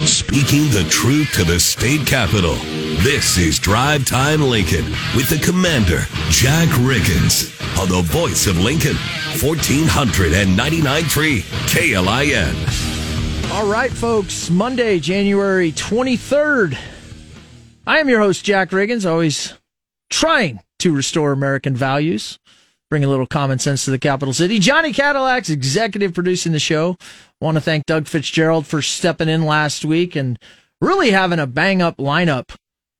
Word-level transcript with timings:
Speaking 0.00 0.68
the 0.70 0.86
truth 0.90 1.32
to 1.34 1.44
the 1.44 1.58
state 1.58 2.06
capitol. 2.06 2.54
This 3.02 3.38
is 3.38 3.58
Drive 3.58 4.04
Time 4.04 4.42
Lincoln 4.42 4.84
with 5.16 5.28
the 5.28 5.38
commander, 5.38 6.02
Jack 6.28 6.68
Riggins, 6.80 7.50
on 7.80 7.88
the 7.88 8.02
voice 8.02 8.46
of 8.46 8.58
Lincoln, 8.58 8.96
1499.3 9.38 11.42
KLIN. 11.66 13.50
All 13.52 13.66
right, 13.66 13.90
folks, 13.90 14.50
Monday, 14.50 15.00
January 15.00 15.72
23rd. 15.72 16.76
I 17.86 17.98
am 17.98 18.08
your 18.08 18.20
host, 18.20 18.44
Jack 18.44 18.70
Riggins, 18.70 19.08
always 19.08 19.54
trying 20.10 20.60
to 20.78 20.94
restore 20.94 21.32
American 21.32 21.74
values, 21.74 22.38
bring 22.90 23.04
a 23.04 23.08
little 23.08 23.26
common 23.26 23.58
sense 23.58 23.84
to 23.84 23.90
the 23.90 23.98
capital 23.98 24.34
city. 24.34 24.58
Johnny 24.58 24.92
Cadillac's 24.92 25.50
executive 25.50 26.14
producing 26.14 26.52
the 26.52 26.58
show. 26.58 26.96
Want 27.40 27.56
to 27.56 27.60
thank 27.60 27.86
Doug 27.86 28.06
Fitzgerald 28.06 28.66
for 28.66 28.82
stepping 28.82 29.28
in 29.28 29.44
last 29.44 29.84
week 29.84 30.16
and 30.16 30.38
really 30.80 31.10
having 31.10 31.38
a 31.38 31.46
bang 31.46 31.82
up 31.82 31.96
lineup 31.96 32.54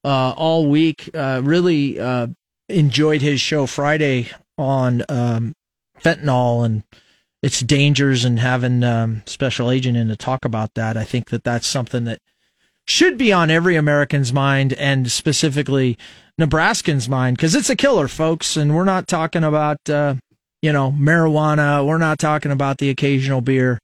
uh, 0.04 0.32
all 0.36 0.68
week. 0.68 1.10
Uh, 1.14 1.40
really 1.44 1.98
uh, 1.98 2.28
enjoyed 2.68 3.22
his 3.22 3.40
show 3.40 3.66
Friday 3.66 4.30
on 4.58 5.02
um, 5.08 5.54
fentanyl 6.00 6.64
and 6.64 6.84
its 7.42 7.60
dangers 7.60 8.24
and 8.24 8.38
having 8.38 8.82
um, 8.82 9.22
special 9.26 9.70
agent 9.70 9.96
in 9.96 10.08
to 10.08 10.16
talk 10.16 10.44
about 10.44 10.74
that. 10.74 10.96
I 10.96 11.04
think 11.04 11.28
that 11.30 11.44
that's 11.44 11.66
something 11.66 12.04
that 12.04 12.20
should 12.86 13.16
be 13.16 13.32
on 13.32 13.50
every 13.50 13.76
American's 13.76 14.32
mind 14.32 14.72
and 14.74 15.10
specifically 15.10 15.98
Nebraskan's 16.40 17.08
mind 17.08 17.36
because 17.36 17.54
it's 17.54 17.70
a 17.70 17.76
killer, 17.76 18.08
folks. 18.08 18.56
And 18.56 18.74
we're 18.74 18.84
not 18.84 19.08
talking 19.08 19.44
about, 19.44 19.88
uh, 19.88 20.16
you 20.62 20.72
know, 20.72 20.92
marijuana. 20.92 21.86
We're 21.86 21.98
not 21.98 22.18
talking 22.18 22.52
about 22.52 22.78
the 22.78 22.90
occasional 22.90 23.40
beer. 23.40 23.80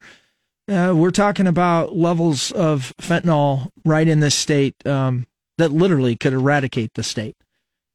Uh, 0.69 0.93
we're 0.95 1.11
talking 1.11 1.47
about 1.47 1.97
levels 1.97 2.53
of 2.53 2.93
fentanyl 3.01 3.71
right 3.85 4.07
in 4.07 4.21
this 4.21 4.35
state 4.35 4.75
um, 4.87 5.27
that 5.59 5.73
literally 5.73 6.17
could 6.17 6.33
eradicate 6.33 6.93
the 6.95 7.03
state. 7.03 7.37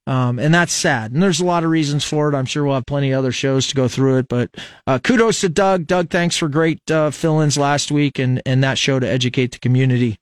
Um, 0.08 0.38
and 0.38 0.54
that's 0.54 0.74
sad. 0.74 1.12
And 1.12 1.24
there's 1.24 1.40
a 1.40 1.46
lot 1.46 1.64
of 1.64 1.72
reasons 1.72 2.06
for 2.06 2.30
it. 2.30 2.36
I'm 2.36 2.46
sure 2.46 2.64
we'll 2.64 2.76
have 2.76 2.86
plenty 2.86 3.12
of 3.12 3.20
other 3.20 3.32
shows 3.32 3.68
to 3.68 3.76
go 3.76 3.88
through 3.88 4.18
it. 4.18 4.28
But 4.28 4.52
uh, 4.86 5.00
kudos 5.00 5.42
to 5.42 5.50
Doug. 5.50 5.88
Doug, 5.88 6.10
thanks 6.10 6.38
for 6.38 6.48
great 6.48 6.80
uh, 6.92 7.10
fill 7.10 7.40
ins 7.40 7.58
last 7.58 7.92
week 7.92 8.20
and, 8.20 8.42
and 8.46 8.64
that 8.64 8.78
show 8.78 9.00
to 9.00 9.08
educate 9.08 9.54
the 9.54 9.60
community. 9.60 10.20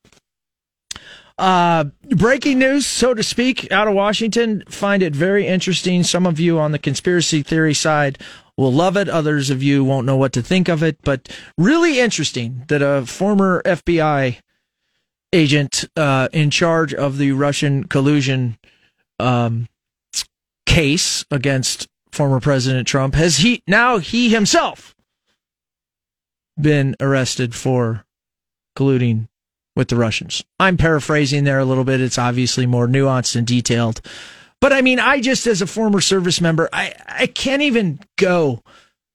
Uh, 1.38 1.86
breaking 2.10 2.60
news, 2.60 2.86
so 2.86 3.14
to 3.14 3.24
speak, 3.24 3.72
out 3.72 3.88
of 3.88 3.96
Washington. 3.96 4.64
Find 4.70 5.02
it 5.02 5.16
very 5.16 5.48
interesting. 5.48 6.04
Some 6.04 6.26
of 6.26 6.40
you 6.40 6.60
on 6.60 6.72
the 6.72 6.80
conspiracy 6.80 7.42
theory 7.42 7.74
side 7.74 8.20
will 8.58 8.72
love 8.72 8.96
it. 8.96 9.10
Others 9.10 9.50
of 9.50 9.64
you 9.64 9.84
won't 9.84 10.06
know 10.06 10.18
what 10.18 10.34
to 10.34 10.44
think 10.44 10.70
of 10.70 10.84
it, 10.84 11.00
but 11.04 11.30
really 11.58 12.00
interesting 12.00 12.66
that 12.68 12.82
a 12.82 13.06
former 13.06 13.62
FBI 13.66 14.38
agent 15.34 15.86
uh, 15.98 16.30
in 16.32 16.52
charge 16.52 16.94
of 16.94 17.18
the 17.18 17.32
Russian 17.32 17.86
collusion 17.86 18.58
um, 19.20 19.68
case 20.68 21.26
against 21.32 21.88
former 22.12 22.40
President 22.40 22.88
Trump 22.88 23.16
has 23.16 23.38
he 23.38 23.64
now 23.68 23.98
he 23.98 24.30
himself 24.30 24.96
been 26.60 26.96
arrested 27.00 27.56
for 27.56 28.06
colluding 28.78 29.28
with 29.76 29.90
the 29.90 29.96
Russians. 29.96 30.44
I'm 30.60 30.78
paraphrasing 30.78 31.44
there 31.44 31.60
a 31.60 31.66
little 31.66 31.84
bit. 31.84 32.02
It's 32.02 32.18
obviously 32.18 32.66
more 32.66 32.88
nuanced 32.88 33.36
and 33.36 33.48
detailed. 33.48 34.02
But 34.62 34.72
I 34.72 34.82
mean, 34.82 35.00
I 35.00 35.20
just, 35.20 35.46
as 35.48 35.62
a 35.62 35.68
former 35.68 36.00
service 36.00 36.40
member, 36.40 36.70
I, 36.72 36.94
I 37.08 37.28
can't 37.28 37.62
even 37.62 38.00
go 38.18 38.62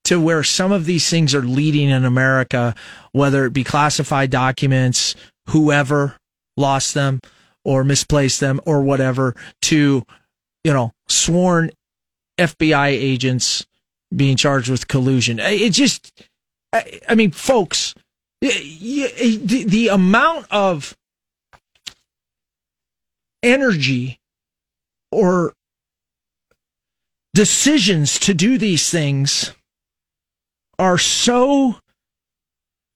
to 0.05 0.21
where 0.21 0.43
some 0.43 0.73
of 0.73 0.85
these 0.85 1.09
things 1.09 1.35
are 1.35 1.43
leading 1.43 1.91
in 1.91 2.05
America, 2.05 2.75
whether 3.13 3.45
it 3.45 3.53
be 3.53 3.65
classified 3.65 4.31
documents, 4.31 5.15
whoever 5.49 6.17
lost 6.57 6.95
them 6.95 7.21
or 7.65 7.85
misplaced 7.85 8.41
them 8.41 8.61
or 8.67 8.83
whatever, 8.83 9.35
to, 9.63 10.03
you 10.65 10.73
know, 10.73 10.93
sworn 11.09 11.71
FBI 12.39 12.89
agents 12.89 13.67
being 14.15 14.37
charged 14.37 14.71
with 14.71 14.89
collusion. 14.89 15.39
It 15.39 15.71
just, 15.71 16.13
I, 16.73 17.01
I 17.09 17.15
mean, 17.15 17.31
folks, 17.31 17.95
Eh, 18.43 19.39
the, 19.43 19.65
the 19.67 19.89
amount 19.89 20.47
of 20.51 20.97
energy 23.43 24.21
or 25.11 25.55
decisions 27.35 28.19
to 28.19 28.35
do 28.35 28.59
these 28.59 28.91
things 28.91 29.53
are 30.79 30.99
so 30.99 31.77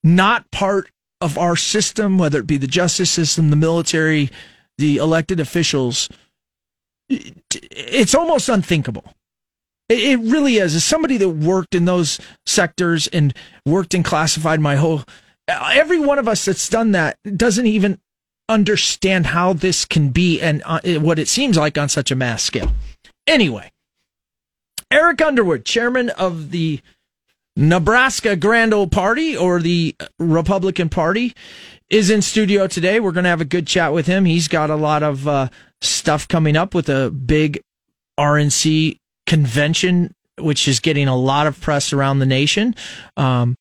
not 0.05 0.51
part 0.51 0.91
of 1.21 1.39
our 1.39 1.57
system, 1.57 2.19
whether 2.19 2.41
it 2.41 2.47
be 2.47 2.57
the 2.57 2.67
justice 2.67 3.11
system, 3.11 3.51
the 3.51 3.57
military, 3.57 4.31
the 4.79 4.97
elected 4.97 5.41
officials. 5.41 6.09
It's 7.09 8.15
almost 8.15 8.49
unthinkable. 8.49 9.15
It 9.89 10.19
really 10.21 10.57
is. 10.57 10.75
As 10.75 10.85
somebody 10.85 11.17
that 11.19 11.29
worked 11.29 11.75
in 11.75 11.85
those 11.85 12.19
sectors 12.47 13.09
and 13.09 13.35
worked 13.67 13.95
in 13.95 14.03
classified 14.03 14.61
my 14.61 14.77
whole 14.77 15.03
every 15.75 15.99
one 15.99 16.19
of 16.19 16.29
us 16.29 16.45
that's 16.45 16.69
done 16.69 16.93
that 16.93 17.19
doesn't 17.37 17.67
even 17.67 17.99
understand 18.49 19.27
how 19.27 19.53
this 19.53 19.85
can 19.85 20.11
be 20.11 20.41
and 20.41 20.63
uh, 20.65 20.81
what 21.01 21.19
it 21.19 21.29
seems 21.29 21.57
like 21.57 21.79
on 21.79 21.89
such 21.89 22.11
a 22.11 22.17
mass 22.17 22.43
scale. 22.43 22.73
Anyway, 23.27 23.71
Eric 24.91 25.23
Underwood, 25.23 25.65
chairman 25.65 26.11
of 26.11 26.51
the 26.51 26.81
Nebraska 27.57 28.37
Grand 28.37 28.75
Old 28.75 28.93
Party 28.93 29.37
or 29.37 29.61
the 29.61 29.95
Republican 30.19 30.89
Party, 30.89 31.35
is 31.89 32.11
in 32.11 32.23
studio 32.23 32.67
today. 32.67 33.01
We're 33.01 33.12
going 33.12 33.25
to 33.25 33.31
have 33.31 33.41
a 33.41 33.47
good 33.47 33.67
chat 33.67 33.93
with 33.93 34.07
him. 34.07 34.25
He's 34.25 34.49
got 34.49 34.71
a 34.71 34.77
lot 34.77 35.03
of 35.03 35.29
uh, 35.29 35.49
stuff 35.81 36.27
coming 36.27 36.57
up 36.57 36.75
with 36.75 36.89
a 36.89 37.11
big 37.11 37.61
RNC 38.19 38.99
convention, 39.27 40.15
which 40.39 40.67
is 40.67 40.81
getting 40.81 41.09
a 41.09 41.17
lot 41.17 41.47
of 41.47 41.61
press 41.61 41.93
around 41.93 42.19
the 42.19 42.27
nation. 42.27 42.75
Um, 43.17 43.57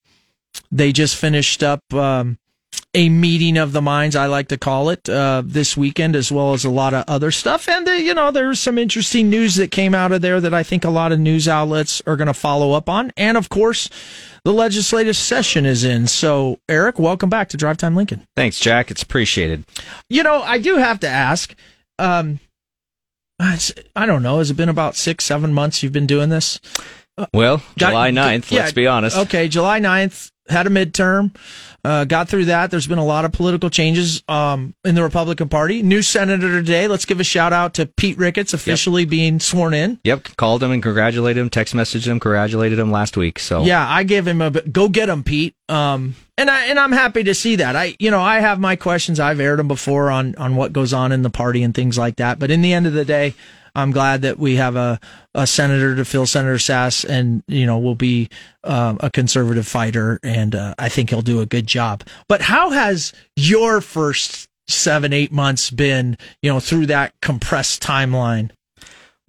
they 0.71 0.91
just 0.91 1.15
finished 1.15 1.63
up 1.63 1.81
um, 1.93 2.37
a 2.93 3.07
meeting 3.09 3.57
of 3.57 3.71
the 3.71 3.81
minds, 3.81 4.15
I 4.15 4.25
like 4.25 4.49
to 4.49 4.57
call 4.57 4.89
it, 4.89 5.07
uh, 5.07 5.43
this 5.45 5.77
weekend, 5.77 6.15
as 6.15 6.31
well 6.31 6.53
as 6.53 6.65
a 6.65 6.69
lot 6.69 6.93
of 6.93 7.05
other 7.07 7.31
stuff. 7.31 7.69
And, 7.69 7.87
uh, 7.87 7.91
you 7.91 8.13
know, 8.13 8.31
there's 8.31 8.59
some 8.59 8.77
interesting 8.77 9.29
news 9.29 9.55
that 9.55 9.71
came 9.71 9.95
out 9.95 10.11
of 10.11 10.21
there 10.21 10.41
that 10.41 10.53
I 10.53 10.63
think 10.63 10.83
a 10.83 10.89
lot 10.89 11.11
of 11.11 11.19
news 11.19 11.47
outlets 11.47 12.01
are 12.05 12.17
going 12.17 12.27
to 12.27 12.33
follow 12.33 12.73
up 12.73 12.89
on. 12.89 13.11
And, 13.15 13.37
of 13.37 13.49
course, 13.49 13.89
the 14.43 14.51
legislative 14.51 15.15
session 15.15 15.65
is 15.65 15.83
in. 15.83 16.07
So, 16.07 16.59
Eric, 16.67 16.99
welcome 16.99 17.29
back 17.29 17.49
to 17.49 17.57
Drive 17.57 17.77
Time 17.77 17.95
Lincoln. 17.95 18.25
Thanks, 18.35 18.59
Jack. 18.59 18.91
It's 18.91 19.03
appreciated. 19.03 19.63
You 20.09 20.23
know, 20.23 20.41
I 20.41 20.57
do 20.57 20.75
have 20.77 20.99
to 21.01 21.07
ask. 21.07 21.55
Um, 21.97 22.39
I 23.95 24.05
don't 24.05 24.21
know. 24.21 24.37
Has 24.37 24.51
it 24.51 24.55
been 24.55 24.69
about 24.69 24.95
six, 24.95 25.23
seven 25.23 25.53
months 25.53 25.81
you've 25.81 25.93
been 25.93 26.07
doing 26.07 26.29
this? 26.29 26.59
Well, 27.33 27.61
July 27.77 28.11
9th, 28.11 28.51
let's 28.51 28.71
be 28.71 28.87
honest. 28.87 29.17
Okay, 29.17 29.47
July 29.47 29.79
9th, 29.79 30.30
had 30.49 30.67
a 30.67 30.69
midterm, 30.69 31.35
uh, 31.83 32.05
got 32.05 32.29
through 32.29 32.45
that. 32.45 32.71
There's 32.71 32.87
been 32.87 32.97
a 32.97 33.05
lot 33.05 33.25
of 33.25 33.31
political 33.31 33.69
changes 33.69 34.23
um, 34.27 34.75
in 34.83 34.95
the 34.95 35.03
Republican 35.03 35.49
Party. 35.49 35.81
New 35.81 36.01
senator 36.01 36.49
today. 36.49 36.87
Let's 36.87 37.05
give 37.05 37.19
a 37.19 37.23
shout 37.23 37.53
out 37.53 37.73
to 37.75 37.85
Pete 37.85 38.17
Ricketts 38.17 38.53
officially 38.53 39.03
yep. 39.03 39.09
being 39.09 39.39
sworn 39.39 39.73
in. 39.73 39.99
Yep, 40.03 40.35
called 40.37 40.61
him 40.61 40.71
and 40.71 40.83
congratulated 40.83 41.41
him. 41.41 41.49
Text 41.49 41.73
messaged 41.73 42.05
him, 42.05 42.19
congratulated 42.19 42.77
him 42.77 42.91
last 42.91 43.17
week. 43.17 43.39
So 43.39 43.63
yeah, 43.63 43.87
I 43.87 44.03
gave 44.03 44.27
him 44.27 44.41
a 44.41 44.51
go 44.51 44.89
get 44.89 45.09
him, 45.09 45.23
Pete. 45.23 45.55
Um, 45.69 46.15
and 46.37 46.49
I 46.49 46.65
and 46.65 46.79
I'm 46.79 46.91
happy 46.91 47.23
to 47.23 47.33
see 47.33 47.55
that. 47.57 47.75
I 47.75 47.95
you 47.99 48.11
know 48.11 48.21
I 48.21 48.39
have 48.39 48.59
my 48.59 48.75
questions. 48.75 49.19
I've 49.19 49.39
aired 49.39 49.59
them 49.59 49.67
before 49.67 50.11
on 50.11 50.35
on 50.35 50.55
what 50.55 50.73
goes 50.73 50.93
on 50.93 51.11
in 51.11 51.21
the 51.21 51.29
party 51.29 51.63
and 51.63 51.73
things 51.73 51.97
like 51.97 52.17
that. 52.17 52.39
But 52.39 52.51
in 52.51 52.61
the 52.61 52.73
end 52.73 52.87
of 52.87 52.93
the 52.93 53.05
day. 53.05 53.33
I'm 53.75 53.91
glad 53.91 54.21
that 54.23 54.39
we 54.39 54.55
have 54.55 54.75
a, 54.75 54.99
a 55.33 55.47
senator 55.47 55.95
to 55.95 56.05
fill 56.05 56.25
Senator 56.25 56.55
Sasse, 56.55 57.05
and 57.07 57.43
you 57.47 57.65
know 57.65 57.77
will 57.79 57.95
be 57.95 58.29
um, 58.63 58.97
a 59.01 59.09
conservative 59.09 59.67
fighter, 59.67 60.19
and 60.23 60.55
uh, 60.55 60.75
I 60.77 60.89
think 60.89 61.09
he'll 61.09 61.21
do 61.21 61.41
a 61.41 61.45
good 61.45 61.67
job. 61.67 62.03
But 62.27 62.41
how 62.41 62.71
has 62.71 63.13
your 63.35 63.81
first 63.81 64.47
seven 64.67 65.13
eight 65.13 65.31
months 65.31 65.69
been? 65.69 66.17
You 66.41 66.51
know, 66.51 66.59
through 66.59 66.87
that 66.87 67.13
compressed 67.21 67.81
timeline. 67.81 68.51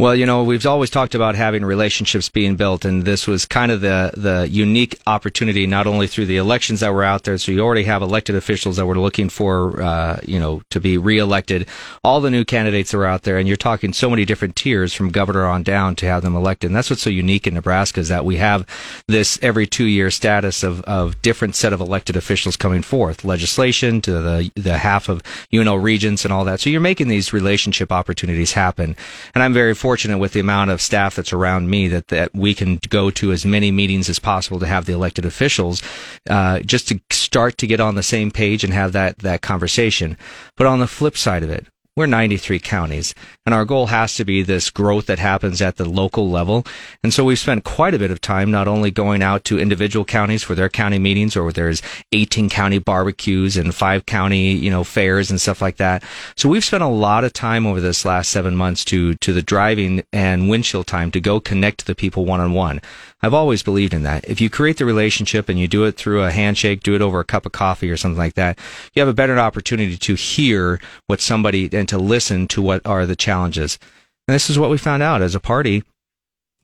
Well, 0.03 0.17
you 0.17 0.27
know, 0.27 0.43
we've 0.43 0.67
always 0.67 0.91
talked 0.91 1.15
about 1.15 1.37
having 1.37 1.65
relationships 1.65 2.29
being 2.29 2.57
built, 2.57 2.85
and 2.85 3.05
this 3.05 3.29
was 3.29 3.47
kind 3.47 3.71
of 3.71 3.83
the 3.83 4.11
the 4.17 4.49
unique 4.51 4.99
opportunity, 5.07 5.65
not 5.65 5.87
only 5.87 6.09
through 6.09 6.27
the 6.27 6.39
elections 6.39 6.81
that 6.81 6.93
were 6.93 7.05
out 7.05 7.23
there. 7.23 7.39
So 7.39 7.53
you 7.53 7.61
already 7.61 7.85
have 7.85 8.03
elected 8.03 8.35
officials 8.35 8.79
that 8.79 8.87
were 8.87 8.99
looking 8.99 9.29
for, 9.29 9.81
uh, 9.81 10.19
you 10.27 10.41
know, 10.41 10.61
to 10.71 10.81
be 10.81 10.99
reelected. 10.99 11.69
All 12.03 12.21
the 12.21 12.33
new 12.33 12.45
candidates 12.45 12.93
are 12.93 13.05
out 13.05 13.23
there, 13.23 13.39
and 13.39 13.47
you're 13.47 13.57
talking 13.57 13.93
so 13.93 14.11
many 14.11 14.25
different 14.25 14.57
tiers 14.57 14.93
from 14.93 15.11
governor 15.11 15.47
on 15.47 15.63
down 15.63 15.95
to 15.95 16.07
have 16.07 16.23
them 16.23 16.35
elected. 16.35 16.71
And 16.71 16.77
that's 16.77 16.91
what's 16.91 17.03
so 17.03 17.09
unique 17.09 17.47
in 17.47 17.55
Nebraska 17.55 18.01
is 18.01 18.09
that 18.09 18.25
we 18.25 18.39
have 18.39 18.67
this 19.07 19.39
every 19.41 19.69
two 19.69 19.87
year 19.87 20.11
status 20.11 20.65
of 20.65 20.81
of 20.81 21.23
different 21.23 21.55
set 21.55 21.73
of 21.73 21.81
elected 21.81 22.17
officials 22.17 22.57
coming 22.57 22.83
forth, 22.83 23.25
legislation 23.25 24.01
to 24.01 24.11
the 24.11 24.51
the 24.57 24.79
half 24.79 25.09
of 25.09 25.23
you 25.53 25.63
know 25.63 25.77
regions 25.77 26.25
and 26.25 26.35
all 26.35 26.45
that. 26.47 26.59
So 26.59 26.71
you're 26.71 26.81
making 26.81 27.07
these 27.07 27.33
relationship 27.33 27.93
opportunities 27.93 28.55
happen, 28.55 28.97
and 29.33 29.45
I'm 29.45 29.53
very 29.53 29.75
fortunate 29.77 29.92
fortunate 29.93 30.17
with 30.17 30.33
the 30.33 30.41
amount 30.41 30.71
of 30.71 30.81
staff 30.81 31.17
that's 31.17 31.35
around 31.35 31.69
me 31.69 31.87
that, 31.87 32.09
that 32.09 32.35
we 32.35 32.55
can 32.55 32.79
go 32.89 33.11
to 33.11 33.31
as 33.31 33.45
many 33.45 33.71
meetings 33.71 34.09
as 34.09 34.19
possible 34.19 34.59
to 34.59 34.67
have 34.67 34.87
the 34.87 34.93
elected 34.95 35.27
officials, 35.27 35.83
uh, 36.31 36.61
just 36.61 36.89
to 36.89 36.99
start 37.11 37.59
to 37.59 37.67
get 37.67 37.79
on 37.79 37.95
the 37.95 38.03
same 38.03 38.31
page 38.31 38.65
and 38.65 38.73
have 38.73 38.95
that, 38.95 39.19
that 39.19 39.43
conversation. 39.43 40.17
But 40.57 40.67
on 40.67 40.79
the 40.79 40.87
flip 40.87 41.15
side 41.15 41.43
of 41.43 41.51
it, 41.51 41.67
we're 41.95 42.07
93 42.07 42.59
counties 42.59 43.15
and 43.45 43.55
our 43.55 43.67
goal 43.67 43.89
has 43.89 44.15
to 44.17 44.25
be 44.25 44.43
this 44.43 44.71
growth 44.71 45.07
that 45.07 45.19
happens 45.19 45.61
at 45.61 45.77
the 45.77 45.85
local 45.85 46.31
level. 46.31 46.65
And 47.03 47.13
so 47.13 47.25
we've 47.25 47.39
spent 47.39 47.65
quite 47.65 47.93
a 47.93 47.99
bit 47.99 48.11
of 48.11 48.21
time 48.21 48.51
not 48.51 48.67
only 48.67 48.91
going 48.91 49.23
out 49.23 49.45
to 49.45 49.59
individual 49.59 50.05
counties 50.05 50.43
for 50.43 50.55
their 50.55 50.71
county 50.71 50.99
meetings 50.99 51.37
or 51.37 51.53
there's 51.53 51.83
18 52.13 52.49
county 52.49 52.79
barbecues 52.79 53.59
and 53.59 53.75
five 53.75 54.07
county, 54.07 54.53
you 54.53 54.71
know, 54.71 54.85
fairs 54.85 55.31
and 55.31 55.41
stuff 55.41 55.61
like 55.61 55.77
that. 55.77 56.03
So 56.35 56.49
we've 56.49 56.65
spent 56.65 56.83
a 56.83 56.89
lot 56.89 57.25
of 57.25 57.35
time 57.35 57.67
over 57.67 57.81
this 57.81 58.07
last 58.07 58.31
seven 58.31 58.57
months 58.57 58.85
to, 58.87 59.15
to 59.17 59.33
the 59.35 59.43
driving 59.43 60.03
and 60.15 60.49
windshield 60.49 60.87
time 60.87 61.11
to 61.11 61.21
go 61.21 61.41
connect 61.41 61.81
to 61.81 61.87
the 61.87 61.95
people 61.95 62.25
one 62.25 62.41
on 62.41 62.53
one. 62.53 62.81
I've 63.23 63.35
always 63.35 63.63
believed 63.63 63.95
in 63.95 64.03
that. 64.03 64.29
If 64.29 64.41
you 64.41 64.51
create 64.51 64.79
the 64.79 64.85
relationship 64.85 65.49
and 65.49 65.59
you 65.59 65.69
do 65.69 65.85
it 65.85 65.97
through 65.97 66.25
a 66.25 66.33
handshake, 66.33 66.83
do 66.83 66.97
it 66.97 67.03
over 67.03 67.21
a 67.21 67.25
cup 67.25 67.47
of 67.47 67.53
coffee 67.53 67.91
or 67.91 67.97
something 67.97 68.19
like 68.19 68.35
that, 68.35 68.59
you 68.95 69.01
have 69.01 69.09
a 69.09 69.15
better 69.15 69.39
opportunity 69.39 69.97
to 69.97 70.15
hear 70.15 70.81
what 71.07 71.21
somebody 71.21 71.69
and 71.73 71.89
to 71.89 71.99
listen 71.99 72.49
to 72.49 72.61
what 72.61 72.85
are 72.85 73.07
the 73.07 73.15
challenges. 73.15 73.79
And 74.27 74.35
this 74.35 74.51
is 74.51 74.59
what 74.59 74.71
we 74.71 74.79
found 74.79 75.05
out 75.05 75.23
as 75.23 75.37
a 75.37 75.41
party. 75.41 75.85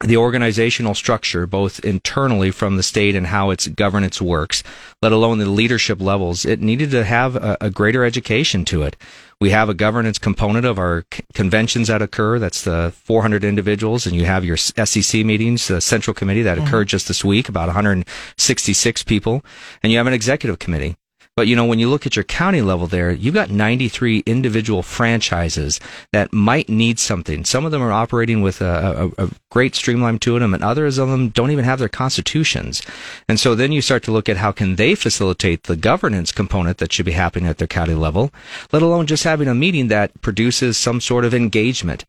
The 0.00 0.16
organizational 0.16 0.94
structure, 0.94 1.46
both 1.46 1.80
internally 1.84 2.52
from 2.52 2.76
the 2.76 2.84
state 2.84 3.16
and 3.16 3.26
how 3.26 3.50
its 3.50 3.66
governance 3.66 4.22
works, 4.22 4.62
let 5.02 5.10
alone 5.10 5.38
the 5.38 5.46
leadership 5.46 6.00
levels, 6.00 6.44
it 6.44 6.60
needed 6.60 6.92
to 6.92 7.04
have 7.04 7.34
a, 7.34 7.56
a 7.60 7.70
greater 7.70 8.04
education 8.04 8.64
to 8.66 8.82
it. 8.82 8.96
We 9.40 9.50
have 9.50 9.68
a 9.68 9.74
governance 9.74 10.18
component 10.18 10.66
of 10.66 10.78
our 10.78 11.04
c- 11.12 11.24
conventions 11.34 11.88
that 11.88 12.00
occur. 12.00 12.38
That's 12.38 12.62
the 12.62 12.92
400 13.04 13.42
individuals, 13.42 14.06
and 14.06 14.14
you 14.14 14.24
have 14.24 14.44
your 14.44 14.56
SEC 14.56 15.24
meetings, 15.24 15.66
the 15.66 15.80
central 15.80 16.14
committee 16.14 16.42
that 16.42 16.58
mm-hmm. 16.58 16.66
occurred 16.66 16.88
just 16.88 17.08
this 17.08 17.24
week, 17.24 17.48
about 17.48 17.66
166 17.66 19.02
people, 19.02 19.44
and 19.82 19.90
you 19.90 19.98
have 19.98 20.06
an 20.06 20.12
executive 20.12 20.60
committee. 20.60 20.96
But 21.38 21.46
you 21.46 21.54
know, 21.54 21.66
when 21.66 21.78
you 21.78 21.88
look 21.88 22.04
at 22.04 22.16
your 22.16 22.24
county 22.24 22.62
level 22.62 22.88
there, 22.88 23.12
you've 23.12 23.32
got 23.32 23.48
93 23.48 24.24
individual 24.26 24.82
franchises 24.82 25.78
that 26.12 26.32
might 26.32 26.68
need 26.68 26.98
something. 26.98 27.44
Some 27.44 27.64
of 27.64 27.70
them 27.70 27.80
are 27.80 27.92
operating 27.92 28.42
with 28.42 28.60
a, 28.60 29.12
a, 29.16 29.26
a, 29.26 29.30
great 29.48 29.76
streamline 29.76 30.18
to 30.18 30.36
them, 30.36 30.52
and 30.52 30.64
others 30.64 30.98
of 30.98 31.08
them 31.08 31.28
don't 31.28 31.52
even 31.52 31.64
have 31.64 31.78
their 31.78 31.88
constitutions. 31.88 32.82
And 33.28 33.38
so 33.38 33.54
then 33.54 33.70
you 33.70 33.80
start 33.80 34.02
to 34.02 34.10
look 34.10 34.28
at 34.28 34.38
how 34.38 34.50
can 34.50 34.74
they 34.74 34.96
facilitate 34.96 35.62
the 35.62 35.76
governance 35.76 36.32
component 36.32 36.78
that 36.78 36.92
should 36.92 37.06
be 37.06 37.12
happening 37.12 37.48
at 37.48 37.58
their 37.58 37.68
county 37.68 37.94
level, 37.94 38.32
let 38.72 38.82
alone 38.82 39.06
just 39.06 39.22
having 39.22 39.46
a 39.46 39.54
meeting 39.54 39.86
that 39.86 40.20
produces 40.22 40.76
some 40.76 41.00
sort 41.00 41.24
of 41.24 41.34
engagement. 41.34 42.04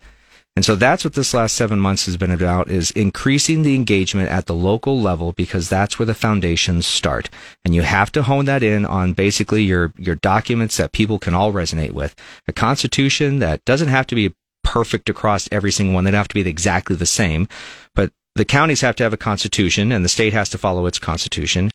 And 0.59 0.65
so 0.65 0.75
that's 0.75 1.05
what 1.05 1.13
this 1.13 1.33
last 1.33 1.55
seven 1.55 1.79
months 1.79 2.05
has 2.05 2.17
been 2.17 2.31
about 2.31 2.69
is 2.69 2.91
increasing 2.91 3.61
the 3.61 3.75
engagement 3.75 4.29
at 4.29 4.45
the 4.45 4.53
local 4.53 4.99
level 4.99 5.31
because 5.31 5.69
that's 5.69 5.97
where 5.97 6.05
the 6.05 6.13
foundations 6.13 6.85
start. 6.85 7.29
And 7.63 7.73
you 7.73 7.81
have 7.83 8.11
to 8.11 8.23
hone 8.23 8.43
that 8.43 8.61
in 8.61 8.85
on 8.85 9.13
basically 9.13 9.63
your, 9.63 9.93
your 9.97 10.15
documents 10.15 10.75
that 10.75 10.91
people 10.91 11.17
can 11.17 11.33
all 11.33 11.53
resonate 11.53 11.93
with. 11.93 12.13
A 12.45 12.51
constitution 12.51 13.39
that 13.39 13.63
doesn't 13.63 13.87
have 13.87 14.05
to 14.07 14.15
be 14.15 14.35
perfect 14.65 15.07
across 15.07 15.47
every 15.49 15.71
single 15.71 15.95
one. 15.95 16.03
They 16.03 16.11
don't 16.11 16.17
have 16.17 16.27
to 16.27 16.33
be 16.33 16.49
exactly 16.49 16.97
the 16.97 17.05
same, 17.05 17.47
but 17.95 18.11
the 18.35 18.43
counties 18.43 18.81
have 18.81 18.97
to 18.97 19.03
have 19.03 19.13
a 19.13 19.17
constitution 19.17 19.93
and 19.93 20.03
the 20.03 20.09
state 20.09 20.33
has 20.33 20.49
to 20.49 20.57
follow 20.57 20.87
its 20.87 20.99
constitution. 20.99 21.71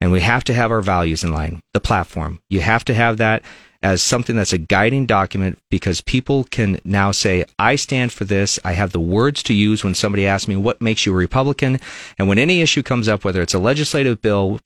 And 0.00 0.10
we 0.10 0.20
have 0.20 0.44
to 0.44 0.54
have 0.54 0.70
our 0.70 0.80
values 0.80 1.22
in 1.22 1.34
line, 1.34 1.60
the 1.74 1.80
platform. 1.80 2.40
You 2.48 2.60
have 2.60 2.86
to 2.86 2.94
have 2.94 3.18
that 3.18 3.42
as 3.82 4.02
something 4.02 4.36
that's 4.36 4.52
a 4.52 4.58
guiding 4.58 5.06
document 5.06 5.58
because 5.70 6.00
people 6.00 6.44
can 6.44 6.80
now 6.84 7.10
say, 7.10 7.44
I 7.58 7.76
stand 7.76 8.12
for 8.12 8.24
this. 8.24 8.58
I 8.64 8.72
have 8.72 8.92
the 8.92 9.00
words 9.00 9.42
to 9.44 9.54
use 9.54 9.82
when 9.82 9.94
somebody 9.94 10.26
asks 10.26 10.48
me 10.48 10.56
what 10.56 10.80
makes 10.80 11.04
you 11.04 11.12
a 11.12 11.16
Republican. 11.16 11.80
And 12.18 12.28
when 12.28 12.38
any 12.38 12.60
issue 12.60 12.82
comes 12.82 13.08
up, 13.08 13.24
whether 13.24 13.42
it's 13.42 13.54
a 13.54 13.58
legislative 13.58 14.22
bill, 14.22 14.60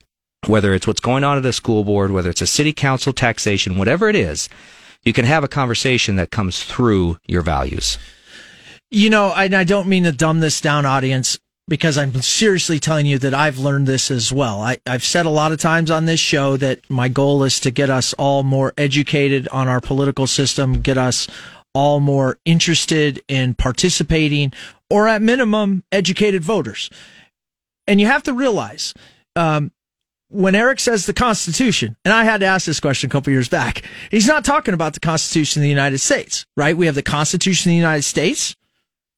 whether 0.46 0.74
it's 0.74 0.86
what's 0.86 1.00
going 1.00 1.24
on 1.24 1.38
at 1.38 1.46
a 1.46 1.52
school 1.52 1.82
board, 1.82 2.10
whether 2.10 2.30
it's 2.30 2.42
a 2.42 2.46
city 2.46 2.72
council 2.72 3.12
taxation, 3.12 3.78
whatever 3.78 4.08
it 4.08 4.16
is, 4.16 4.48
you 5.02 5.12
can 5.12 5.24
have 5.24 5.44
a 5.44 5.48
conversation 5.48 6.16
that 6.16 6.30
comes 6.30 6.62
through 6.62 7.18
your 7.26 7.42
values. 7.42 7.98
You 8.90 9.10
know, 9.10 9.32
I 9.32 9.48
don't 9.48 9.88
mean 9.88 10.04
to 10.04 10.12
dumb 10.12 10.40
this 10.40 10.60
down, 10.60 10.84
audience 10.86 11.38
because 11.68 11.98
I'm 11.98 12.14
seriously 12.22 12.78
telling 12.78 13.06
you 13.06 13.18
that 13.18 13.34
I've 13.34 13.58
learned 13.58 13.86
this 13.86 14.10
as 14.10 14.32
well. 14.32 14.60
I, 14.60 14.78
have 14.86 15.02
said 15.02 15.26
a 15.26 15.30
lot 15.30 15.52
of 15.52 15.58
times 15.58 15.90
on 15.90 16.04
this 16.04 16.20
show 16.20 16.56
that 16.58 16.88
my 16.88 17.08
goal 17.08 17.42
is 17.42 17.58
to 17.60 17.70
get 17.70 17.90
us 17.90 18.12
all 18.14 18.44
more 18.44 18.72
educated 18.78 19.48
on 19.48 19.66
our 19.66 19.80
political 19.80 20.26
system, 20.26 20.80
get 20.80 20.96
us 20.96 21.26
all 21.74 21.98
more 21.98 22.38
interested 22.44 23.22
in 23.28 23.54
participating, 23.54 24.52
or 24.88 25.08
at 25.08 25.22
minimum, 25.22 25.82
educated 25.90 26.42
voters. 26.42 26.88
And 27.86 28.00
you 28.00 28.06
have 28.06 28.22
to 28.24 28.32
realize, 28.32 28.94
um, 29.34 29.72
when 30.28 30.54
Eric 30.54 30.80
says 30.80 31.06
the 31.06 31.12
Constitution, 31.12 31.96
and 32.04 32.14
I 32.14 32.24
had 32.24 32.40
to 32.40 32.46
ask 32.46 32.66
this 32.66 32.80
question 32.80 33.10
a 33.10 33.12
couple 33.12 33.32
years 33.32 33.48
back, 33.48 33.82
he's 34.10 34.26
not 34.26 34.44
talking 34.44 34.74
about 34.74 34.94
the 34.94 35.00
Constitution 35.00 35.60
of 35.60 35.64
the 35.64 35.68
United 35.68 35.98
States, 35.98 36.46
right? 36.56 36.76
We 36.76 36.86
have 36.86 36.94
the 36.94 37.02
Constitution 37.02 37.70
of 37.70 37.72
the 37.72 37.76
United 37.76 38.02
States 38.02 38.56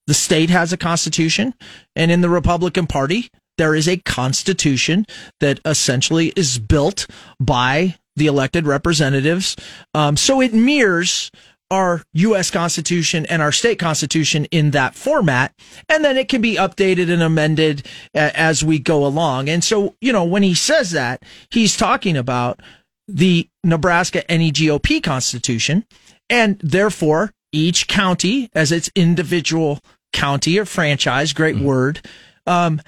the 0.08 0.14
state 0.14 0.49
has 0.49 0.72
a 0.72 0.78
constitution, 0.78 1.55
and 1.94 2.10
in 2.10 2.22
the 2.22 2.31
Republican 2.31 2.87
Party, 2.87 3.28
there 3.58 3.75
is 3.75 3.87
a 3.87 3.99
constitution 3.99 5.05
that 5.40 5.60
essentially 5.66 6.32
is 6.34 6.58
built 6.58 7.06
by 7.38 7.96
the 8.16 8.26
elected 8.26 8.66
representatives. 8.66 9.55
Um, 9.93 10.16
so 10.16 10.40
it 10.40 10.55
mirrors 10.55 11.31
our 11.70 12.02
U.S. 12.14 12.50
Constitution 12.50 13.26
and 13.26 13.43
our 13.43 13.52
state 13.52 13.78
constitution 13.78 14.46
in 14.46 14.70
that 14.70 14.94
format, 14.94 15.52
and 15.90 16.02
then 16.02 16.16
it 16.16 16.31
can 16.31 16.40
be 16.40 16.56
updated 16.56 17.12
and 17.12 17.22
amended 17.22 17.87
as 18.14 18.64
we 18.64 18.78
go 18.78 19.04
along. 19.04 19.50
And 19.50 19.62
so, 19.62 19.94
you 20.00 20.11
know, 20.11 20.25
when 20.25 20.43
he 20.43 20.54
says 20.54 20.93
that, 20.93 21.22
he's 21.50 21.76
talking 21.76 22.16
about 22.16 22.61
the 23.06 23.46
Nebraska 23.62 24.25
NEGOP 24.31 25.02
Constitution, 25.02 25.84
and 26.31 26.58
therefore 26.61 27.34
each 27.52 27.87
county 27.88 28.50
as 28.54 28.72
its 28.72 28.90
individual 28.94 29.81
county 30.12 30.58
or 30.58 30.64
franchise, 30.64 31.32
great 31.32 31.56
mm-hmm. 31.56 31.64
word, 31.64 32.06
um, 32.46 32.81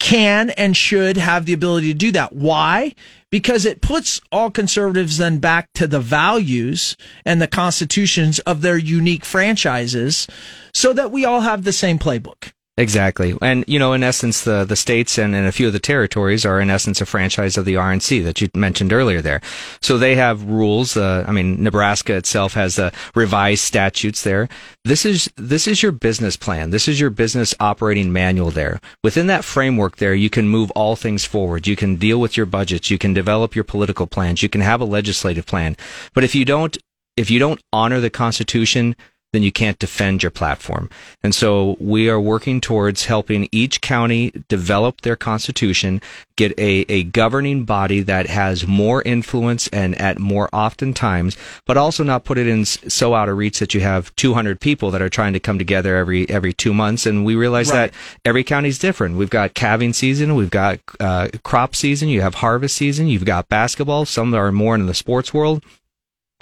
can 0.00 0.50
and 0.50 0.76
should 0.76 1.16
have 1.16 1.46
the 1.46 1.52
ability 1.52 1.92
to 1.92 1.98
do 1.98 2.12
that. 2.12 2.32
Why? 2.32 2.94
Because 3.30 3.64
it 3.64 3.80
puts 3.80 4.20
all 4.30 4.50
conservatives 4.50 5.16
then 5.16 5.38
back 5.38 5.68
to 5.74 5.86
the 5.86 6.00
values 6.00 6.96
and 7.24 7.40
the 7.40 7.46
constitutions 7.46 8.38
of 8.40 8.60
their 8.60 8.76
unique 8.76 9.24
franchises 9.24 10.26
so 10.74 10.92
that 10.92 11.10
we 11.10 11.24
all 11.24 11.40
have 11.40 11.64
the 11.64 11.72
same 11.72 11.98
playbook. 11.98 12.52
Exactly. 12.76 13.36
And, 13.40 13.64
you 13.68 13.78
know, 13.78 13.92
in 13.92 14.02
essence, 14.02 14.42
the, 14.42 14.64
the 14.64 14.74
states 14.74 15.16
and, 15.16 15.32
and 15.32 15.46
a 15.46 15.52
few 15.52 15.68
of 15.68 15.72
the 15.72 15.78
territories 15.78 16.44
are 16.44 16.60
in 16.60 16.70
essence 16.70 17.00
a 17.00 17.06
franchise 17.06 17.56
of 17.56 17.64
the 17.64 17.74
RNC 17.74 18.24
that 18.24 18.40
you 18.40 18.48
mentioned 18.52 18.92
earlier 18.92 19.22
there. 19.22 19.40
So 19.80 19.96
they 19.96 20.16
have 20.16 20.42
rules. 20.42 20.96
Uh, 20.96 21.24
I 21.28 21.30
mean, 21.30 21.62
Nebraska 21.62 22.16
itself 22.16 22.54
has 22.54 22.74
the 22.74 22.92
revised 23.14 23.62
statutes 23.62 24.24
there. 24.24 24.48
This 24.84 25.06
is, 25.06 25.30
this 25.36 25.68
is 25.68 25.84
your 25.84 25.92
business 25.92 26.36
plan. 26.36 26.70
This 26.70 26.88
is 26.88 26.98
your 26.98 27.10
business 27.10 27.54
operating 27.60 28.12
manual 28.12 28.50
there. 28.50 28.80
Within 29.04 29.28
that 29.28 29.44
framework 29.44 29.98
there, 29.98 30.14
you 30.14 30.28
can 30.28 30.48
move 30.48 30.72
all 30.72 30.96
things 30.96 31.24
forward. 31.24 31.68
You 31.68 31.76
can 31.76 31.94
deal 31.94 32.20
with 32.20 32.36
your 32.36 32.46
budgets. 32.46 32.90
You 32.90 32.98
can 32.98 33.14
develop 33.14 33.54
your 33.54 33.64
political 33.64 34.08
plans. 34.08 34.42
You 34.42 34.48
can 34.48 34.62
have 34.62 34.80
a 34.80 34.84
legislative 34.84 35.46
plan. 35.46 35.76
But 36.12 36.24
if 36.24 36.34
you 36.34 36.44
don't, 36.44 36.76
if 37.16 37.30
you 37.30 37.38
don't 37.38 37.60
honor 37.72 38.00
the 38.00 38.10
Constitution, 38.10 38.96
then 39.34 39.42
you 39.42 39.52
can't 39.52 39.78
defend 39.78 40.22
your 40.22 40.30
platform. 40.30 40.88
And 41.22 41.34
so 41.34 41.76
we 41.80 42.08
are 42.08 42.20
working 42.20 42.60
towards 42.60 43.06
helping 43.06 43.48
each 43.50 43.80
county 43.80 44.32
develop 44.48 45.00
their 45.00 45.16
constitution, 45.16 46.00
get 46.36 46.58
a, 46.58 46.84
a 46.88 47.04
governing 47.04 47.64
body 47.64 48.00
that 48.00 48.26
has 48.26 48.66
more 48.66 49.02
influence 49.02 49.68
and 49.68 50.00
at 50.00 50.18
more 50.18 50.48
often 50.52 50.94
times, 50.94 51.36
but 51.66 51.76
also 51.76 52.04
not 52.04 52.24
put 52.24 52.38
it 52.38 52.46
in 52.46 52.64
so 52.64 53.14
out 53.14 53.28
of 53.28 53.36
reach 53.36 53.58
that 53.58 53.74
you 53.74 53.80
have 53.80 54.14
200 54.16 54.60
people 54.60 54.90
that 54.90 55.02
are 55.02 55.08
trying 55.08 55.32
to 55.32 55.40
come 55.40 55.58
together 55.58 55.96
every, 55.96 56.28
every 56.30 56.52
two 56.52 56.72
months. 56.72 57.06
And 57.06 57.24
we 57.24 57.34
realize 57.34 57.70
right. 57.70 57.92
that 57.92 57.94
every 58.24 58.44
county 58.44 58.68
is 58.68 58.78
different. 58.78 59.16
We've 59.16 59.30
got 59.30 59.54
calving 59.54 59.92
season. 59.92 60.34
We've 60.34 60.50
got 60.50 60.80
uh, 61.00 61.28
crop 61.42 61.74
season. 61.74 62.08
You 62.08 62.20
have 62.20 62.36
harvest 62.36 62.76
season. 62.76 63.08
You've 63.08 63.24
got 63.24 63.48
basketball. 63.48 64.04
Some 64.04 64.34
are 64.34 64.52
more 64.52 64.74
in 64.74 64.86
the 64.86 64.94
sports 64.94 65.34
world 65.34 65.62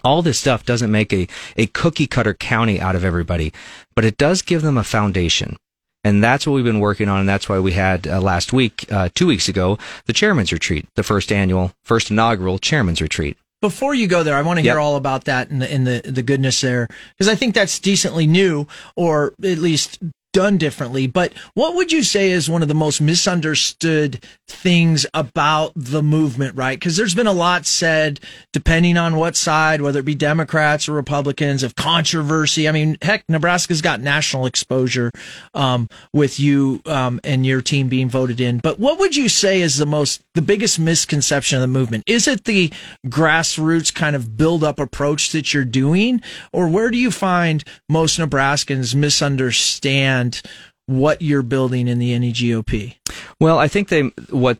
all 0.04 0.22
this 0.22 0.38
stuff 0.38 0.64
doesn't 0.64 0.90
make 0.90 1.12
a, 1.12 1.28
a 1.56 1.66
cookie 1.66 2.06
cutter 2.06 2.34
county 2.34 2.80
out 2.80 2.96
of 2.96 3.04
everybody, 3.04 3.52
but 3.94 4.04
it 4.04 4.16
does 4.18 4.42
give 4.42 4.62
them 4.62 4.78
a 4.78 4.84
foundation. 4.84 5.56
And 6.04 6.22
that's 6.22 6.46
what 6.46 6.54
we've 6.54 6.64
been 6.64 6.80
working 6.80 7.08
on. 7.08 7.20
And 7.20 7.28
that's 7.28 7.48
why 7.48 7.60
we 7.60 7.72
had 7.72 8.08
uh, 8.08 8.20
last 8.20 8.52
week, 8.52 8.86
uh, 8.90 9.08
two 9.14 9.28
weeks 9.28 9.48
ago, 9.48 9.78
the 10.06 10.12
chairman's 10.12 10.52
retreat, 10.52 10.86
the 10.96 11.04
first 11.04 11.30
annual, 11.30 11.72
first 11.84 12.10
inaugural 12.10 12.58
chairman's 12.58 13.00
retreat. 13.00 13.36
Before 13.60 13.94
you 13.94 14.08
go 14.08 14.24
there, 14.24 14.34
I 14.34 14.42
want 14.42 14.58
to 14.58 14.62
hear 14.62 14.74
yep. 14.74 14.82
all 14.82 14.96
about 14.96 15.24
that 15.26 15.50
and 15.50 15.62
the, 15.62 15.72
and 15.72 15.86
the, 15.86 16.02
the 16.04 16.22
goodness 16.24 16.60
there, 16.60 16.88
because 17.16 17.28
I 17.28 17.36
think 17.36 17.54
that's 17.54 17.78
decently 17.78 18.26
new, 18.26 18.66
or 18.96 19.34
at 19.44 19.58
least 19.58 20.00
done 20.32 20.56
differently. 20.58 21.06
But 21.06 21.32
what 21.54 21.74
would 21.74 21.92
you 21.92 22.02
say 22.02 22.30
is 22.30 22.48
one 22.48 22.62
of 22.62 22.68
the 22.68 22.74
most 22.74 23.00
misunderstood 23.00 24.24
things 24.48 25.06
about 25.14 25.72
the 25.74 26.02
movement, 26.02 26.56
right? 26.56 26.78
Because 26.78 26.96
there's 26.96 27.14
been 27.14 27.26
a 27.26 27.32
lot 27.32 27.66
said, 27.66 28.20
depending 28.52 28.96
on 28.96 29.16
what 29.16 29.36
side, 29.36 29.80
whether 29.80 30.00
it 30.00 30.04
be 30.04 30.14
Democrats 30.14 30.88
or 30.88 30.92
Republicans, 30.92 31.62
of 31.62 31.74
controversy. 31.74 32.68
I 32.68 32.72
mean, 32.72 32.96
heck, 33.02 33.24
Nebraska's 33.28 33.82
got 33.82 34.00
national 34.00 34.46
exposure 34.46 35.10
um, 35.54 35.88
with 36.12 36.38
you 36.40 36.80
um, 36.86 37.20
and 37.24 37.44
your 37.44 37.62
team 37.62 37.88
being 37.88 38.08
voted 38.08 38.40
in. 38.40 38.58
But 38.58 38.78
what 38.78 38.98
would 38.98 39.16
you 39.16 39.28
say 39.28 39.60
is 39.60 39.76
the 39.76 39.86
most, 39.86 40.22
the 40.34 40.42
biggest 40.42 40.78
misconception 40.78 41.56
of 41.56 41.62
the 41.62 41.68
movement? 41.68 42.04
Is 42.06 42.28
it 42.28 42.44
the 42.44 42.72
grassroots 43.06 43.92
kind 43.92 44.16
of 44.16 44.36
build 44.36 44.64
up 44.64 44.78
approach 44.78 45.32
that 45.32 45.52
you're 45.52 45.64
doing? 45.64 46.22
Or 46.52 46.68
where 46.68 46.90
do 46.90 46.98
you 46.98 47.10
find 47.10 47.64
most 47.88 48.18
Nebraskans 48.18 48.94
misunderstand 48.94 50.21
what 50.86 51.22
you're 51.22 51.42
building 51.42 51.88
in 51.88 51.98
the 51.98 52.12
NEGOP? 52.12 52.96
Well, 53.40 53.58
I 53.58 53.68
think 53.68 53.88
they 53.88 54.02
what 54.30 54.58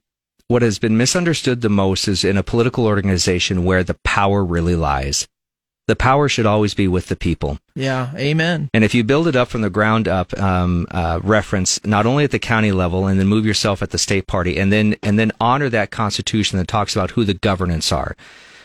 what 0.49 0.62
has 0.62 0.78
been 0.78 0.97
misunderstood 0.97 1.61
the 1.61 1.71
most 1.71 2.09
is 2.09 2.25
in 2.25 2.37
a 2.37 2.42
political 2.42 2.87
organization 2.87 3.64
where 3.64 3.83
the 3.83 3.97
power 4.04 4.45
really 4.45 4.76
lies. 4.76 5.26
The 5.88 5.97
power 5.97 6.28
should 6.28 6.47
always 6.47 6.75
be 6.75 6.87
with 6.87 7.07
the 7.07 7.16
people. 7.16 7.59
Yeah, 7.75 8.12
amen. 8.16 8.71
And 8.73 8.85
if 8.85 8.95
you 8.95 9.02
build 9.02 9.26
it 9.26 9.35
up 9.35 9.49
from 9.49 9.62
the 9.62 9.71
ground 9.71 10.07
up, 10.07 10.38
um, 10.38 10.87
uh, 10.90 11.21
reference 11.23 11.85
not 11.85 12.07
only 12.07 12.23
at 12.25 12.31
the 12.31 12.38
county 12.38 12.71
level, 12.71 13.07
and 13.07 13.19
then 13.19 13.26
move 13.26 13.45
yourself 13.45 13.83
at 13.83 13.90
the 13.90 13.99
state 13.99 14.26
party, 14.26 14.59
and 14.59 14.73
then 14.73 14.97
and 15.02 15.19
then 15.19 15.33
honor 15.40 15.69
that 15.71 15.90
constitution 15.90 16.59
that 16.59 16.69
talks 16.69 16.95
about 16.95 17.12
who 17.12 17.25
the 17.25 17.35
governance 17.35 17.90
are 17.90 18.16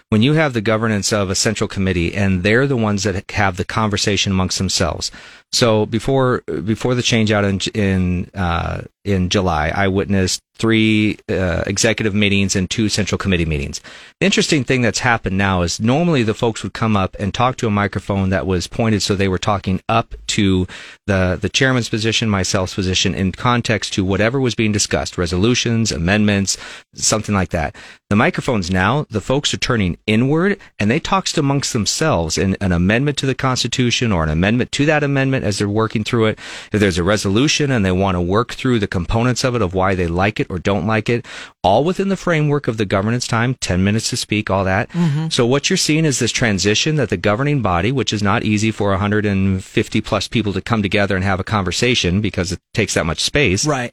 when 0.09 0.21
you 0.21 0.33
have 0.33 0.53
the 0.53 0.61
governance 0.61 1.11
of 1.11 1.29
a 1.29 1.35
central 1.35 1.67
committee 1.67 2.15
and 2.15 2.43
they're 2.43 2.67
the 2.67 2.77
ones 2.77 3.03
that 3.03 3.29
have 3.31 3.57
the 3.57 3.65
conversation 3.65 4.31
amongst 4.31 4.57
themselves. 4.57 5.11
So 5.51 5.85
before 5.85 6.41
before 6.41 6.93
the 6.93 7.01
change 7.01 7.31
out 7.31 7.45
in 7.45 7.59
in 7.73 8.29
uh, 8.33 8.81
in 9.05 9.29
July, 9.29 9.71
I 9.73 9.87
witnessed 9.87 10.41
three 10.57 11.17
uh, 11.29 11.63
executive 11.67 12.13
meetings 12.13 12.55
and 12.55 12.69
two 12.69 12.89
central 12.89 13.17
committee 13.17 13.45
meetings. 13.45 13.79
The 14.19 14.25
interesting 14.25 14.63
thing 14.63 14.81
that's 14.81 14.99
happened 14.99 15.37
now 15.37 15.61
is 15.61 15.79
normally 15.79 16.23
the 16.23 16.33
folks 16.33 16.63
would 16.63 16.73
come 16.73 16.97
up 16.97 17.15
and 17.19 17.33
talk 17.33 17.57
to 17.57 17.67
a 17.67 17.71
microphone 17.71 18.29
that 18.29 18.47
was 18.47 18.67
pointed 18.67 19.01
so 19.01 19.15
they 19.15 19.27
were 19.27 19.37
talking 19.37 19.81
up 19.87 20.15
to 20.27 20.67
the 21.05 21.37
the 21.39 21.49
chairman's 21.49 21.89
position, 21.89 22.29
myself's 22.29 22.73
position, 22.73 23.15
in 23.15 23.31
context 23.31 23.93
to 23.93 24.03
whatever 24.03 24.39
was 24.41 24.55
being 24.55 24.71
discussed, 24.71 25.17
resolutions, 25.17 25.91
amendments, 25.91 26.57
something 26.93 27.35
like 27.35 27.49
that. 27.49 27.75
The 28.09 28.15
microphones 28.15 28.71
now, 28.71 29.05
the 29.09 29.21
folks 29.21 29.53
are 29.53 29.57
turning 29.57 29.97
inward 30.07 30.59
and 30.79 30.89
they 30.89 30.99
talk 30.99 31.27
amongst 31.35 31.73
themselves 31.73 32.37
in 32.37 32.55
an 32.61 32.71
amendment 32.71 33.17
to 33.17 33.25
the 33.25 33.35
Constitution 33.35 34.11
or 34.11 34.23
an 34.23 34.29
amendment 34.29 34.71
to 34.73 34.85
that 34.85 35.03
amendment 35.03 35.36
as 35.43 35.59
they're 35.59 35.69
working 35.69 36.03
through 36.03 36.27
it. 36.27 36.39
If 36.71 36.79
there's 36.79 36.97
a 36.97 37.03
resolution 37.03 37.71
and 37.71 37.85
they 37.85 37.91
want 37.91 38.15
to 38.15 38.21
work 38.21 38.53
through 38.53 38.79
the 38.79 38.87
components 38.87 39.43
of 39.43 39.55
it 39.55 39.61
of 39.61 39.73
why 39.73 39.95
they 39.95 40.07
like 40.07 40.39
it 40.39 40.47
or 40.49 40.59
don't 40.59 40.87
like 40.87 41.09
it, 41.09 41.25
all 41.63 41.83
within 41.83 42.09
the 42.09 42.17
framework 42.17 42.67
of 42.67 42.77
the 42.77 42.85
governance 42.85 43.27
time, 43.27 43.55
10 43.55 43.83
minutes 43.83 44.09
to 44.09 44.17
speak, 44.17 44.49
all 44.49 44.63
that. 44.63 44.89
Mm-hmm. 44.89 45.29
So 45.29 45.45
what 45.45 45.69
you're 45.69 45.77
seeing 45.77 46.05
is 46.05 46.19
this 46.19 46.31
transition 46.31 46.95
that 46.95 47.09
the 47.09 47.17
governing 47.17 47.61
body, 47.61 47.91
which 47.91 48.13
is 48.13 48.23
not 48.23 48.43
easy 48.43 48.71
for 48.71 48.91
150 48.91 50.01
plus 50.01 50.27
people 50.27 50.53
to 50.53 50.61
come 50.61 50.81
together 50.81 51.15
and 51.15 51.23
have 51.23 51.39
a 51.39 51.43
conversation 51.43 52.21
because 52.21 52.51
it 52.51 52.59
takes 52.73 52.93
that 52.93 53.05
much 53.05 53.21
space. 53.21 53.65
Right. 53.65 53.91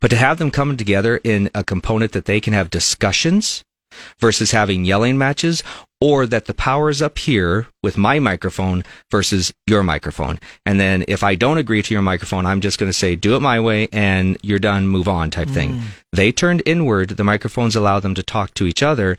But 0.00 0.08
to 0.08 0.16
have 0.16 0.38
them 0.38 0.50
come 0.50 0.76
together 0.76 1.20
in 1.22 1.50
a 1.54 1.62
component 1.62 2.12
that 2.12 2.24
they 2.24 2.40
can 2.40 2.52
have 2.52 2.70
discussions 2.70 3.64
versus 4.18 4.50
having 4.50 4.84
yelling 4.84 5.18
matches 5.18 5.62
or 6.00 6.26
that 6.26 6.44
the 6.46 6.54
power 6.54 6.90
is 6.90 7.02
up 7.02 7.18
here 7.18 7.66
with 7.82 7.98
my 7.98 8.18
microphone 8.18 8.84
versus 9.10 9.52
your 9.66 9.82
microphone. 9.82 10.38
And 10.64 10.78
then 10.78 11.04
if 11.08 11.22
I 11.22 11.34
don't 11.34 11.58
agree 11.58 11.82
to 11.82 11.94
your 11.94 12.02
microphone, 12.02 12.46
I'm 12.46 12.60
just 12.60 12.78
going 12.78 12.88
to 12.88 12.96
say, 12.96 13.16
do 13.16 13.34
it 13.34 13.40
my 13.40 13.58
way 13.58 13.88
and 13.92 14.38
you're 14.42 14.60
done, 14.60 14.86
move 14.86 15.08
on 15.08 15.30
type 15.30 15.48
mm. 15.48 15.54
thing. 15.54 15.82
They 16.12 16.30
turned 16.30 16.62
inward. 16.64 17.10
The 17.10 17.24
microphones 17.24 17.74
allow 17.74 17.98
them 18.00 18.14
to 18.14 18.22
talk 18.22 18.54
to 18.54 18.66
each 18.66 18.82
other. 18.82 19.16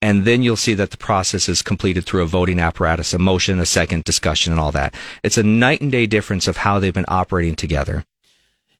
And 0.00 0.24
then 0.24 0.42
you'll 0.42 0.56
see 0.56 0.74
that 0.74 0.90
the 0.90 0.96
process 0.96 1.48
is 1.48 1.62
completed 1.62 2.04
through 2.04 2.22
a 2.22 2.26
voting 2.26 2.60
apparatus, 2.60 3.14
a 3.14 3.18
motion, 3.18 3.58
a 3.58 3.66
second 3.66 4.04
discussion 4.04 4.52
and 4.52 4.60
all 4.60 4.70
that. 4.72 4.94
It's 5.24 5.38
a 5.38 5.42
night 5.42 5.80
and 5.80 5.90
day 5.90 6.06
difference 6.06 6.46
of 6.46 6.58
how 6.58 6.78
they've 6.78 6.94
been 6.94 7.04
operating 7.08 7.56
together. 7.56 8.04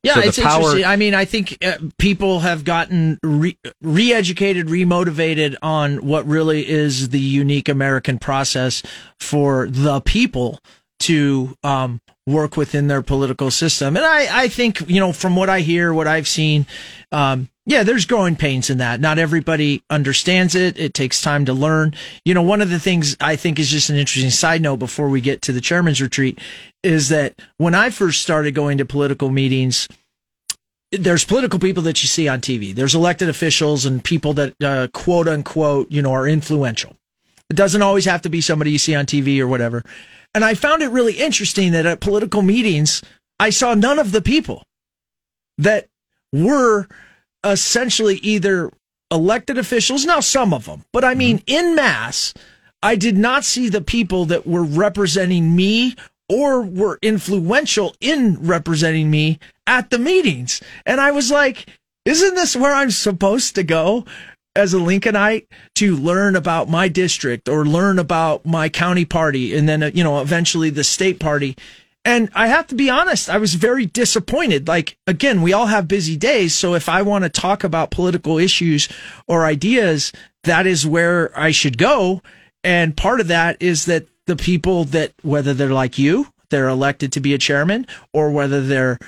Yeah, 0.02 0.14
so 0.14 0.20
it's 0.20 0.38
power- 0.38 0.60
interesting. 0.60 0.84
I 0.84 0.96
mean, 0.96 1.14
I 1.14 1.24
think 1.24 1.58
uh, 1.64 1.78
people 1.98 2.40
have 2.40 2.64
gotten 2.64 3.18
re- 3.22 3.58
educated 3.82 4.70
re-motivated 4.70 5.56
on 5.60 6.06
what 6.06 6.26
really 6.26 6.68
is 6.68 7.08
the 7.08 7.20
unique 7.20 7.68
American 7.68 8.18
process 8.18 8.82
for 9.18 9.68
the 9.68 10.00
people 10.00 10.60
to 11.00 11.56
um, 11.64 12.00
work 12.28 12.56
within 12.56 12.88
their 12.88 13.02
political 13.02 13.50
system. 13.50 13.96
And 13.96 14.04
I, 14.04 14.44
I 14.44 14.48
think, 14.48 14.88
you 14.88 15.00
know, 15.00 15.12
from 15.12 15.34
what 15.34 15.48
I 15.48 15.60
hear, 15.60 15.92
what 15.92 16.06
I've 16.06 16.28
seen, 16.28 16.66
um, 17.10 17.48
yeah, 17.64 17.82
there's 17.82 18.06
growing 18.06 18.36
pains 18.36 18.70
in 18.70 18.78
that. 18.78 19.00
Not 19.00 19.18
everybody 19.18 19.82
understands 19.90 20.54
it. 20.54 20.78
It 20.78 20.94
takes 20.94 21.20
time 21.20 21.44
to 21.46 21.52
learn. 21.52 21.94
You 22.24 22.34
know, 22.34 22.42
one 22.42 22.60
of 22.60 22.70
the 22.70 22.78
things 22.78 23.16
I 23.20 23.36
think 23.36 23.58
is 23.58 23.68
just 23.70 23.90
an 23.90 23.96
interesting 23.96 24.30
side 24.30 24.62
note 24.62 24.78
before 24.78 25.08
we 25.08 25.20
get 25.20 25.42
to 25.42 25.52
the 25.52 25.60
chairman's 25.60 26.00
retreat 26.00 26.38
is 26.82 27.08
that 27.08 27.40
when 27.56 27.74
I 27.74 27.90
first 27.90 28.22
started 28.22 28.54
going 28.54 28.78
to 28.78 28.84
political 28.84 29.30
meetings, 29.30 29.88
there's 30.92 31.24
political 31.24 31.58
people 31.58 31.82
that 31.82 32.02
you 32.02 32.08
see 32.08 32.28
on 32.28 32.40
TV. 32.40 32.74
There's 32.74 32.94
elected 32.94 33.28
officials 33.28 33.84
and 33.84 34.02
people 34.02 34.32
that 34.34 34.54
uh, 34.62 34.88
quote 34.92 35.28
unquote, 35.28 35.90
you 35.90 36.00
know, 36.00 36.12
are 36.12 36.26
influential. 36.26 36.96
It 37.50 37.56
doesn't 37.56 37.82
always 37.82 38.04
have 38.04 38.22
to 38.22 38.28
be 38.28 38.40
somebody 38.40 38.70
you 38.70 38.78
see 38.78 38.94
on 38.94 39.06
TV 39.06 39.40
or 39.40 39.46
whatever. 39.46 39.82
And 40.34 40.44
I 40.44 40.54
found 40.54 40.82
it 40.82 40.90
really 40.90 41.14
interesting 41.14 41.72
that 41.72 41.86
at 41.86 42.00
political 42.00 42.42
meetings, 42.42 43.02
I 43.40 43.50
saw 43.50 43.74
none 43.74 43.98
of 43.98 44.12
the 44.12 44.22
people 44.22 44.62
that 45.56 45.88
were 46.32 46.86
essentially 47.44 48.16
either 48.16 48.70
elected 49.10 49.58
officials, 49.58 50.04
now 50.04 50.20
some 50.20 50.52
of 50.52 50.66
them, 50.66 50.84
but 50.92 51.04
I 51.04 51.14
mean, 51.14 51.38
mm-hmm. 51.38 51.68
in 51.68 51.74
mass, 51.74 52.34
I 52.82 52.94
did 52.94 53.16
not 53.16 53.44
see 53.44 53.68
the 53.68 53.80
people 53.80 54.26
that 54.26 54.46
were 54.46 54.62
representing 54.62 55.56
me 55.56 55.96
or 56.28 56.62
were 56.62 56.98
influential 57.02 57.96
in 58.00 58.36
representing 58.40 59.10
me 59.10 59.38
at 59.66 59.90
the 59.90 59.98
meetings. 59.98 60.60
And 60.84 61.00
I 61.00 61.10
was 61.10 61.30
like, 61.30 61.66
isn't 62.04 62.34
this 62.34 62.54
where 62.54 62.74
I'm 62.74 62.90
supposed 62.90 63.54
to 63.54 63.62
go 63.62 64.04
as 64.58 64.74
a 64.74 64.78
Lincolnite 64.78 65.46
to 65.76 65.96
learn 65.96 66.36
about 66.36 66.68
my 66.68 66.88
district 66.88 67.48
or 67.48 67.64
learn 67.64 67.98
about 67.98 68.44
my 68.44 68.68
county 68.68 69.04
party 69.04 69.56
and 69.56 69.68
then, 69.68 69.82
uh, 69.82 69.90
you 69.94 70.02
know, 70.04 70.20
eventually 70.20 70.68
the 70.68 70.84
state 70.84 71.20
party? 71.20 71.56
And 72.04 72.30
I 72.34 72.48
have 72.48 72.66
to 72.68 72.74
be 72.74 72.90
honest, 72.90 73.28
I 73.28 73.38
was 73.38 73.54
very 73.54 73.86
disappointed. 73.86 74.66
Like, 74.66 74.98
again, 75.06 75.42
we 75.42 75.52
all 75.52 75.66
have 75.66 75.86
busy 75.86 76.16
days. 76.16 76.54
So 76.54 76.74
if 76.74 76.88
I 76.88 77.02
want 77.02 77.24
to 77.24 77.30
talk 77.30 77.64
about 77.64 77.90
political 77.90 78.38
issues 78.38 78.88
or 79.26 79.44
ideas, 79.44 80.12
that 80.44 80.66
is 80.66 80.86
where 80.86 81.38
I 81.38 81.50
should 81.50 81.78
go. 81.78 82.22
And 82.64 82.96
part 82.96 83.20
of 83.20 83.28
that 83.28 83.60
is 83.60 83.84
that 83.86 84.06
the 84.26 84.36
people 84.36 84.84
that, 84.84 85.12
whether 85.22 85.54
they're 85.54 85.68
like 85.68 85.98
you, 85.98 86.28
they're 86.50 86.68
elected 86.68 87.12
to 87.12 87.20
be 87.20 87.34
a 87.34 87.38
chairman, 87.38 87.86
or 88.12 88.30
whether 88.30 88.62
they're 88.62 88.98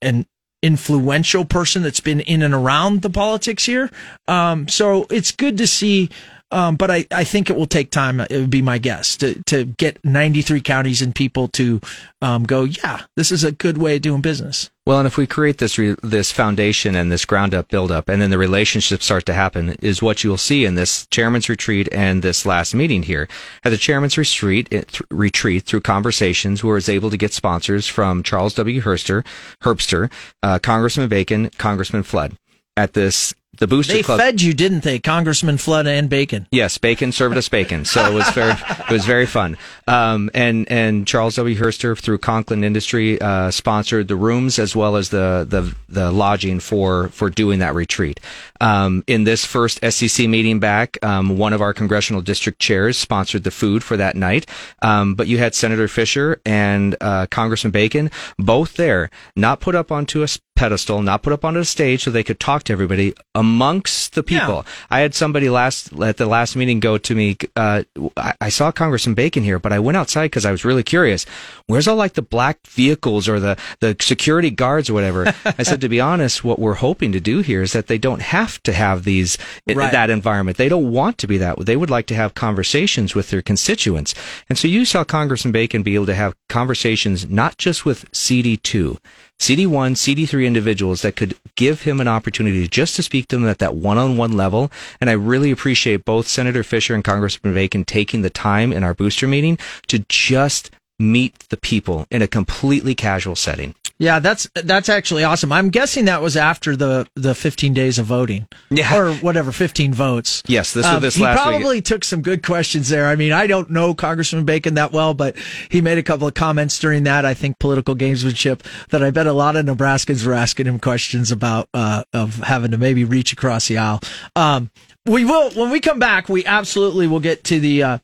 an 0.00 0.26
influential 0.62 1.44
person 1.44 1.82
that's 1.82 2.00
been 2.00 2.20
in 2.20 2.42
and 2.42 2.54
around 2.54 3.02
the 3.02 3.10
politics 3.10 3.66
here. 3.66 3.90
Um, 4.26 4.68
so 4.68 5.06
it's 5.10 5.32
good 5.32 5.58
to 5.58 5.66
see 5.66 6.10
um, 6.50 6.76
but 6.76 6.90
I, 6.90 7.06
I 7.10 7.24
think 7.24 7.50
it 7.50 7.56
will 7.56 7.66
take 7.66 7.90
time. 7.90 8.20
It 8.20 8.30
would 8.30 8.50
be 8.50 8.62
my 8.62 8.78
guess 8.78 9.16
to, 9.16 9.42
to 9.44 9.64
get 9.64 10.04
93 10.04 10.60
counties 10.60 11.02
and 11.02 11.14
people 11.14 11.48
to 11.48 11.80
um, 12.22 12.44
go, 12.44 12.64
yeah, 12.64 13.02
this 13.16 13.32
is 13.32 13.42
a 13.42 13.52
good 13.52 13.78
way 13.78 13.96
of 13.96 14.02
doing 14.02 14.20
business. 14.20 14.70
Well, 14.86 14.98
and 14.98 15.06
if 15.08 15.16
we 15.16 15.26
create 15.26 15.58
this 15.58 15.78
re- 15.78 15.96
this 16.04 16.30
foundation 16.30 16.94
and 16.94 17.10
this 17.10 17.24
ground 17.24 17.54
up 17.54 17.68
build 17.68 17.90
up, 17.90 18.08
and 18.08 18.22
then 18.22 18.30
the 18.30 18.38
relationships 18.38 19.06
start 19.06 19.26
to 19.26 19.34
happen, 19.34 19.70
is 19.82 20.00
what 20.00 20.22
you'll 20.22 20.36
see 20.36 20.64
in 20.64 20.76
this 20.76 21.08
chairman's 21.08 21.48
retreat 21.48 21.88
and 21.90 22.22
this 22.22 22.46
last 22.46 22.72
meeting 22.72 23.02
here. 23.02 23.26
At 23.64 23.70
the 23.70 23.78
chairman's 23.78 24.16
retreat, 24.16 24.70
th- 24.70 25.02
retreat 25.10 25.64
through 25.64 25.80
conversations, 25.80 26.62
we 26.62 26.70
was 26.70 26.88
able 26.88 27.10
to 27.10 27.16
get 27.16 27.32
sponsors 27.32 27.88
from 27.88 28.22
Charles 28.22 28.54
W. 28.54 28.80
Herster, 28.80 29.26
Herbster, 29.64 30.12
uh, 30.44 30.60
Congressman 30.60 31.08
Bacon, 31.08 31.50
Congressman 31.58 32.04
Flood. 32.04 32.36
At 32.76 32.92
this 32.92 33.34
the 33.58 33.66
booster 33.66 33.94
they 33.94 34.02
club. 34.02 34.18
fed 34.18 34.42
you, 34.42 34.54
didn't 34.54 34.82
they, 34.82 34.98
Congressman 34.98 35.58
Flood 35.58 35.86
and 35.86 36.08
Bacon? 36.08 36.46
Yes, 36.50 36.78
Bacon 36.78 37.12
served 37.12 37.36
us 37.36 37.48
bacon, 37.48 37.84
so 37.84 38.04
it 38.10 38.14
was 38.14 38.28
very 38.30 38.52
it 38.52 38.90
was 38.90 39.04
very 39.04 39.26
fun. 39.26 39.56
Um, 39.86 40.30
and 40.34 40.70
and 40.70 41.06
Charles 41.06 41.36
W. 41.36 41.56
Herster 41.56 41.98
through 41.98 42.18
Conklin 42.18 42.64
Industry 42.64 43.20
uh, 43.20 43.50
sponsored 43.50 44.08
the 44.08 44.16
rooms 44.16 44.58
as 44.58 44.74
well 44.74 44.96
as 44.96 45.10
the 45.10 45.46
the 45.48 45.74
the 45.88 46.10
lodging 46.10 46.60
for 46.60 47.08
for 47.10 47.30
doing 47.30 47.60
that 47.60 47.74
retreat. 47.74 48.20
Um, 48.60 49.04
in 49.06 49.24
this 49.24 49.44
first 49.44 49.80
SEC 49.84 50.28
meeting 50.28 50.60
back, 50.60 50.98
um, 51.04 51.38
one 51.38 51.52
of 51.52 51.60
our 51.60 51.74
congressional 51.74 52.22
district 52.22 52.58
chairs 52.58 52.96
sponsored 52.96 53.44
the 53.44 53.50
food 53.50 53.82
for 53.82 53.96
that 53.96 54.16
night. 54.16 54.46
Um, 54.82 55.14
but 55.14 55.26
you 55.26 55.38
had 55.38 55.54
Senator 55.54 55.88
Fischer 55.88 56.40
and 56.44 56.96
uh, 57.00 57.26
Congressman 57.30 57.70
Bacon 57.70 58.10
both 58.38 58.74
there, 58.74 59.10
not 59.34 59.60
put 59.60 59.74
up 59.74 59.92
onto 59.92 60.22
a 60.22 60.28
pedestal, 60.56 61.02
not 61.02 61.22
put 61.22 61.32
up 61.32 61.44
on 61.44 61.56
a 61.56 61.64
stage 61.64 62.02
so 62.02 62.10
they 62.10 62.24
could 62.24 62.40
talk 62.40 62.64
to 62.64 62.72
everybody 62.72 63.14
amongst 63.34 64.14
the 64.14 64.22
people. 64.22 64.64
Yeah. 64.66 64.72
I 64.90 65.00
had 65.00 65.14
somebody 65.14 65.48
last 65.48 65.92
at 66.00 66.16
the 66.16 66.26
last 66.26 66.56
meeting 66.56 66.80
go 66.80 66.98
to 66.98 67.14
me. 67.14 67.36
Uh, 67.54 67.84
I, 68.16 68.34
I, 68.40 68.48
saw 68.48 68.72
Congressman 68.72 69.14
Bacon 69.14 69.44
here, 69.44 69.58
but 69.58 69.72
I 69.72 69.78
went 69.78 69.96
outside 69.96 70.26
because 70.26 70.46
I 70.46 70.50
was 70.50 70.64
really 70.64 70.82
curious. 70.82 71.26
Where's 71.66 71.86
all 71.86 71.96
like 71.96 72.14
the 72.14 72.22
black 72.22 72.66
vehicles 72.66 73.28
or 73.28 73.38
the 73.38 73.56
the 73.80 73.96
security 74.00 74.50
guards 74.50 74.90
or 74.90 74.94
whatever? 74.94 75.26
I 75.44 75.62
said, 75.62 75.80
to 75.82 75.88
be 75.88 76.00
honest, 76.00 76.42
what 76.42 76.58
we're 76.58 76.74
hoping 76.74 77.12
to 77.12 77.20
do 77.20 77.40
here 77.40 77.62
is 77.62 77.72
that 77.72 77.86
they 77.86 77.98
don't 77.98 78.22
have 78.22 78.45
to 78.64 78.72
have 78.72 79.04
these 79.04 79.38
right. 79.66 79.92
that 79.92 80.10
environment. 80.10 80.56
They 80.56 80.68
don't 80.68 80.90
want 80.90 81.18
to 81.18 81.26
be 81.26 81.38
that. 81.38 81.58
They 81.64 81.76
would 81.76 81.90
like 81.90 82.06
to 82.06 82.14
have 82.14 82.34
conversations 82.34 83.14
with 83.14 83.30
their 83.30 83.42
constituents, 83.42 84.14
and 84.48 84.58
so 84.58 84.68
you 84.68 84.84
saw 84.84 85.04
Congressman 85.04 85.52
Bacon 85.52 85.82
be 85.82 85.94
able 85.94 86.06
to 86.06 86.14
have 86.14 86.34
conversations 86.48 87.28
not 87.28 87.58
just 87.58 87.84
with 87.84 88.06
CD 88.12 88.56
two 88.56 88.98
CD1, 89.38 89.96
CD3 89.96 90.46
individuals 90.46 91.02
that 91.02 91.16
could 91.16 91.36
give 91.56 91.82
him 91.82 92.00
an 92.00 92.08
opportunity 92.08 92.66
just 92.66 92.96
to 92.96 93.02
speak 93.02 93.28
to 93.28 93.36
them 93.36 93.46
at 93.46 93.58
that 93.58 93.74
one-on-one 93.74 94.32
level. 94.32 94.72
And 95.00 95.10
I 95.10 95.12
really 95.12 95.50
appreciate 95.50 96.04
both 96.04 96.26
Senator 96.26 96.62
Fischer 96.62 96.94
and 96.94 97.04
Congressman 97.04 97.54
Bacon 97.54 97.84
taking 97.84 98.22
the 98.22 98.30
time 98.30 98.72
in 98.72 98.82
our 98.82 98.94
booster 98.94 99.28
meeting 99.28 99.58
to 99.88 100.00
just 100.08 100.70
meet 100.98 101.38
the 101.50 101.58
people 101.58 102.06
in 102.10 102.22
a 102.22 102.28
completely 102.28 102.94
casual 102.94 103.36
setting. 103.36 103.74
Yeah, 103.98 104.18
that's 104.18 104.46
that's 104.54 104.90
actually 104.90 105.24
awesome. 105.24 105.52
I'm 105.52 105.70
guessing 105.70 106.04
that 106.04 106.20
was 106.20 106.36
after 106.36 106.76
the 106.76 107.08
the 107.14 107.34
15 107.34 107.72
days 107.72 107.98
of 107.98 108.04
voting, 108.04 108.46
yeah, 108.68 108.94
or 108.94 109.14
whatever, 109.14 109.52
15 109.52 109.94
votes. 109.94 110.42
Yes, 110.46 110.74
this 110.74 110.84
um, 110.84 110.96
was 110.96 111.02
this 111.02 111.18
last. 111.18 111.38
He 111.38 111.42
probably 111.42 111.76
week. 111.76 111.86
took 111.86 112.04
some 112.04 112.20
good 112.20 112.42
questions 112.42 112.90
there. 112.90 113.06
I 113.06 113.16
mean, 113.16 113.32
I 113.32 113.46
don't 113.46 113.70
know 113.70 113.94
Congressman 113.94 114.44
Bacon 114.44 114.74
that 114.74 114.92
well, 114.92 115.14
but 115.14 115.36
he 115.70 115.80
made 115.80 115.96
a 115.96 116.02
couple 116.02 116.28
of 116.28 116.34
comments 116.34 116.78
during 116.78 117.04
that. 117.04 117.24
I 117.24 117.32
think 117.32 117.58
political 117.58 117.96
gamesmanship 117.96 118.60
that 118.90 119.02
I 119.02 119.10
bet 119.10 119.26
a 119.26 119.32
lot 119.32 119.56
of 119.56 119.64
Nebraskans 119.64 120.26
were 120.26 120.34
asking 120.34 120.66
him 120.66 120.78
questions 120.78 121.32
about 121.32 121.70
uh, 121.72 122.04
of 122.12 122.36
having 122.36 122.72
to 122.72 122.78
maybe 122.78 123.04
reach 123.04 123.32
across 123.32 123.68
the 123.68 123.78
aisle. 123.78 124.00
Um, 124.34 124.70
we 125.06 125.24
will 125.24 125.50
when 125.50 125.70
we 125.70 125.80
come 125.80 125.98
back. 125.98 126.28
We 126.28 126.44
absolutely 126.44 127.06
will 127.06 127.20
get 127.20 127.44
to 127.44 127.60
the 127.60 127.82
uh, 127.82 127.98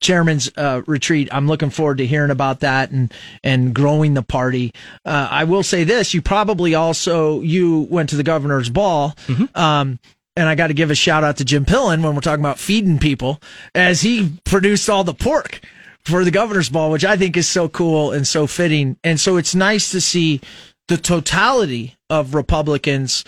chairman's 0.00 0.50
uh, 0.56 0.82
retreat. 0.86 1.28
I'm 1.32 1.46
looking 1.46 1.70
forward 1.70 1.98
to 1.98 2.06
hearing 2.06 2.30
about 2.30 2.60
that 2.60 2.90
and 2.90 3.12
and 3.42 3.74
growing 3.74 4.14
the 4.14 4.22
party. 4.22 4.72
Uh, 5.04 5.28
I 5.30 5.44
will 5.44 5.62
say 5.62 5.84
this: 5.84 6.14
you 6.14 6.22
probably 6.22 6.74
also 6.74 7.40
you 7.40 7.80
went 7.90 8.10
to 8.10 8.16
the 8.16 8.22
governor's 8.22 8.70
ball. 8.70 9.14
Mm-hmm. 9.26 9.58
Um, 9.58 9.98
and 10.36 10.48
I 10.48 10.54
got 10.54 10.68
to 10.68 10.74
give 10.74 10.90
a 10.90 10.94
shout 10.94 11.24
out 11.24 11.38
to 11.38 11.44
Jim 11.44 11.64
Pillen 11.64 12.02
when 12.02 12.14
we're 12.14 12.20
talking 12.20 12.42
about 12.42 12.58
feeding 12.58 12.98
people, 12.98 13.42
as 13.74 14.00
he 14.00 14.38
produced 14.44 14.88
all 14.88 15.04
the 15.04 15.12
pork 15.12 15.60
for 16.04 16.24
the 16.24 16.30
governor's 16.30 16.68
ball, 16.68 16.90
which 16.90 17.04
I 17.04 17.16
think 17.16 17.36
is 17.36 17.48
so 17.48 17.68
cool 17.68 18.12
and 18.12 18.26
so 18.26 18.46
fitting. 18.46 18.96
And 19.04 19.18
so 19.20 19.36
it's 19.36 19.54
nice 19.54 19.90
to 19.90 20.00
see 20.00 20.40
the 20.88 20.96
totality 20.96 21.96
of 22.08 22.34
Republicans 22.34 23.24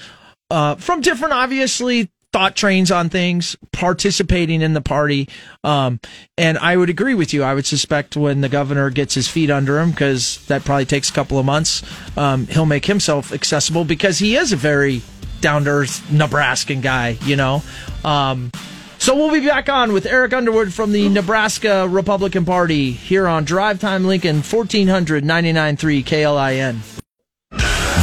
uh, 0.51 0.77
from 0.77 1.01
different, 1.01 1.33
obviously, 1.33 2.11
thought 2.33 2.57
trains 2.57 2.91
on 2.91 3.11
things, 3.11 3.57
participating 3.73 4.63
in 4.63 4.73
the 4.73 4.81
party. 4.81 5.29
Um, 5.63 6.01
and 6.39 6.59
I 6.59 6.77
would 6.77 6.91
agree 6.91 7.15
with 7.15 7.35
you. 7.35 7.43
I 7.43 7.55
would 7.55 7.67
suspect 7.67 8.17
when 8.17 8.41
the 8.41 8.49
governor 8.49 8.91
gets 8.91 9.15
his 9.15 9.29
feet 9.29 9.51
under 9.51 9.79
him, 9.79 9.91
because 9.91 10.45
that 10.47 10.65
probably 10.65 10.87
takes 10.87 11.11
a 11.11 11.13
couple 11.13 11.39
of 11.39 11.45
months, 11.45 11.83
um, 12.17 12.47
he'll 12.47 12.67
make 12.67 12.87
himself 12.87 13.33
accessible 13.33 13.85
because 13.85 14.19
he 14.19 14.37
is 14.37 14.53
a 14.53 14.57
very 14.57 15.03
down 15.41 15.65
to 15.65 15.71
earth 15.71 16.11
Nebraskan 16.11 16.81
guy, 16.81 17.19
you 17.23 17.37
know. 17.37 17.63
Um, 18.05 18.51
so 18.99 19.17
we'll 19.17 19.33
be 19.33 19.47
back 19.47 19.69
on 19.69 19.93
with 19.93 20.07
Eric 20.07 20.33
Underwood 20.33 20.73
from 20.73 20.93
the 20.93 21.09
Nebraska 21.09 21.89
Republican 21.89 22.45
Party 22.45 22.93
here 22.93 23.27
on 23.27 23.45
Drive 23.45 23.81
Time 23.81 24.05
Lincoln, 24.05 24.37
1499.3 24.43 26.05
KLIN. 26.05 26.79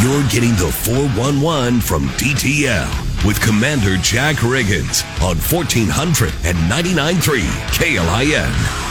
You're 0.03 0.29
getting 0.29 0.55
the 0.55 0.71
411 0.71 1.81
from 1.81 2.03
DTL 2.09 3.08
with 3.25 3.41
Commander 3.41 3.97
Jack 3.97 4.37
Riggins 4.37 5.03
on 5.21 5.35
1499.3 5.35 7.41
KLIN. 7.73 8.85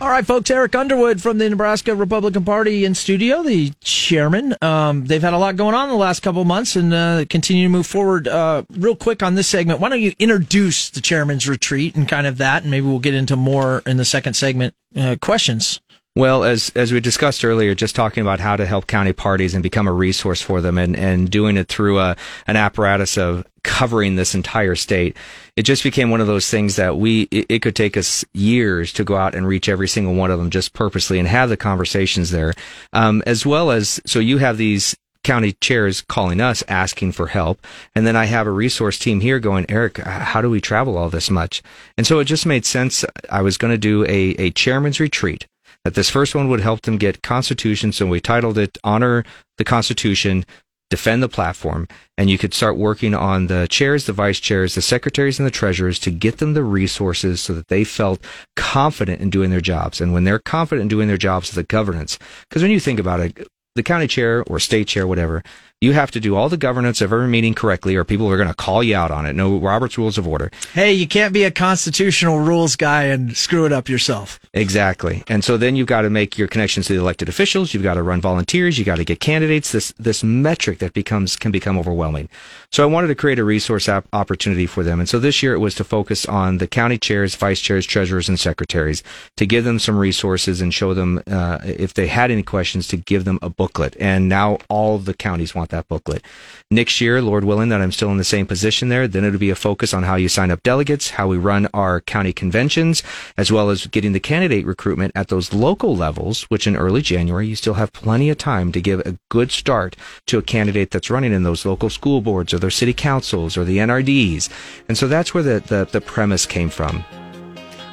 All 0.00 0.08
right, 0.08 0.24
folks. 0.24 0.48
Eric 0.48 0.76
Underwood 0.76 1.20
from 1.20 1.38
the 1.38 1.50
Nebraska 1.50 1.92
Republican 1.92 2.44
Party 2.44 2.84
in 2.84 2.94
studio, 2.94 3.42
the 3.42 3.72
chairman. 3.80 4.54
Um, 4.62 5.06
they've 5.06 5.20
had 5.20 5.34
a 5.34 5.38
lot 5.38 5.56
going 5.56 5.74
on 5.74 5.88
the 5.88 5.96
last 5.96 6.20
couple 6.20 6.44
months 6.44 6.76
and 6.76 6.94
uh, 6.94 7.24
continue 7.28 7.64
to 7.64 7.68
move 7.68 7.86
forward. 7.86 8.28
Uh, 8.28 8.62
real 8.70 8.94
quick 8.94 9.24
on 9.24 9.34
this 9.34 9.48
segment, 9.48 9.80
why 9.80 9.88
don't 9.88 10.00
you 10.00 10.12
introduce 10.20 10.88
the 10.90 11.00
chairman's 11.00 11.48
retreat 11.48 11.96
and 11.96 12.08
kind 12.08 12.28
of 12.28 12.38
that, 12.38 12.62
and 12.62 12.70
maybe 12.70 12.86
we'll 12.86 13.00
get 13.00 13.14
into 13.14 13.34
more 13.34 13.82
in 13.86 13.96
the 13.96 14.04
second 14.04 14.34
segment 14.34 14.72
uh, 14.96 15.16
questions. 15.20 15.80
Well, 16.18 16.42
as 16.42 16.72
as 16.74 16.90
we 16.90 16.98
discussed 16.98 17.44
earlier, 17.44 17.76
just 17.76 17.94
talking 17.94 18.22
about 18.22 18.40
how 18.40 18.56
to 18.56 18.66
help 18.66 18.88
county 18.88 19.12
parties 19.12 19.54
and 19.54 19.62
become 19.62 19.86
a 19.86 19.92
resource 19.92 20.42
for 20.42 20.60
them, 20.60 20.76
and, 20.76 20.96
and 20.96 21.30
doing 21.30 21.56
it 21.56 21.68
through 21.68 22.00
a 22.00 22.16
an 22.48 22.56
apparatus 22.56 23.16
of 23.16 23.46
covering 23.62 24.16
this 24.16 24.34
entire 24.34 24.74
state, 24.74 25.16
it 25.54 25.62
just 25.62 25.84
became 25.84 26.10
one 26.10 26.20
of 26.20 26.26
those 26.26 26.50
things 26.50 26.74
that 26.74 26.96
we 26.96 27.28
it, 27.30 27.46
it, 27.48 27.62
could 27.62 27.76
take 27.76 27.96
us 27.96 28.24
years 28.34 28.92
to 28.94 29.04
go 29.04 29.14
out 29.14 29.36
and 29.36 29.46
reach 29.46 29.68
every 29.68 29.86
single 29.86 30.12
one 30.12 30.32
of 30.32 30.40
them 30.40 30.50
just 30.50 30.72
purposely 30.72 31.20
and 31.20 31.28
have 31.28 31.50
the 31.50 31.56
conversations 31.56 32.32
there, 32.32 32.52
um, 32.92 33.22
as 33.24 33.46
well 33.46 33.70
as 33.70 34.00
so 34.04 34.18
you 34.18 34.38
have 34.38 34.58
these 34.58 34.96
county 35.22 35.52
chairs 35.60 36.00
calling 36.00 36.40
us 36.40 36.64
asking 36.66 37.12
for 37.12 37.28
help. 37.28 37.64
And 37.94 38.04
then 38.04 38.16
I 38.16 38.24
have 38.24 38.48
a 38.48 38.50
resource 38.50 38.98
team 38.98 39.20
here 39.20 39.38
going, 39.38 39.66
Eric, 39.68 39.98
how 39.98 40.40
do 40.40 40.50
we 40.50 40.60
travel 40.60 40.98
all 40.98 41.10
this 41.10 41.30
much? 41.30 41.62
And 41.96 42.04
so 42.04 42.18
it 42.18 42.24
just 42.24 42.44
made 42.44 42.66
sense. 42.66 43.04
I 43.30 43.40
was 43.42 43.56
going 43.56 43.72
to 43.72 43.78
do 43.78 44.04
a, 44.06 44.34
a 44.38 44.50
chairman's 44.50 44.98
retreat 44.98 45.46
that 45.84 45.94
this 45.94 46.10
first 46.10 46.34
one 46.34 46.48
would 46.48 46.60
help 46.60 46.82
them 46.82 46.98
get 46.98 47.22
Constitution. 47.22 47.92
So 47.92 48.06
we 48.06 48.20
titled 48.20 48.58
it 48.58 48.78
Honor 48.84 49.24
the 49.56 49.64
Constitution, 49.64 50.44
Defend 50.90 51.22
the 51.22 51.28
Platform. 51.28 51.86
And 52.16 52.30
you 52.30 52.38
could 52.38 52.54
start 52.54 52.76
working 52.76 53.14
on 53.14 53.46
the 53.46 53.66
chairs, 53.68 54.06
the 54.06 54.12
vice 54.12 54.40
chairs, 54.40 54.74
the 54.74 54.82
secretaries, 54.82 55.38
and 55.38 55.46
the 55.46 55.50
treasurers 55.52 55.98
to 56.00 56.10
get 56.10 56.38
them 56.38 56.54
the 56.54 56.64
resources 56.64 57.40
so 57.40 57.54
that 57.54 57.68
they 57.68 57.84
felt 57.84 58.24
confident 58.56 59.20
in 59.20 59.30
doing 59.30 59.50
their 59.50 59.60
jobs. 59.60 60.00
And 60.00 60.12
when 60.12 60.24
they're 60.24 60.38
confident 60.38 60.82
in 60.82 60.88
doing 60.88 61.08
their 61.08 61.16
jobs, 61.16 61.50
the 61.50 61.62
governance. 61.62 62.18
Because 62.48 62.62
when 62.62 62.72
you 62.72 62.80
think 62.80 62.98
about 62.98 63.20
it, 63.20 63.46
the 63.74 63.82
county 63.82 64.08
chair 64.08 64.42
or 64.44 64.58
state 64.58 64.88
chair, 64.88 65.06
whatever, 65.06 65.42
you 65.80 65.92
have 65.92 66.10
to 66.10 66.20
do 66.20 66.34
all 66.34 66.48
the 66.48 66.56
governance 66.56 67.00
of 67.00 67.12
every 67.12 67.28
meeting 67.28 67.54
correctly, 67.54 67.94
or 67.94 68.04
people 68.04 68.28
are 68.28 68.36
going 68.36 68.48
to 68.48 68.54
call 68.54 68.82
you 68.82 68.96
out 68.96 69.12
on 69.12 69.26
it. 69.26 69.34
No 69.34 69.56
Robert's 69.58 69.96
Rules 69.96 70.18
of 70.18 70.26
Order. 70.26 70.50
Hey, 70.74 70.92
you 70.92 71.06
can't 71.06 71.32
be 71.32 71.44
a 71.44 71.52
constitutional 71.52 72.40
rules 72.40 72.74
guy 72.74 73.04
and 73.04 73.36
screw 73.36 73.64
it 73.64 73.72
up 73.72 73.88
yourself. 73.88 74.40
Exactly. 74.52 75.22
And 75.28 75.44
so 75.44 75.56
then 75.56 75.76
you've 75.76 75.86
got 75.86 76.02
to 76.02 76.10
make 76.10 76.36
your 76.36 76.48
connections 76.48 76.86
to 76.86 76.94
the 76.94 76.98
elected 76.98 77.28
officials. 77.28 77.72
You've 77.72 77.84
got 77.84 77.94
to 77.94 78.02
run 78.02 78.20
volunteers. 78.20 78.76
You've 78.76 78.86
got 78.86 78.96
to 78.96 79.04
get 79.04 79.20
candidates. 79.20 79.70
This 79.70 79.92
this 79.98 80.24
metric 80.24 80.80
that 80.80 80.94
becomes 80.94 81.36
can 81.36 81.52
become 81.52 81.78
overwhelming. 81.78 82.28
So 82.72 82.82
I 82.82 82.86
wanted 82.86 83.08
to 83.08 83.14
create 83.14 83.38
a 83.38 83.44
resource 83.44 83.88
opportunity 83.88 84.66
for 84.66 84.82
them. 84.82 84.98
And 84.98 85.08
so 85.08 85.20
this 85.20 85.42
year 85.42 85.54
it 85.54 85.58
was 85.58 85.74
to 85.76 85.84
focus 85.84 86.26
on 86.26 86.58
the 86.58 86.66
county 86.66 86.98
chairs, 86.98 87.36
vice 87.36 87.60
chairs, 87.60 87.86
treasurers, 87.86 88.28
and 88.28 88.38
secretaries 88.38 89.02
to 89.36 89.46
give 89.46 89.64
them 89.64 89.78
some 89.78 89.96
resources 89.96 90.60
and 90.60 90.74
show 90.74 90.92
them 90.92 91.22
uh, 91.28 91.58
if 91.62 91.94
they 91.94 92.08
had 92.08 92.30
any 92.30 92.42
questions 92.42 92.88
to 92.88 92.96
give 92.96 93.24
them 93.24 93.38
a 93.42 93.48
booklet. 93.48 93.96
And 94.00 94.28
now 94.28 94.58
all 94.68 94.98
the 94.98 95.14
counties 95.14 95.54
want 95.54 95.67
that 95.70 95.88
booklet. 95.88 96.22
Next 96.70 97.00
year, 97.00 97.20
Lord 97.22 97.44
willing, 97.44 97.68
that 97.68 97.80
I'm 97.80 97.92
still 97.92 98.10
in 98.10 98.18
the 98.18 98.24
same 98.24 98.46
position 98.46 98.88
there, 98.88 99.08
then 99.08 99.24
it'll 99.24 99.38
be 99.38 99.50
a 99.50 99.54
focus 99.54 99.94
on 99.94 100.02
how 100.02 100.16
you 100.16 100.28
sign 100.28 100.50
up 100.50 100.62
delegates, 100.62 101.10
how 101.10 101.28
we 101.28 101.36
run 101.36 101.68
our 101.74 102.00
county 102.00 102.32
conventions, 102.32 103.02
as 103.36 103.50
well 103.50 103.70
as 103.70 103.86
getting 103.86 104.12
the 104.12 104.20
candidate 104.20 104.66
recruitment 104.66 105.12
at 105.14 105.28
those 105.28 105.52
local 105.52 105.96
levels, 105.96 106.42
which 106.44 106.66
in 106.66 106.76
early 106.76 107.02
January, 107.02 107.46
you 107.46 107.56
still 107.56 107.74
have 107.74 107.92
plenty 107.92 108.30
of 108.30 108.38
time 108.38 108.72
to 108.72 108.80
give 108.80 109.00
a 109.00 109.18
good 109.28 109.50
start 109.50 109.96
to 110.26 110.38
a 110.38 110.42
candidate 110.42 110.90
that's 110.90 111.10
running 111.10 111.32
in 111.32 111.42
those 111.42 111.64
local 111.64 111.90
school 111.90 112.20
boards 112.20 112.52
or 112.52 112.58
their 112.58 112.70
city 112.70 112.92
councils 112.92 113.56
or 113.56 113.64
the 113.64 113.78
NRDs. 113.78 114.48
And 114.88 114.96
so 114.96 115.08
that's 115.08 115.34
where 115.34 115.42
the, 115.42 115.60
the, 115.60 115.88
the 115.90 116.00
premise 116.00 116.46
came 116.46 116.70
from. 116.70 117.04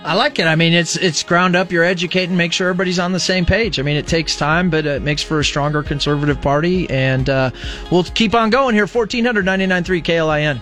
I 0.05 0.13
like 0.13 0.37
it. 0.37 0.45
I 0.45 0.53
mean, 0.55 0.73
it's 0.73 0.95
it's 0.97 1.23
ground 1.23 1.55
up. 1.55 1.71
You're 1.71 1.83
educating, 1.83 2.37
make 2.37 2.53
sure 2.53 2.69
everybody's 2.69 2.99
on 2.99 3.11
the 3.11 3.19
same 3.19 3.43
page. 3.43 3.79
I 3.79 3.81
mean, 3.81 3.97
it 3.97 4.05
takes 4.05 4.37
time, 4.37 4.69
but 4.69 4.85
it 4.85 5.01
makes 5.01 5.23
for 5.23 5.39
a 5.39 5.43
stronger 5.43 5.81
conservative 5.81 6.39
party, 6.41 6.87
and 6.91 7.27
uh, 7.27 7.49
we'll 7.89 8.03
keep 8.03 8.35
on 8.35 8.51
going 8.51 8.75
here. 8.75 8.85
1499.3 8.85 10.03
KLIN. 10.03 10.61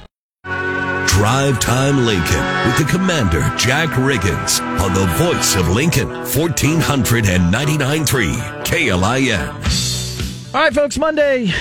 Drive 1.08 1.60
Time 1.60 2.06
Lincoln 2.06 2.46
with 2.66 2.78
the 2.78 2.86
Commander 2.90 3.42
Jack 3.58 3.90
Riggins 3.90 4.62
on 4.80 4.94
the 4.94 5.06
voice 5.18 5.58
of 5.58 5.68
Lincoln 5.68 6.08
1499.3 6.08 8.64
KLIN. 8.64 10.54
All 10.56 10.62
right, 10.62 10.74
folks. 10.74 10.98
Monday, 10.98 11.52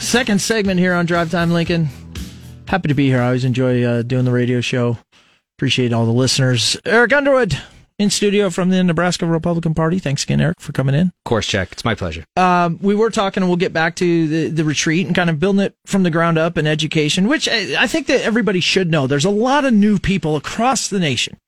second 0.00 0.40
segment 0.40 0.80
here 0.80 0.94
on 0.94 1.04
Drive 1.04 1.30
Time 1.30 1.50
Lincoln. 1.50 1.90
Happy 2.66 2.88
to 2.88 2.94
be 2.94 3.08
here. 3.08 3.20
I 3.20 3.26
always 3.26 3.44
enjoy 3.44 3.84
uh, 3.84 4.00
doing 4.02 4.24
the 4.24 4.32
radio 4.32 4.62
show. 4.62 4.96
Appreciate 5.58 5.92
all 5.92 6.04
the 6.04 6.12
listeners. 6.12 6.76
Eric 6.84 7.12
Underwood 7.12 7.58
in 7.98 8.10
studio 8.10 8.50
from 8.50 8.68
the 8.68 8.84
Nebraska 8.84 9.26
Republican 9.26 9.74
Party. 9.74 9.98
Thanks 9.98 10.22
again, 10.24 10.40
Eric, 10.40 10.60
for 10.60 10.72
coming 10.72 10.94
in. 10.94 11.06
Of 11.06 11.24
course, 11.24 11.46
Jack. 11.46 11.72
It's 11.72 11.84
my 11.84 11.94
pleasure. 11.94 12.24
Um, 12.36 12.78
we 12.82 12.94
were 12.94 13.10
talking, 13.10 13.42
and 13.42 13.48
we'll 13.48 13.56
get 13.56 13.72
back 13.72 13.96
to 13.96 14.28
the, 14.28 14.48
the 14.50 14.64
retreat 14.64 15.06
and 15.06 15.16
kind 15.16 15.30
of 15.30 15.40
building 15.40 15.64
it 15.64 15.74
from 15.86 16.02
the 16.02 16.10
ground 16.10 16.36
up 16.36 16.58
in 16.58 16.66
education, 16.66 17.26
which 17.26 17.48
I, 17.48 17.84
I 17.84 17.86
think 17.86 18.06
that 18.08 18.22
everybody 18.22 18.60
should 18.60 18.90
know. 18.90 19.06
There's 19.06 19.24
a 19.24 19.30
lot 19.30 19.64
of 19.64 19.72
new 19.72 19.98
people 19.98 20.36
across 20.36 20.88
the 20.88 21.00
nation 21.00 21.38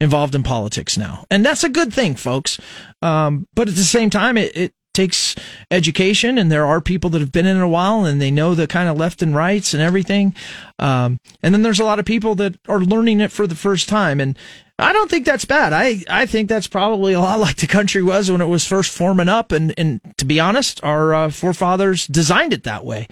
involved 0.00 0.34
in 0.34 0.42
politics 0.42 0.96
now. 0.96 1.26
And 1.30 1.44
that's 1.44 1.64
a 1.64 1.68
good 1.68 1.92
thing, 1.92 2.14
folks. 2.14 2.58
Um, 3.02 3.46
but 3.54 3.68
at 3.68 3.74
the 3.74 3.82
same 3.82 4.08
time, 4.08 4.38
it, 4.38 4.56
it 4.56 4.74
takes 4.92 5.36
education, 5.70 6.38
and 6.38 6.50
there 6.50 6.66
are 6.66 6.80
people 6.80 7.10
that 7.10 7.20
have 7.20 7.32
been 7.32 7.46
in 7.46 7.56
it 7.56 7.62
a 7.62 7.68
while 7.68 8.04
and 8.04 8.20
they 8.20 8.30
know 8.30 8.54
the 8.54 8.66
kind 8.66 8.88
of 8.88 8.96
left 8.96 9.22
and 9.22 9.34
rights 9.34 9.72
and 9.74 9.82
everything. 9.82 10.34
Um, 10.78 11.20
and 11.42 11.54
then 11.54 11.62
there's 11.62 11.80
a 11.80 11.84
lot 11.84 11.98
of 11.98 12.04
people 12.04 12.34
that 12.36 12.58
are 12.68 12.80
learning 12.80 13.20
it 13.20 13.32
for 13.32 13.46
the 13.46 13.54
first 13.54 13.88
time, 13.88 14.20
and 14.20 14.36
I 14.80 14.92
don't 14.92 15.10
think 15.10 15.26
that's 15.26 15.44
bad. 15.44 15.72
I, 15.72 16.02
I 16.08 16.26
think 16.26 16.48
that's 16.48 16.66
probably 16.66 17.12
a 17.12 17.20
lot 17.20 17.38
like 17.40 17.56
the 17.56 17.66
country 17.66 18.02
was 18.02 18.30
when 18.30 18.40
it 18.40 18.46
was 18.46 18.66
first 18.66 18.92
forming 18.92 19.28
up. 19.28 19.52
And, 19.52 19.74
and 19.76 20.00
to 20.16 20.24
be 20.24 20.40
honest, 20.40 20.82
our 20.82 21.14
uh, 21.14 21.30
forefathers 21.30 22.06
designed 22.06 22.52
it 22.52 22.64
that 22.64 22.84
way. 22.84 23.06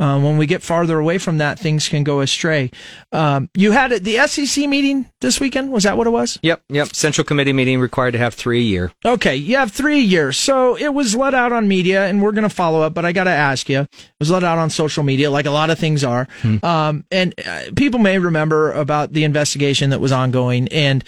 Uh, 0.00 0.18
when 0.18 0.38
we 0.38 0.46
get 0.46 0.62
farther 0.62 0.98
away 0.98 1.18
from 1.18 1.36
that, 1.38 1.58
things 1.58 1.86
can 1.86 2.02
go 2.02 2.20
astray. 2.20 2.70
Um, 3.12 3.50
you 3.52 3.72
had 3.72 3.90
the 4.02 4.16
SEC 4.26 4.66
meeting 4.66 5.04
this 5.20 5.38
weekend. 5.38 5.70
Was 5.70 5.82
that 5.82 5.98
what 5.98 6.06
it 6.06 6.10
was? 6.10 6.38
Yep, 6.42 6.62
yep. 6.70 6.94
Central 6.94 7.22
Committee 7.22 7.52
meeting 7.52 7.78
required 7.80 8.12
to 8.12 8.18
have 8.18 8.32
three 8.32 8.60
a 8.60 8.62
year. 8.62 8.92
Okay, 9.04 9.36
you 9.36 9.56
have 9.56 9.72
three 9.72 10.00
years. 10.00 10.38
So 10.38 10.74
it 10.74 10.94
was 10.94 11.14
let 11.14 11.34
out 11.34 11.52
on 11.52 11.68
media, 11.68 12.06
and 12.06 12.22
we're 12.22 12.32
going 12.32 12.48
to 12.48 12.54
follow 12.54 12.80
up. 12.80 12.94
But 12.94 13.04
I 13.04 13.12
got 13.12 13.24
to 13.24 13.30
ask 13.30 13.68
you, 13.68 13.80
it 13.80 13.88
was 14.18 14.30
let 14.30 14.42
out 14.42 14.56
on 14.56 14.70
social 14.70 15.02
media, 15.02 15.30
like 15.30 15.44
a 15.44 15.50
lot 15.50 15.68
of 15.68 15.78
things 15.78 16.02
are. 16.02 16.26
Hmm. 16.40 16.64
Um, 16.64 17.04
and 17.10 17.34
uh, 17.46 17.64
people 17.76 18.00
may 18.00 18.18
remember 18.18 18.72
about 18.72 19.12
the 19.12 19.24
investigation 19.24 19.90
that 19.90 20.00
was 20.00 20.12
ongoing. 20.12 20.68
And 20.68 21.04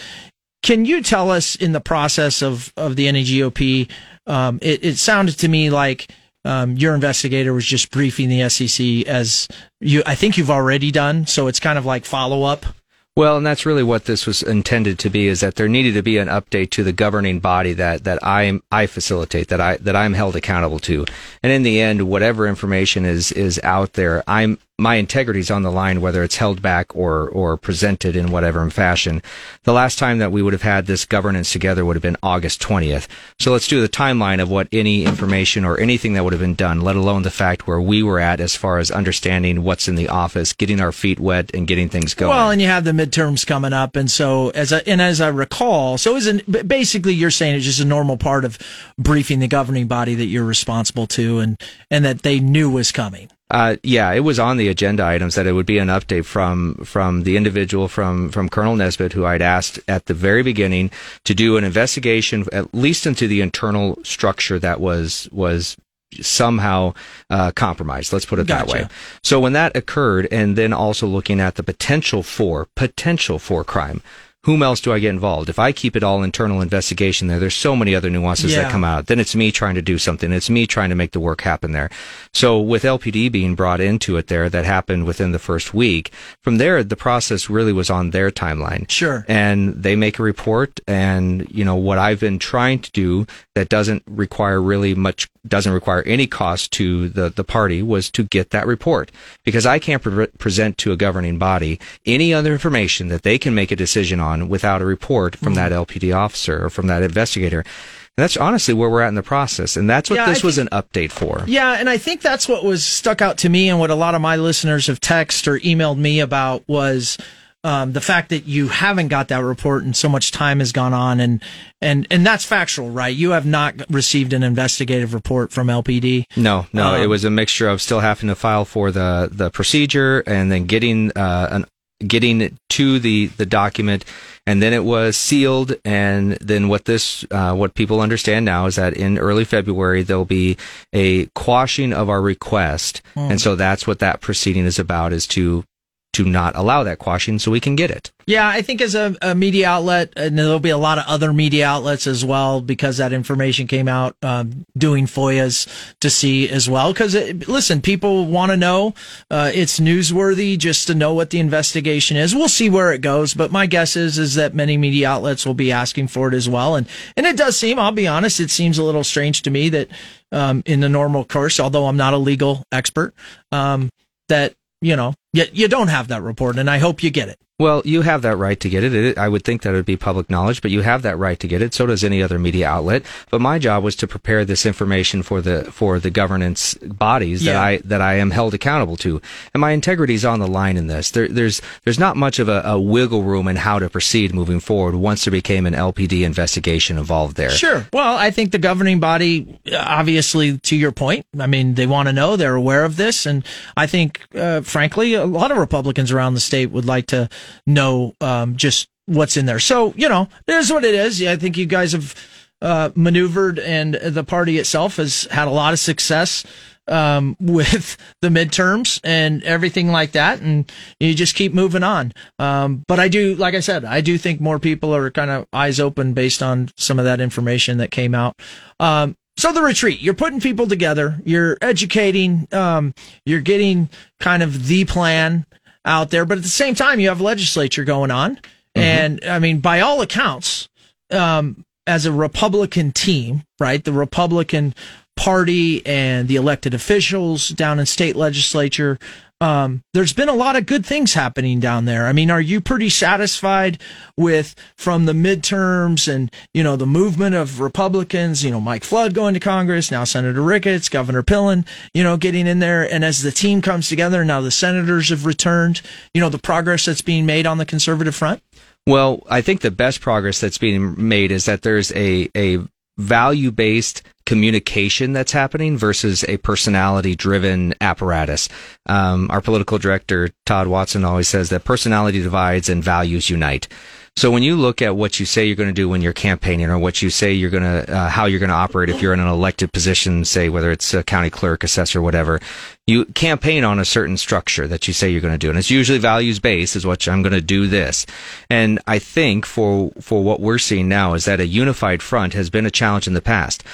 can 0.62 0.84
you 0.84 1.02
tell 1.02 1.30
us 1.30 1.56
in 1.56 1.72
the 1.72 1.80
process 1.80 2.42
of 2.42 2.70
of 2.76 2.96
the 2.96 3.06
NEGOP? 3.06 3.90
Um, 4.26 4.58
it, 4.60 4.84
it 4.84 4.98
sounded 4.98 5.38
to 5.38 5.48
me 5.48 5.70
like 5.70 6.08
um, 6.44 6.76
your 6.76 6.94
investigator 6.94 7.52
was 7.52 7.66
just 7.66 7.90
briefing 7.90 8.28
the 8.28 8.48
SEC 8.48 9.06
as 9.06 9.48
you. 9.80 10.02
I 10.06 10.14
think 10.14 10.36
you've 10.36 10.50
already 10.50 10.90
done, 10.90 11.26
so 11.26 11.46
it's 11.46 11.60
kind 11.60 11.78
of 11.78 11.86
like 11.86 12.04
follow 12.04 12.42
up. 12.42 12.66
Well, 13.14 13.36
and 13.36 13.44
that's 13.44 13.66
really 13.66 13.82
what 13.82 14.06
this 14.06 14.26
was 14.26 14.42
intended 14.42 14.98
to 15.00 15.10
be: 15.10 15.28
is 15.28 15.40
that 15.40 15.56
there 15.56 15.68
needed 15.68 15.94
to 15.94 16.02
be 16.02 16.18
an 16.18 16.28
update 16.28 16.70
to 16.70 16.82
the 16.82 16.92
governing 16.92 17.40
body 17.40 17.74
that 17.74 18.04
that 18.04 18.18
I 18.22 18.60
I 18.72 18.86
facilitate, 18.86 19.48
that 19.48 19.60
I 19.60 19.76
that 19.78 19.94
I'm 19.94 20.14
held 20.14 20.34
accountable 20.34 20.78
to, 20.80 21.04
and 21.42 21.52
in 21.52 21.62
the 21.62 21.80
end, 21.80 22.08
whatever 22.08 22.48
information 22.48 23.04
is 23.04 23.30
is 23.30 23.60
out 23.62 23.92
there, 23.92 24.24
I'm 24.26 24.58
my 24.82 24.96
integrity 24.96 25.40
is 25.40 25.50
on 25.50 25.62
the 25.62 25.70
line, 25.70 26.00
whether 26.00 26.22
it's 26.22 26.36
held 26.36 26.60
back 26.60 26.94
or 26.94 27.28
or 27.28 27.56
presented 27.56 28.16
in 28.16 28.30
whatever 28.30 28.68
fashion. 28.70 29.22
The 29.62 29.72
last 29.72 29.98
time 29.98 30.18
that 30.18 30.32
we 30.32 30.42
would 30.42 30.52
have 30.52 30.62
had 30.62 30.86
this 30.86 31.04
governance 31.04 31.52
together 31.52 31.84
would 31.84 31.96
have 31.96 32.02
been 32.02 32.16
August 32.22 32.60
20th. 32.60 33.06
So 33.38 33.52
let's 33.52 33.68
do 33.68 33.80
the 33.80 33.88
timeline 33.88 34.42
of 34.42 34.50
what 34.50 34.68
any 34.72 35.04
information 35.04 35.64
or 35.64 35.78
anything 35.78 36.14
that 36.14 36.24
would 36.24 36.32
have 36.32 36.40
been 36.40 36.54
done, 36.54 36.80
let 36.80 36.96
alone 36.96 37.22
the 37.22 37.30
fact 37.30 37.66
where 37.66 37.80
we 37.80 38.02
were 38.02 38.18
at 38.18 38.40
as 38.40 38.56
far 38.56 38.78
as 38.78 38.90
understanding 38.90 39.62
what's 39.62 39.88
in 39.88 39.94
the 39.94 40.08
office, 40.08 40.52
getting 40.52 40.80
our 40.80 40.92
feet 40.92 41.20
wet, 41.20 41.50
and 41.54 41.66
getting 41.66 41.88
things 41.88 42.14
going. 42.14 42.30
Well, 42.30 42.50
and 42.50 42.60
you 42.60 42.68
have 42.68 42.84
the 42.84 42.92
midterms 42.92 43.46
coming 43.46 43.72
up, 43.72 43.94
and 43.94 44.10
so 44.10 44.50
as 44.50 44.72
and 44.72 45.00
as 45.00 45.20
I 45.20 45.28
recall, 45.28 45.98
so 45.98 46.16
isn't 46.16 46.68
basically 46.68 47.14
you're 47.14 47.30
saying 47.30 47.56
it's 47.56 47.64
just 47.64 47.80
a 47.80 47.84
normal 47.84 48.16
part 48.16 48.44
of 48.44 48.58
briefing 48.98 49.38
the 49.38 49.48
governing 49.48 49.86
body 49.86 50.14
that 50.16 50.26
you're 50.26 50.44
responsible 50.44 51.06
to, 51.08 51.38
and 51.38 51.60
and 51.90 52.04
that 52.04 52.22
they 52.22 52.40
knew 52.40 52.68
was 52.70 52.90
coming. 52.90 53.30
Uh, 53.52 53.76
yeah, 53.82 54.10
it 54.12 54.20
was 54.20 54.38
on 54.38 54.56
the 54.56 54.68
agenda 54.68 55.04
items 55.04 55.34
that 55.34 55.46
it 55.46 55.52
would 55.52 55.66
be 55.66 55.76
an 55.76 55.88
update 55.88 56.24
from 56.24 56.74
from 56.76 57.24
the 57.24 57.36
individual 57.36 57.86
from 57.86 58.30
from 58.30 58.48
Colonel 58.48 58.74
Nesbitt, 58.76 59.12
who 59.12 59.26
I'd 59.26 59.42
asked 59.42 59.78
at 59.86 60.06
the 60.06 60.14
very 60.14 60.42
beginning 60.42 60.90
to 61.24 61.34
do 61.34 61.58
an 61.58 61.64
investigation, 61.64 62.46
at 62.50 62.74
least 62.74 63.06
into 63.06 63.28
the 63.28 63.42
internal 63.42 63.98
structure 64.04 64.58
that 64.58 64.80
was 64.80 65.28
was 65.32 65.76
somehow 66.22 66.94
uh, 67.28 67.52
compromised. 67.52 68.10
Let's 68.10 68.24
put 68.24 68.38
it 68.38 68.46
gotcha. 68.46 68.64
that 68.64 68.72
way. 68.72 68.88
So 69.22 69.38
when 69.38 69.52
that 69.52 69.76
occurred, 69.76 70.28
and 70.32 70.56
then 70.56 70.72
also 70.72 71.06
looking 71.06 71.38
at 71.38 71.56
the 71.56 71.62
potential 71.62 72.22
for 72.22 72.68
potential 72.74 73.38
for 73.38 73.64
crime 73.64 74.02
whom 74.44 74.62
else 74.62 74.80
do 74.80 74.92
I 74.92 74.98
get 74.98 75.10
involved? 75.10 75.48
If 75.48 75.58
I 75.58 75.70
keep 75.70 75.94
it 75.94 76.02
all 76.02 76.22
internal 76.22 76.60
investigation 76.60 77.28
there, 77.28 77.38
there's 77.38 77.54
so 77.54 77.76
many 77.76 77.94
other 77.94 78.10
nuances 78.10 78.52
yeah. 78.52 78.62
that 78.62 78.72
come 78.72 78.82
out. 78.82 79.06
Then 79.06 79.20
it's 79.20 79.36
me 79.36 79.52
trying 79.52 79.76
to 79.76 79.82
do 79.82 79.98
something. 79.98 80.32
It's 80.32 80.50
me 80.50 80.66
trying 80.66 80.88
to 80.88 80.96
make 80.96 81.12
the 81.12 81.20
work 81.20 81.42
happen 81.42 81.70
there. 81.70 81.90
So 82.32 82.60
with 82.60 82.82
LPD 82.82 83.30
being 83.30 83.54
brought 83.54 83.80
into 83.80 84.16
it 84.16 84.26
there, 84.26 84.48
that 84.48 84.64
happened 84.64 85.04
within 85.04 85.30
the 85.30 85.38
first 85.38 85.72
week. 85.72 86.12
From 86.42 86.58
there, 86.58 86.82
the 86.82 86.96
process 86.96 87.48
really 87.48 87.72
was 87.72 87.88
on 87.88 88.10
their 88.10 88.30
timeline. 88.32 88.90
Sure. 88.90 89.24
And 89.28 89.74
they 89.74 89.94
make 89.94 90.18
a 90.18 90.24
report 90.24 90.80
and, 90.88 91.48
you 91.48 91.64
know, 91.64 91.76
what 91.76 91.98
I've 91.98 92.20
been 92.20 92.40
trying 92.40 92.80
to 92.80 92.90
do 92.90 93.26
that 93.54 93.68
doesn't 93.68 94.02
require 94.06 94.60
really 94.60 94.94
much, 94.94 95.28
doesn't 95.46 95.72
require 95.72 96.02
any 96.02 96.26
cost 96.26 96.72
to 96.72 97.08
the, 97.08 97.28
the 97.28 97.44
party 97.44 97.82
was 97.82 98.10
to 98.10 98.24
get 98.24 98.50
that 98.50 98.66
report 98.66 99.10
because 99.44 99.66
I 99.66 99.78
can't 99.78 100.02
pre- 100.02 100.28
present 100.38 100.78
to 100.78 100.92
a 100.92 100.96
governing 100.96 101.38
body 101.38 101.80
any 102.06 102.32
other 102.32 102.52
information 102.52 103.08
that 103.08 103.22
they 103.22 103.38
can 103.38 103.54
make 103.54 103.70
a 103.70 103.76
decision 103.76 104.20
on 104.20 104.48
without 104.48 104.82
a 104.82 104.86
report 104.86 105.36
from 105.36 105.54
mm 105.54 105.62
that 105.62 105.70
LPD 105.70 106.16
officer 106.16 106.64
or 106.64 106.70
from 106.70 106.86
that 106.86 107.02
investigator. 107.02 107.58
And 107.60 108.24
that's 108.24 108.38
honestly 108.38 108.72
where 108.72 108.88
we're 108.88 109.02
at 109.02 109.08
in 109.08 109.14
the 109.16 109.22
process. 109.22 109.76
And 109.76 109.88
that's 109.88 110.08
what 110.08 110.16
yeah, 110.16 110.26
this 110.26 110.38
think, 110.38 110.44
was 110.44 110.58
an 110.58 110.68
update 110.72 111.12
for. 111.12 111.44
Yeah. 111.46 111.74
And 111.74 111.90
I 111.90 111.98
think 111.98 112.22
that's 112.22 112.48
what 112.48 112.64
was 112.64 112.84
stuck 112.84 113.20
out 113.20 113.36
to 113.38 113.50
me 113.50 113.68
and 113.68 113.78
what 113.78 113.90
a 113.90 113.94
lot 113.94 114.14
of 114.14 114.22
my 114.22 114.36
listeners 114.36 114.86
have 114.86 114.98
texted 114.98 115.46
or 115.46 115.58
emailed 115.60 115.98
me 115.98 116.20
about 116.20 116.66
was, 116.66 117.18
um, 117.64 117.92
the 117.92 118.00
fact 118.00 118.30
that 118.30 118.46
you 118.46 118.68
haven't 118.68 119.08
got 119.08 119.28
that 119.28 119.44
report 119.44 119.84
and 119.84 119.96
so 119.96 120.08
much 120.08 120.32
time 120.32 120.58
has 120.58 120.72
gone 120.72 120.92
on 120.92 121.20
and 121.20 121.42
and 121.80 122.06
and 122.10 122.26
that's 122.26 122.44
factual, 122.44 122.90
right? 122.90 123.14
You 123.14 123.30
have 123.30 123.46
not 123.46 123.74
received 123.88 124.32
an 124.32 124.42
investigative 124.42 125.14
report 125.14 125.52
from 125.52 125.68
LPD. 125.68 126.24
No, 126.36 126.66
no, 126.72 126.94
um, 126.94 127.00
it 127.00 127.06
was 127.06 127.24
a 127.24 127.30
mixture 127.30 127.68
of 127.68 127.80
still 127.80 128.00
having 128.00 128.28
to 128.28 128.34
file 128.34 128.64
for 128.64 128.90
the 128.90 129.28
the 129.30 129.50
procedure 129.50 130.20
and 130.26 130.50
then 130.50 130.66
getting 130.66 131.12
uh, 131.16 131.48
an 131.50 131.66
getting 132.06 132.58
to 132.68 132.98
the 132.98 133.26
the 133.26 133.46
document 133.46 134.04
and 134.46 134.60
then 134.60 134.72
it 134.72 134.84
was 134.84 135.16
sealed 135.16 135.76
and 135.84 136.32
then 136.40 136.68
what 136.68 136.84
this 136.84 137.24
uh, 137.30 137.54
what 137.54 137.74
people 137.74 138.00
understand 138.00 138.44
now 138.44 138.66
is 138.66 138.76
that 138.76 138.94
in 138.94 139.18
early 139.18 139.44
february 139.44 140.02
there'll 140.02 140.24
be 140.24 140.56
a 140.92 141.26
quashing 141.26 141.92
of 141.92 142.08
our 142.08 142.20
request 142.20 143.02
mm. 143.14 143.30
and 143.30 143.40
so 143.40 143.54
that's 143.54 143.86
what 143.86 144.00
that 144.00 144.20
proceeding 144.20 144.64
is 144.64 144.80
about 144.80 145.12
is 145.12 145.26
to 145.26 145.64
to 146.12 146.24
not 146.24 146.54
allow 146.54 146.82
that 146.82 146.98
quashing 146.98 147.38
so 147.38 147.50
we 147.50 147.60
can 147.60 147.74
get 147.74 147.90
it. 147.90 148.12
Yeah, 148.26 148.46
I 148.46 148.62
think 148.62 148.80
as 148.80 148.94
a, 148.94 149.16
a, 149.22 149.34
media 149.34 149.68
outlet, 149.68 150.12
and 150.14 150.38
there'll 150.38 150.60
be 150.60 150.70
a 150.70 150.76
lot 150.76 150.98
of 150.98 151.04
other 151.06 151.32
media 151.32 151.66
outlets 151.66 152.06
as 152.06 152.24
well 152.24 152.60
because 152.60 152.98
that 152.98 153.12
information 153.12 153.66
came 153.66 153.88
out 153.88 154.14
um, 154.22 154.64
doing 154.76 155.06
FOIAs 155.06 155.66
to 156.00 156.10
see 156.10 156.48
as 156.48 156.68
well. 156.68 156.92
Because 156.92 157.14
listen, 157.48 157.80
people 157.80 158.26
want 158.26 158.52
to 158.52 158.56
know. 158.56 158.94
Uh, 159.30 159.50
it's 159.54 159.80
newsworthy 159.80 160.56
just 160.56 160.86
to 160.86 160.94
know 160.94 161.14
what 161.14 161.30
the 161.30 161.40
investigation 161.40 162.16
is. 162.16 162.34
We'll 162.34 162.48
see 162.48 162.70
where 162.70 162.92
it 162.92 163.00
goes, 163.00 163.34
but 163.34 163.50
my 163.50 163.66
guess 163.66 163.96
is 163.96 164.18
is 164.18 164.34
that 164.34 164.54
many 164.54 164.76
media 164.76 165.08
outlets 165.08 165.44
will 165.44 165.54
be 165.54 165.72
asking 165.72 166.08
for 166.08 166.28
it 166.28 166.34
as 166.34 166.48
well. 166.48 166.76
And 166.76 166.86
and 167.16 167.26
it 167.26 167.36
does 167.36 167.56
seem, 167.56 167.78
I'll 167.78 167.90
be 167.90 168.06
honest, 168.06 168.38
it 168.38 168.50
seems 168.50 168.78
a 168.78 168.84
little 168.84 169.04
strange 169.04 169.42
to 169.42 169.50
me 169.50 169.68
that 169.70 169.88
um, 170.30 170.62
in 170.66 170.80
the 170.80 170.88
normal 170.88 171.24
course, 171.24 171.58
although 171.58 171.86
I'm 171.86 171.96
not 171.96 172.14
a 172.14 172.18
legal 172.18 172.62
expert, 172.70 173.14
um, 173.50 173.90
that 174.28 174.54
you 174.82 174.96
know, 174.96 175.14
you, 175.32 175.44
you 175.52 175.68
don't 175.68 175.88
have 175.88 176.08
that 176.08 176.22
report, 176.22 176.58
and 176.58 176.68
I 176.68 176.78
hope 176.78 177.02
you 177.02 177.10
get 177.10 177.28
it. 177.28 177.38
Well, 177.62 177.80
you 177.84 178.02
have 178.02 178.22
that 178.22 178.36
right 178.36 178.58
to 178.58 178.68
get 178.68 178.82
it. 178.82 178.92
it. 178.92 179.16
I 179.16 179.28
would 179.28 179.44
think 179.44 179.62
that 179.62 179.72
it 179.72 179.76
would 179.76 179.86
be 179.86 179.96
public 179.96 180.28
knowledge, 180.28 180.62
but 180.62 180.72
you 180.72 180.80
have 180.80 181.02
that 181.02 181.16
right 181.16 181.38
to 181.38 181.46
get 181.46 181.62
it. 181.62 181.74
So 181.74 181.86
does 181.86 182.02
any 182.02 182.20
other 182.20 182.36
media 182.36 182.68
outlet. 182.68 183.04
But 183.30 183.40
my 183.40 183.60
job 183.60 183.84
was 183.84 183.94
to 183.96 184.08
prepare 184.08 184.44
this 184.44 184.66
information 184.66 185.22
for 185.22 185.40
the 185.40 185.70
for 185.70 186.00
the 186.00 186.10
governance 186.10 186.74
bodies 186.74 187.44
yeah. 187.44 187.52
that 187.52 187.62
I 187.62 187.76
that 187.84 188.00
I 188.00 188.14
am 188.14 188.32
held 188.32 188.52
accountable 188.52 188.96
to, 188.96 189.22
and 189.54 189.60
my 189.60 189.70
integrity 189.70 190.14
is 190.14 190.24
on 190.24 190.40
the 190.40 190.48
line 190.48 190.76
in 190.76 190.88
this. 190.88 191.12
There, 191.12 191.28
there's 191.28 191.62
there's 191.84 192.00
not 192.00 192.16
much 192.16 192.40
of 192.40 192.48
a, 192.48 192.62
a, 192.64 192.80
wiggle 192.80 193.22
room 193.22 193.46
in 193.46 193.54
how 193.54 193.78
to 193.78 193.88
proceed 193.88 194.34
moving 194.34 194.58
forward 194.58 194.96
once 194.96 195.24
there 195.24 195.30
became 195.30 195.64
an 195.64 195.74
LPD 195.74 196.22
investigation 196.22 196.98
involved 196.98 197.36
there. 197.36 197.50
Sure. 197.50 197.86
Well, 197.92 198.16
I 198.16 198.32
think 198.32 198.50
the 198.50 198.58
governing 198.58 198.98
body, 198.98 199.60
obviously, 199.72 200.58
to 200.58 200.74
your 200.74 200.90
point, 200.90 201.26
I 201.38 201.46
mean, 201.46 201.74
they 201.74 201.86
want 201.86 202.08
to 202.08 202.12
know, 202.12 202.34
they're 202.34 202.56
aware 202.56 202.84
of 202.84 202.96
this, 202.96 203.24
and 203.24 203.44
I 203.76 203.86
think, 203.86 204.20
uh, 204.34 204.62
frankly, 204.62 205.14
a 205.14 205.24
lot 205.24 205.52
of 205.52 205.58
Republicans 205.58 206.10
around 206.10 206.34
the 206.34 206.40
state 206.40 206.72
would 206.72 206.84
like 206.84 207.06
to 207.06 207.28
know 207.66 208.14
um, 208.20 208.56
just 208.56 208.88
what's 209.06 209.36
in 209.36 209.46
there. 209.46 209.60
So 209.60 209.94
you 209.96 210.08
know, 210.08 210.28
it 210.46 210.52
is 210.52 210.72
what 210.72 210.84
it 210.84 210.94
is. 210.94 211.20
Yeah, 211.20 211.32
I 211.32 211.36
think 211.36 211.56
you 211.56 211.66
guys 211.66 211.92
have 211.92 212.14
uh, 212.60 212.90
maneuvered, 212.94 213.58
and 213.58 213.94
the 213.94 214.24
party 214.24 214.58
itself 214.58 214.96
has 214.96 215.24
had 215.30 215.48
a 215.48 215.50
lot 215.50 215.72
of 215.72 215.78
success 215.78 216.44
um, 216.88 217.36
with 217.40 217.96
the 218.20 218.28
midterms 218.28 219.00
and 219.04 219.42
everything 219.42 219.88
like 219.88 220.12
that, 220.12 220.40
and 220.40 220.70
you 221.00 221.14
just 221.14 221.34
keep 221.34 221.52
moving 221.52 221.82
on. 221.82 222.12
Um, 222.38 222.84
but 222.88 223.00
I 223.00 223.08
do, 223.08 223.34
like 223.34 223.54
I 223.54 223.60
said, 223.60 223.84
I 223.84 224.00
do 224.00 224.18
think 224.18 224.40
more 224.40 224.58
people 224.58 224.94
are 224.94 225.10
kind 225.10 225.30
of 225.30 225.46
eyes 225.52 225.80
open 225.80 226.14
based 226.14 226.42
on 226.42 226.70
some 226.76 226.98
of 226.98 227.04
that 227.04 227.20
information 227.20 227.78
that 227.78 227.90
came 227.90 228.14
out. 228.14 228.40
Um, 228.80 229.16
so 229.38 229.52
the 229.52 229.62
retreat, 229.62 230.02
you're 230.02 230.14
putting 230.14 230.40
people 230.40 230.66
together, 230.66 231.18
you're 231.24 231.56
educating, 231.62 232.46
um, 232.52 232.94
you're 233.24 233.40
getting 233.40 233.88
kind 234.20 234.42
of 234.42 234.66
the 234.66 234.84
plan 234.84 235.46
out 235.84 236.10
there. 236.10 236.24
But 236.24 236.38
at 236.38 236.44
the 236.44 236.50
same 236.50 236.74
time, 236.74 237.00
you 237.00 237.08
have 237.08 237.20
legislature 237.20 237.84
going 237.84 238.10
on. 238.10 238.36
Mm-hmm. 238.36 238.80
And 238.80 239.24
I 239.24 239.38
mean, 239.38 239.60
by 239.60 239.80
all 239.80 240.00
accounts, 240.00 240.68
um, 241.10 241.64
as 241.86 242.06
a 242.06 242.12
Republican 242.12 242.92
team, 242.92 243.42
right, 243.58 243.82
the 243.82 243.92
Republican 243.92 244.74
Party 245.16 245.84
and 245.86 246.28
the 246.28 246.36
elected 246.36 246.74
officials 246.74 247.48
down 247.50 247.78
in 247.78 247.86
state 247.86 248.16
legislature, 248.16 248.98
um, 249.42 249.82
there's 249.92 250.12
been 250.12 250.28
a 250.28 250.34
lot 250.34 250.54
of 250.54 250.66
good 250.66 250.86
things 250.86 251.14
happening 251.14 251.58
down 251.58 251.84
there. 251.84 252.06
I 252.06 252.12
mean, 252.12 252.30
are 252.30 252.40
you 252.40 252.60
pretty 252.60 252.88
satisfied 252.88 253.82
with 254.16 254.54
from 254.76 255.06
the 255.06 255.12
midterms 255.12 256.06
and 256.06 256.30
you 256.54 256.62
know 256.62 256.76
the 256.76 256.86
movement 256.86 257.34
of 257.34 257.58
Republicans? 257.58 258.44
You 258.44 258.52
know, 258.52 258.60
Mike 258.60 258.84
Flood 258.84 259.14
going 259.14 259.34
to 259.34 259.40
Congress 259.40 259.90
now, 259.90 260.04
Senator 260.04 260.42
Ricketts, 260.42 260.88
Governor 260.88 261.24
Pillen, 261.24 261.66
you 261.92 262.04
know, 262.04 262.16
getting 262.16 262.46
in 262.46 262.60
there, 262.60 262.88
and 262.90 263.04
as 263.04 263.22
the 263.22 263.32
team 263.32 263.60
comes 263.60 263.88
together, 263.88 264.24
now 264.24 264.40
the 264.40 264.52
senators 264.52 265.08
have 265.08 265.26
returned. 265.26 265.82
You 266.14 266.20
know, 266.20 266.28
the 266.28 266.38
progress 266.38 266.84
that's 266.84 267.02
being 267.02 267.26
made 267.26 267.44
on 267.44 267.58
the 267.58 267.66
conservative 267.66 268.14
front. 268.14 268.44
Well, 268.86 269.24
I 269.28 269.40
think 269.40 269.60
the 269.60 269.72
best 269.72 270.00
progress 270.00 270.40
that's 270.40 270.58
being 270.58 271.08
made 271.08 271.32
is 271.32 271.46
that 271.46 271.62
there's 271.62 271.90
a 271.96 272.30
a 272.36 272.58
value 273.02 273.50
based 273.50 274.02
communication 274.24 275.12
that's 275.12 275.32
happening 275.32 275.76
versus 275.76 276.24
a 276.28 276.36
personality 276.38 277.16
driven 277.16 277.74
apparatus. 277.80 278.48
Um, 278.86 279.28
our 279.30 279.40
political 279.40 279.78
director, 279.78 280.30
Todd 280.46 280.68
Watson, 280.68 281.04
always 281.04 281.28
says 281.28 281.50
that 281.50 281.64
personality 281.64 282.22
divides 282.22 282.68
and 282.68 282.82
values 282.82 283.28
unite. 283.28 283.68
So 284.16 284.30
when 284.30 284.42
you 284.42 284.56
look 284.56 284.82
at 284.82 284.94
what 284.94 285.18
you 285.18 285.24
say 285.24 285.46
you're 285.46 285.56
going 285.56 285.70
to 285.70 285.74
do 285.74 285.88
when 285.88 286.02
you're 286.02 286.12
campaigning, 286.12 286.68
or 286.68 286.78
what 286.78 287.00
you 287.00 287.08
say 287.08 287.32
you're 287.32 287.50
going 287.50 287.62
to, 287.62 287.92
uh, 287.92 288.08
how 288.08 288.26
you're 288.26 288.40
going 288.40 288.50
to 288.50 288.54
operate 288.54 288.90
if 288.90 289.00
you're 289.00 289.14
in 289.14 289.20
an 289.20 289.26
elected 289.26 289.72
position, 289.72 290.24
say 290.26 290.50
whether 290.50 290.70
it's 290.70 290.92
a 290.92 291.02
county 291.02 291.30
clerk, 291.30 291.64
assessor, 291.64 292.02
whatever, 292.02 292.38
you 292.86 293.06
campaign 293.06 293.64
on 293.64 293.78
a 293.78 293.86
certain 293.86 294.18
structure 294.18 294.68
that 294.68 294.86
you 294.86 294.92
say 294.92 295.08
you're 295.08 295.22
going 295.22 295.34
to 295.34 295.38
do, 295.38 295.48
and 295.48 295.58
it's 295.58 295.70
usually 295.70 295.98
values 295.98 296.38
based. 296.38 296.76
Is 296.76 296.86
what 296.86 297.08
I'm 297.08 297.22
going 297.22 297.32
to 297.32 297.40
do 297.40 297.66
this, 297.66 298.04
and 298.50 298.78
I 298.86 298.98
think 298.98 299.46
for 299.46 299.90
for 300.00 300.22
what 300.22 300.40
we're 300.40 300.58
seeing 300.58 300.88
now 300.88 301.14
is 301.14 301.24
that 301.24 301.40
a 301.40 301.46
unified 301.46 302.02
front 302.02 302.34
has 302.34 302.50
been 302.50 302.66
a 302.66 302.70
challenge 302.70 303.06
in 303.06 303.14
the 303.14 303.22
past 303.22 303.64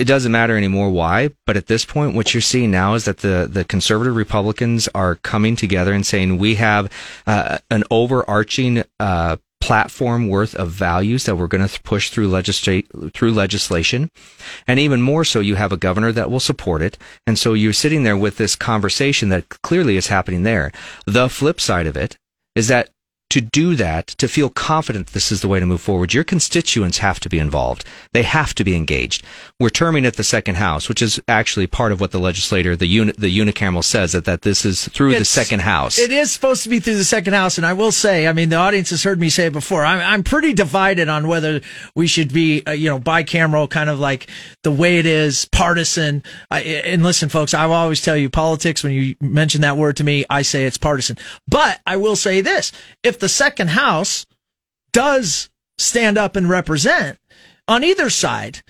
it 0.00 0.06
doesn't 0.06 0.32
matter 0.32 0.56
anymore 0.56 0.88
why, 0.88 1.28
but 1.44 1.58
at 1.58 1.66
this 1.66 1.84
point, 1.84 2.14
what 2.14 2.32
you're 2.32 2.40
seeing 2.40 2.70
now 2.70 2.94
is 2.94 3.04
that 3.04 3.18
the, 3.18 3.46
the 3.50 3.66
conservative 3.66 4.16
Republicans 4.16 4.88
are 4.94 5.16
coming 5.16 5.56
together 5.56 5.92
and 5.92 6.06
saying 6.06 6.38
we 6.38 6.54
have 6.54 6.90
uh, 7.26 7.58
an 7.70 7.84
overarching 7.90 8.82
uh, 8.98 9.36
platform 9.60 10.28
worth 10.28 10.54
of 10.54 10.70
values 10.70 11.24
that 11.24 11.36
we're 11.36 11.46
going 11.46 11.66
to 11.66 11.82
push 11.82 12.10
through 12.10 12.28
legislate 12.28 12.88
through 13.14 13.32
legislation, 13.32 14.10
and 14.66 14.80
even 14.80 15.02
more 15.02 15.24
so, 15.24 15.40
you 15.40 15.54
have 15.54 15.72
a 15.72 15.76
governor 15.76 16.12
that 16.12 16.30
will 16.30 16.40
support 16.40 16.82
it, 16.82 16.98
and 17.26 17.38
so 17.38 17.52
you're 17.52 17.72
sitting 17.72 18.02
there 18.02 18.16
with 18.16 18.36
this 18.36 18.56
conversation 18.56 19.28
that 19.28 19.48
clearly 19.62 19.96
is 19.96 20.08
happening 20.08 20.42
there. 20.42 20.72
The 21.06 21.28
flip 21.28 21.60
side 21.60 21.86
of 21.86 21.96
it 21.96 22.16
is 22.54 22.68
that 22.68 22.90
to 23.30 23.40
do 23.40 23.76
that, 23.76 24.08
to 24.08 24.28
feel 24.28 24.50
confident 24.50 25.08
this 25.08 25.30
is 25.30 25.40
the 25.40 25.48
way 25.48 25.60
to 25.60 25.66
move 25.66 25.80
forward, 25.80 26.12
your 26.12 26.24
constituents 26.24 26.98
have 26.98 27.20
to 27.20 27.28
be 27.28 27.38
involved. 27.38 27.84
They 28.12 28.24
have 28.24 28.54
to 28.56 28.64
be 28.64 28.74
engaged. 28.74 29.24
We're 29.58 29.70
terming 29.70 30.04
it 30.04 30.14
the 30.14 30.24
second 30.24 30.56
house, 30.56 30.88
which 30.88 31.00
is 31.00 31.20
actually 31.28 31.68
part 31.68 31.92
of 31.92 32.00
what 32.00 32.10
the 32.10 32.18
legislator, 32.18 32.74
the 32.74 32.86
uni, 32.86 33.12
the 33.12 33.36
unicameral 33.36 33.84
says 33.84 34.12
that, 34.12 34.24
that 34.24 34.42
this 34.42 34.64
is 34.64 34.88
through 34.88 35.10
it's, 35.10 35.20
the 35.20 35.24
second 35.24 35.60
house. 35.60 35.98
It 35.98 36.10
is 36.10 36.32
supposed 36.32 36.64
to 36.64 36.68
be 36.68 36.80
through 36.80 36.96
the 36.96 37.04
second 37.04 37.34
house. 37.34 37.56
And 37.56 37.64
I 37.64 37.72
will 37.72 37.92
say, 37.92 38.26
I 38.26 38.32
mean, 38.32 38.48
the 38.48 38.56
audience 38.56 38.90
has 38.90 39.04
heard 39.04 39.20
me 39.20 39.30
say 39.30 39.46
it 39.46 39.52
before. 39.52 39.84
I'm, 39.84 40.00
I'm 40.00 40.22
pretty 40.24 40.52
divided 40.52 41.08
on 41.08 41.28
whether 41.28 41.60
we 41.94 42.08
should 42.08 42.32
be, 42.32 42.64
uh, 42.66 42.72
you 42.72 42.90
know, 42.90 42.98
bicameral, 42.98 43.70
kind 43.70 43.88
of 43.88 44.00
like 44.00 44.28
the 44.64 44.72
way 44.72 44.98
it 44.98 45.06
is, 45.06 45.44
partisan. 45.52 46.24
I, 46.50 46.62
and 46.62 47.04
listen, 47.04 47.28
folks, 47.28 47.54
I 47.54 47.66
will 47.66 47.74
always 47.74 48.02
tell 48.02 48.16
you 48.16 48.28
politics, 48.28 48.82
when 48.82 48.92
you 48.92 49.14
mention 49.20 49.60
that 49.60 49.76
word 49.76 49.96
to 49.98 50.04
me, 50.04 50.24
I 50.28 50.42
say 50.42 50.64
it's 50.64 50.78
partisan. 50.78 51.16
But 51.46 51.80
I 51.86 51.96
will 51.96 52.16
say 52.16 52.40
this. 52.40 52.72
If 53.04 53.19
the 53.20 53.28
second 53.28 53.70
house 53.70 54.26
does 54.92 55.50
stand 55.78 56.18
up 56.18 56.36
and 56.36 56.48
represent 56.48 57.18
on 57.68 57.84
either 57.84 58.10
side, 58.10 58.62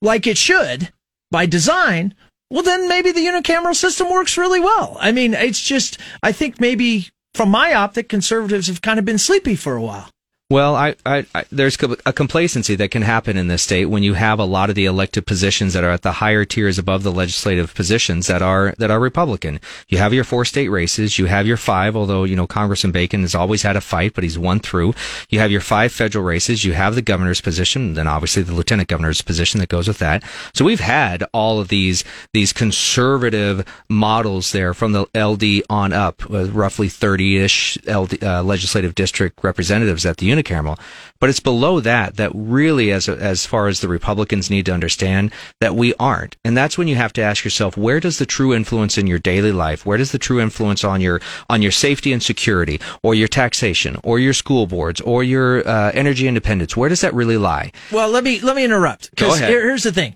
like 0.00 0.26
it 0.26 0.38
should 0.38 0.92
by 1.30 1.46
design, 1.46 2.14
well, 2.50 2.62
then 2.62 2.88
maybe 2.88 3.12
the 3.12 3.26
unicameral 3.26 3.74
system 3.74 4.10
works 4.10 4.38
really 4.38 4.60
well. 4.60 4.96
I 5.00 5.12
mean, 5.12 5.34
it's 5.34 5.60
just, 5.60 5.98
I 6.22 6.32
think 6.32 6.60
maybe 6.60 7.08
from 7.34 7.50
my 7.50 7.74
optic, 7.74 8.08
conservatives 8.08 8.68
have 8.68 8.80
kind 8.80 8.98
of 8.98 9.04
been 9.04 9.18
sleepy 9.18 9.54
for 9.54 9.76
a 9.76 9.82
while. 9.82 10.08
Well, 10.50 10.76
I, 10.76 10.94
I, 11.04 11.26
I, 11.34 11.44
there's 11.52 11.76
a 12.06 12.12
complacency 12.14 12.74
that 12.76 12.90
can 12.90 13.02
happen 13.02 13.36
in 13.36 13.48
this 13.48 13.62
state 13.62 13.84
when 13.84 14.02
you 14.02 14.14
have 14.14 14.38
a 14.38 14.46
lot 14.46 14.70
of 14.70 14.76
the 14.76 14.86
elected 14.86 15.26
positions 15.26 15.74
that 15.74 15.84
are 15.84 15.90
at 15.90 16.00
the 16.00 16.12
higher 16.12 16.46
tiers 16.46 16.78
above 16.78 17.02
the 17.02 17.12
legislative 17.12 17.74
positions 17.74 18.28
that 18.28 18.40
are 18.40 18.74
that 18.78 18.90
are 18.90 18.98
Republican. 18.98 19.60
You 19.88 19.98
have 19.98 20.14
your 20.14 20.24
four 20.24 20.46
state 20.46 20.70
races, 20.70 21.18
you 21.18 21.26
have 21.26 21.46
your 21.46 21.58
five, 21.58 21.94
although 21.94 22.24
you 22.24 22.34
know 22.34 22.46
Congressman 22.46 22.92
Bacon 22.92 23.20
has 23.20 23.34
always 23.34 23.60
had 23.60 23.76
a 23.76 23.82
fight, 23.82 24.14
but 24.14 24.24
he's 24.24 24.38
won 24.38 24.58
through. 24.60 24.94
You 25.28 25.38
have 25.40 25.50
your 25.50 25.60
five 25.60 25.92
federal 25.92 26.24
races, 26.24 26.64
you 26.64 26.72
have 26.72 26.94
the 26.94 27.02
governor's 27.02 27.42
position, 27.42 27.92
then 27.92 28.06
obviously 28.06 28.42
the 28.42 28.54
lieutenant 28.54 28.88
governor's 28.88 29.20
position 29.20 29.60
that 29.60 29.68
goes 29.68 29.86
with 29.86 29.98
that. 29.98 30.24
So 30.54 30.64
we've 30.64 30.80
had 30.80 31.24
all 31.34 31.60
of 31.60 31.68
these 31.68 32.04
these 32.32 32.54
conservative 32.54 33.66
models 33.90 34.52
there 34.52 34.72
from 34.72 34.92
the 34.92 35.08
LD 35.14 35.66
on 35.68 35.92
up, 35.92 36.22
roughly 36.26 36.88
30-ish 36.88 37.76
LD, 37.86 38.24
uh, 38.24 38.42
legislative 38.42 38.94
district 38.94 39.44
representatives 39.44 40.06
at 40.06 40.16
the 40.16 40.37
unicameral. 40.42 40.78
But 41.20 41.30
it's 41.30 41.40
below 41.40 41.80
that 41.80 42.16
that 42.16 42.30
really, 42.34 42.92
as 42.92 43.08
as 43.08 43.46
far 43.46 43.68
as 43.68 43.80
the 43.80 43.88
Republicans 43.88 44.50
need 44.50 44.66
to 44.66 44.72
understand, 44.72 45.32
that 45.60 45.74
we 45.74 45.94
aren't. 45.94 46.36
And 46.44 46.56
that's 46.56 46.78
when 46.78 46.88
you 46.88 46.96
have 46.96 47.12
to 47.14 47.22
ask 47.22 47.44
yourself, 47.44 47.76
where 47.76 48.00
does 48.00 48.18
the 48.18 48.26
true 48.26 48.54
influence 48.54 48.96
in 48.98 49.06
your 49.06 49.18
daily 49.18 49.52
life, 49.52 49.84
where 49.84 49.98
does 49.98 50.12
the 50.12 50.18
true 50.18 50.40
influence 50.40 50.84
on 50.84 51.00
your 51.00 51.20
on 51.48 51.62
your 51.62 51.72
safety 51.72 52.12
and 52.12 52.22
security, 52.22 52.80
or 53.02 53.14
your 53.14 53.28
taxation, 53.28 53.96
or 54.04 54.18
your 54.18 54.32
school 54.32 54.66
boards, 54.66 55.00
or 55.00 55.24
your 55.24 55.66
uh, 55.68 55.90
energy 55.92 56.28
independence, 56.28 56.76
where 56.76 56.88
does 56.88 57.00
that 57.00 57.14
really 57.14 57.36
lie? 57.36 57.72
Well, 57.90 58.08
let 58.08 58.24
me 58.24 58.40
let 58.40 58.56
me 58.56 58.64
interrupt. 58.64 59.14
Go 59.16 59.34
ahead. 59.34 59.48
Here, 59.48 59.62
here's 59.62 59.82
the 59.82 59.92
thing. 59.92 60.14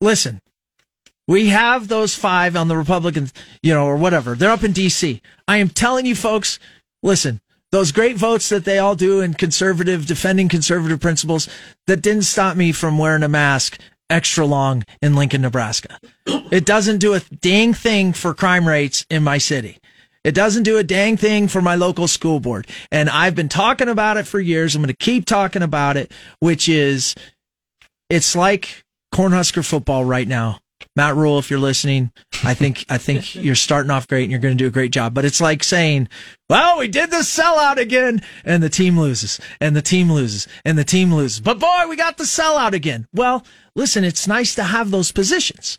Listen, 0.00 0.40
we 1.26 1.48
have 1.48 1.88
those 1.88 2.14
five 2.14 2.56
on 2.56 2.68
the 2.68 2.76
Republicans, 2.76 3.32
you 3.62 3.72
know, 3.72 3.86
or 3.86 3.96
whatever. 3.96 4.34
They're 4.34 4.50
up 4.50 4.64
in 4.64 4.72
D.C. 4.72 5.22
I 5.48 5.56
am 5.58 5.68
telling 5.68 6.06
you, 6.06 6.14
folks, 6.14 6.58
listen, 7.02 7.40
those 7.74 7.90
great 7.90 8.16
votes 8.16 8.50
that 8.50 8.64
they 8.64 8.78
all 8.78 8.94
do 8.94 9.20
in 9.20 9.34
conservative, 9.34 10.06
defending 10.06 10.48
conservative 10.48 11.00
principles, 11.00 11.48
that 11.88 12.00
didn't 12.00 12.22
stop 12.22 12.56
me 12.56 12.70
from 12.70 12.98
wearing 12.98 13.24
a 13.24 13.28
mask 13.28 13.80
extra 14.08 14.46
long 14.46 14.84
in 15.02 15.16
Lincoln, 15.16 15.42
Nebraska. 15.42 15.98
It 16.24 16.64
doesn't 16.64 16.98
do 16.98 17.14
a 17.14 17.20
dang 17.40 17.74
thing 17.74 18.12
for 18.12 18.32
crime 18.32 18.68
rates 18.68 19.04
in 19.10 19.24
my 19.24 19.38
city. 19.38 19.78
It 20.22 20.36
doesn't 20.36 20.62
do 20.62 20.78
a 20.78 20.84
dang 20.84 21.16
thing 21.16 21.48
for 21.48 21.60
my 21.60 21.74
local 21.74 22.06
school 22.06 22.38
board. 22.38 22.68
And 22.92 23.10
I've 23.10 23.34
been 23.34 23.48
talking 23.48 23.88
about 23.88 24.18
it 24.18 24.26
for 24.28 24.38
years. 24.38 24.76
I'm 24.76 24.82
going 24.82 24.86
to 24.86 24.94
keep 24.94 25.26
talking 25.26 25.62
about 25.62 25.96
it, 25.96 26.12
which 26.38 26.68
is 26.68 27.16
it's 28.08 28.36
like 28.36 28.84
Cornhusker 29.12 29.64
football 29.64 30.04
right 30.04 30.28
now. 30.28 30.60
Matt 30.96 31.16
Rhule, 31.16 31.38
if 31.38 31.50
you're 31.50 31.58
listening, 31.58 32.12
I 32.44 32.54
think 32.54 32.84
I 32.88 32.98
think 32.98 33.34
you're 33.34 33.54
starting 33.54 33.90
off 33.90 34.06
great 34.06 34.24
and 34.24 34.30
you're 34.30 34.40
going 34.40 34.56
to 34.56 34.62
do 34.62 34.68
a 34.68 34.72
great 34.72 34.92
job. 34.92 35.14
But 35.14 35.24
it's 35.24 35.40
like 35.40 35.64
saying, 35.64 36.08
"Well, 36.48 36.78
we 36.78 36.88
did 36.88 37.10
the 37.10 37.18
sellout 37.18 37.76
again," 37.76 38.22
and 38.44 38.62
the 38.62 38.68
team 38.68 38.98
loses, 38.98 39.40
and 39.60 39.74
the 39.74 39.82
team 39.82 40.10
loses, 40.12 40.46
and 40.64 40.78
the 40.78 40.84
team 40.84 41.12
loses. 41.12 41.40
But 41.40 41.58
boy, 41.58 41.86
we 41.88 41.96
got 41.96 42.16
the 42.16 42.24
sellout 42.24 42.72
again. 42.72 43.08
Well, 43.12 43.44
listen, 43.74 44.04
it's 44.04 44.28
nice 44.28 44.54
to 44.54 44.62
have 44.62 44.90
those 44.90 45.10
positions, 45.10 45.76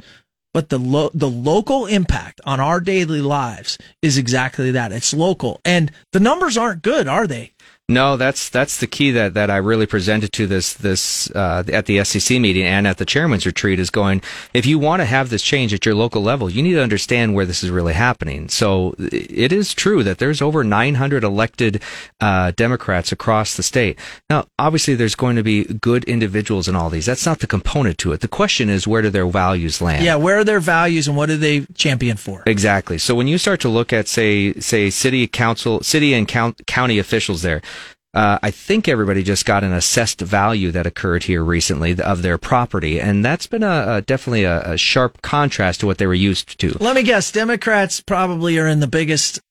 but 0.53 0.69
the 0.69 0.79
lo- 0.79 1.12
the 1.13 1.29
local 1.29 1.86
impact 1.86 2.41
on 2.45 2.60
our 2.60 2.81
daily 2.81 3.21
lives 3.21 3.77
is 4.01 4.17
exactly 4.17 4.71
that. 4.71 4.91
It's 4.91 5.13
local, 5.13 5.62
and 5.63 5.91
the 6.12 6.19
numbers 6.19 6.58
aren't 6.58 6.81
good, 6.81 7.08
are 7.08 7.27
they? 7.27 7.53
No, 7.88 8.17
that's 8.17 8.50
that's 8.50 8.80
the 8.80 8.88
key 8.88 9.12
that, 9.12 9.36
that 9.36 9.52
I 9.52 9.58
really 9.58 9.86
presented 9.86 10.34
to 10.34 10.48
this 10.48 10.74
this 10.74 11.30
uh, 11.36 11.63
at 11.71 11.86
the 11.86 12.04
SEC 12.04 12.39
meeting 12.39 12.63
and 12.65 12.88
at 12.88 12.98
the 12.98 13.06
chairman's 13.06 13.45
retreat 13.45 13.80
is 13.80 13.91
going. 13.91 14.24
If 14.56 14.65
you 14.65 14.80
want 14.80 15.02
to 15.02 15.06
have 15.06 15.30
this 15.30 15.43
change 15.43 15.71
at 15.71 15.86
your 15.86 15.93
local 15.93 16.24
level, 16.24 16.50
you 16.50 16.63
need 16.63 16.74
to 16.74 16.82
understand 16.82 17.36
where 17.36 17.45
this 17.45 17.63
is 17.63 17.69
really 17.69 17.93
happening. 17.93 18.50
So 18.50 18.95
it 18.98 19.52
is 19.52 19.76
true 19.76 20.02
that 20.02 20.17
there's 20.17 20.41
over 20.41 20.63
900 20.63 21.24
elected 21.24 21.80
uh, 22.19 22.54
Democrats 22.56 23.12
across 23.12 23.56
the 23.56 23.62
state. 23.62 24.00
Now, 24.32 24.48
obviously, 24.58 24.95
there's 24.95 25.13
going 25.13 25.36
to 25.36 25.43
be 25.43 25.65
good 25.65 26.06
individuals 26.06 26.67
in 26.67 26.76
all 26.76 26.89
these. 26.89 27.06
That's 27.06 27.28
not 27.28 27.38
the 27.38 27.48
component 27.48 28.00
to 28.00 28.13
it. 28.13 28.21
The 28.21 28.28
question 28.28 28.67
is 28.67 28.88
where 28.88 29.04
do 29.04 29.12
their 29.12 29.28
values 29.28 29.80
land? 29.80 30.04
Yeah, 30.04 30.15
where 30.15 30.39
are 30.39 30.43
their 30.43 30.60
values 30.60 31.08
and 31.08 31.15
what 31.15 31.28
do 31.28 31.38
they 31.38 31.67
champion 31.76 32.17
for? 32.17 32.41
Exactly. 32.48 32.98
So 32.98 33.13
when 33.13 33.28
you 33.28 33.38
start 33.38 33.60
to 33.60 33.69
look 33.69 33.93
at 33.93 34.08
say 34.08 34.54
say 34.54 34.89
city 34.89 35.28
council, 35.28 35.84
city 35.84 36.15
and 36.15 36.28
count, 36.28 36.65
county 36.65 36.98
officials 36.98 37.43
there 37.43 37.62
uh, 38.15 38.39
I 38.41 38.49
think 38.49 38.88
everybody 38.88 39.23
just 39.23 39.45
got 39.45 39.63
an 39.63 39.73
assessed 39.73 40.21
value 40.21 40.71
that 40.71 40.88
occurred 40.88 41.23
here 41.23 41.43
recently 41.43 41.99
of 41.99 42.21
their 42.21 42.38
property, 42.38 42.99
and 42.99 43.25
that's 43.25 43.45
been 43.45 43.63
a, 43.63 43.97
a 43.97 44.01
definitely 44.01 44.45
a, 44.45 44.62
a, 44.71 44.78
sharp 44.78 45.21
contrast 45.21 45.82
to 45.82 45.86
what 45.86 45.97
they 45.97 46.08
were 46.08 46.13
used 46.13 46.58
to. 46.60 46.78
Let 46.80 46.95
me 46.95 47.04
guess, 47.04 47.32
Democrats 47.32 47.99
probably 47.99 48.58
are 48.58 48.67
in 48.67 48.80
the 48.80 48.88
biggest 48.88 49.41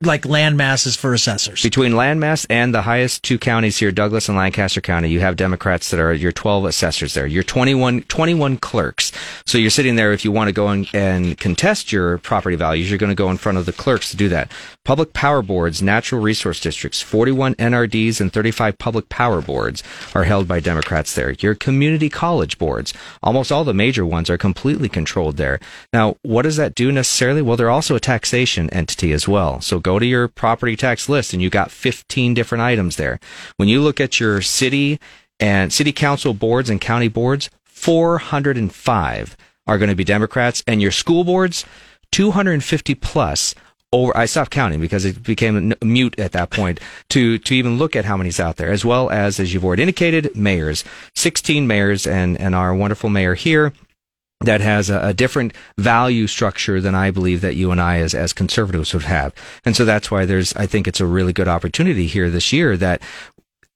like 0.00 0.24
land 0.24 0.56
masses 0.56 0.96
for 0.96 1.12
assessors. 1.12 1.62
Between 1.62 1.92
landmass 1.92 2.46
and 2.48 2.74
the 2.74 2.82
highest 2.82 3.22
two 3.22 3.38
counties 3.38 3.78
here, 3.78 3.90
Douglas 3.90 4.28
and 4.28 4.38
Lancaster 4.38 4.80
County, 4.80 5.08
you 5.08 5.20
have 5.20 5.36
Democrats 5.36 5.90
that 5.90 6.00
are 6.00 6.12
your 6.12 6.32
12 6.32 6.66
assessors 6.66 7.14
there. 7.14 7.26
Your 7.26 7.42
21, 7.42 8.02
21 8.02 8.58
clerks. 8.58 9.12
So 9.44 9.58
you're 9.58 9.70
sitting 9.70 9.96
there 9.96 10.12
if 10.12 10.24
you 10.24 10.32
want 10.32 10.48
to 10.48 10.52
go 10.52 10.68
and, 10.68 10.88
and 10.94 11.38
contest 11.38 11.92
your 11.92 12.18
property 12.18 12.56
values, 12.56 12.88
you're 12.88 12.98
going 12.98 13.10
to 13.10 13.16
go 13.16 13.30
in 13.30 13.36
front 13.36 13.58
of 13.58 13.66
the 13.66 13.72
clerks 13.72 14.10
to 14.10 14.16
do 14.16 14.28
that. 14.28 14.52
Public 14.86 15.12
power 15.12 15.42
boards, 15.42 15.82
natural 15.82 16.20
resource 16.20 16.60
districts, 16.60 17.02
41 17.02 17.56
NRDs 17.56 18.20
and 18.20 18.32
35 18.32 18.78
public 18.78 19.08
power 19.08 19.42
boards 19.42 19.82
are 20.14 20.22
held 20.22 20.46
by 20.46 20.60
Democrats 20.60 21.12
there. 21.12 21.32
Your 21.40 21.56
community 21.56 22.08
college 22.08 22.56
boards, 22.56 22.94
almost 23.20 23.50
all 23.50 23.64
the 23.64 23.74
major 23.74 24.06
ones 24.06 24.30
are 24.30 24.38
completely 24.38 24.88
controlled 24.88 25.38
there. 25.38 25.58
Now, 25.92 26.18
what 26.22 26.42
does 26.42 26.54
that 26.58 26.76
do 26.76 26.92
necessarily? 26.92 27.42
Well, 27.42 27.56
they're 27.56 27.68
also 27.68 27.96
a 27.96 28.00
taxation 28.00 28.70
entity 28.70 29.12
as 29.12 29.26
well. 29.26 29.60
So 29.60 29.80
go 29.80 29.98
to 29.98 30.06
your 30.06 30.28
property 30.28 30.76
tax 30.76 31.08
list 31.08 31.32
and 31.32 31.42
you 31.42 31.50
got 31.50 31.72
15 31.72 32.34
different 32.34 32.62
items 32.62 32.94
there. 32.94 33.18
When 33.56 33.68
you 33.68 33.80
look 33.80 34.00
at 34.00 34.20
your 34.20 34.40
city 34.40 35.00
and 35.40 35.72
city 35.72 35.90
council 35.90 36.32
boards 36.32 36.70
and 36.70 36.80
county 36.80 37.08
boards, 37.08 37.50
405 37.64 39.36
are 39.66 39.78
going 39.78 39.90
to 39.90 39.96
be 39.96 40.04
Democrats 40.04 40.62
and 40.64 40.80
your 40.80 40.92
school 40.92 41.24
boards, 41.24 41.64
250 42.12 42.94
plus 42.94 43.52
over, 43.92 44.16
I 44.16 44.26
stopped 44.26 44.50
counting 44.50 44.80
because 44.80 45.04
it 45.04 45.22
became 45.22 45.74
mute 45.82 46.18
at 46.18 46.32
that 46.32 46.50
point 46.50 46.80
to, 47.10 47.38
to 47.38 47.54
even 47.54 47.78
look 47.78 47.96
at 47.96 48.04
how 48.04 48.16
many's 48.16 48.40
out 48.40 48.56
there, 48.56 48.70
as 48.70 48.84
well 48.84 49.10
as, 49.10 49.38
as 49.38 49.54
you've 49.54 49.64
already 49.64 49.82
indicated, 49.82 50.36
mayors, 50.36 50.84
16 51.14 51.66
mayors 51.66 52.06
and, 52.06 52.38
and 52.40 52.54
our 52.54 52.74
wonderful 52.74 53.10
mayor 53.10 53.34
here 53.34 53.72
that 54.40 54.60
has 54.60 54.90
a, 54.90 55.00
a, 55.00 55.14
different 55.14 55.54
value 55.78 56.26
structure 56.26 56.80
than 56.80 56.94
I 56.94 57.10
believe 57.10 57.40
that 57.40 57.56
you 57.56 57.70
and 57.70 57.80
I 57.80 57.98
as, 57.98 58.14
as 58.14 58.34
conservatives 58.34 58.92
would 58.92 59.04
have. 59.04 59.34
And 59.64 59.74
so 59.74 59.84
that's 59.84 60.10
why 60.10 60.26
there's, 60.26 60.54
I 60.54 60.66
think 60.66 60.86
it's 60.86 61.00
a 61.00 61.06
really 61.06 61.32
good 61.32 61.48
opportunity 61.48 62.06
here 62.06 62.28
this 62.28 62.52
year 62.52 62.76
that 62.76 63.00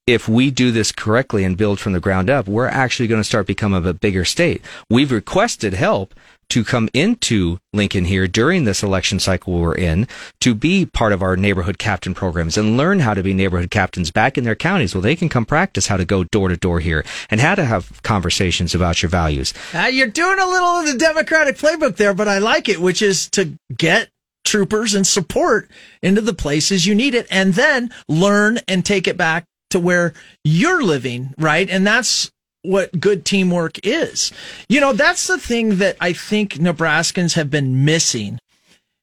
if 0.07 0.27
we 0.27 0.51
do 0.51 0.71
this 0.71 0.91
correctly 0.91 1.43
and 1.43 1.57
build 1.57 1.79
from 1.79 1.93
the 1.93 1.99
ground 1.99 2.29
up, 2.29 2.47
we're 2.47 2.67
actually 2.67 3.07
going 3.07 3.21
to 3.21 3.27
start 3.27 3.47
becoming 3.47 3.85
a 3.85 3.93
bigger 3.93 4.25
state. 4.25 4.61
We've 4.89 5.11
requested 5.11 5.73
help 5.73 6.13
to 6.51 6.65
come 6.65 6.89
into 6.93 7.59
Lincoln 7.71 8.03
here 8.03 8.27
during 8.27 8.65
this 8.65 8.83
election 8.83 9.19
cycle 9.19 9.53
we're 9.53 9.73
in 9.73 10.05
to 10.41 10.53
be 10.53 10.85
part 10.85 11.13
of 11.13 11.23
our 11.23 11.37
neighborhood 11.37 11.77
captain 11.77 12.13
programs 12.13 12.57
and 12.57 12.75
learn 12.75 12.99
how 12.99 13.13
to 13.13 13.23
be 13.23 13.33
neighborhood 13.33 13.71
captains 13.71 14.11
back 14.11 14.37
in 14.37 14.43
their 14.43 14.55
counties. 14.55 14.93
Well, 14.93 15.01
they 15.01 15.15
can 15.15 15.29
come 15.29 15.45
practice 15.45 15.87
how 15.87 15.95
to 15.95 16.03
go 16.03 16.25
door 16.25 16.49
to 16.49 16.57
door 16.57 16.81
here 16.81 17.05
and 17.29 17.39
how 17.39 17.55
to 17.55 17.63
have 17.63 18.03
conversations 18.03 18.75
about 18.75 19.01
your 19.01 19.09
values. 19.09 19.53
Uh, 19.73 19.89
you're 19.91 20.07
doing 20.07 20.39
a 20.39 20.45
little 20.45 20.67
of 20.67 20.87
the 20.87 20.97
Democratic 20.97 21.55
playbook 21.55 21.95
there, 21.95 22.13
but 22.13 22.27
I 22.27 22.39
like 22.39 22.67
it, 22.67 22.81
which 22.81 23.01
is 23.01 23.29
to 23.29 23.57
get 23.73 24.09
troopers 24.43 24.93
and 24.93 25.07
support 25.07 25.71
into 26.01 26.19
the 26.19 26.33
places 26.33 26.85
you 26.85 26.93
need 26.93 27.15
it 27.15 27.27
and 27.31 27.53
then 27.53 27.93
learn 28.09 28.59
and 28.67 28.85
take 28.85 29.07
it 29.07 29.15
back 29.15 29.45
to 29.69 29.79
where 29.79 30.11
you're 30.43 30.83
living, 30.83 31.33
right? 31.37 31.69
And 31.69 31.87
that's 31.87 32.29
what 32.63 32.99
good 32.99 33.25
teamwork 33.25 33.85
is. 33.85 34.31
You 34.69 34.79
know, 34.79 34.93
that's 34.93 35.27
the 35.27 35.37
thing 35.37 35.77
that 35.77 35.97
I 35.99 36.13
think 36.13 36.55
Nebraskans 36.55 37.33
have 37.35 37.49
been 37.49 37.85
missing 37.85 38.39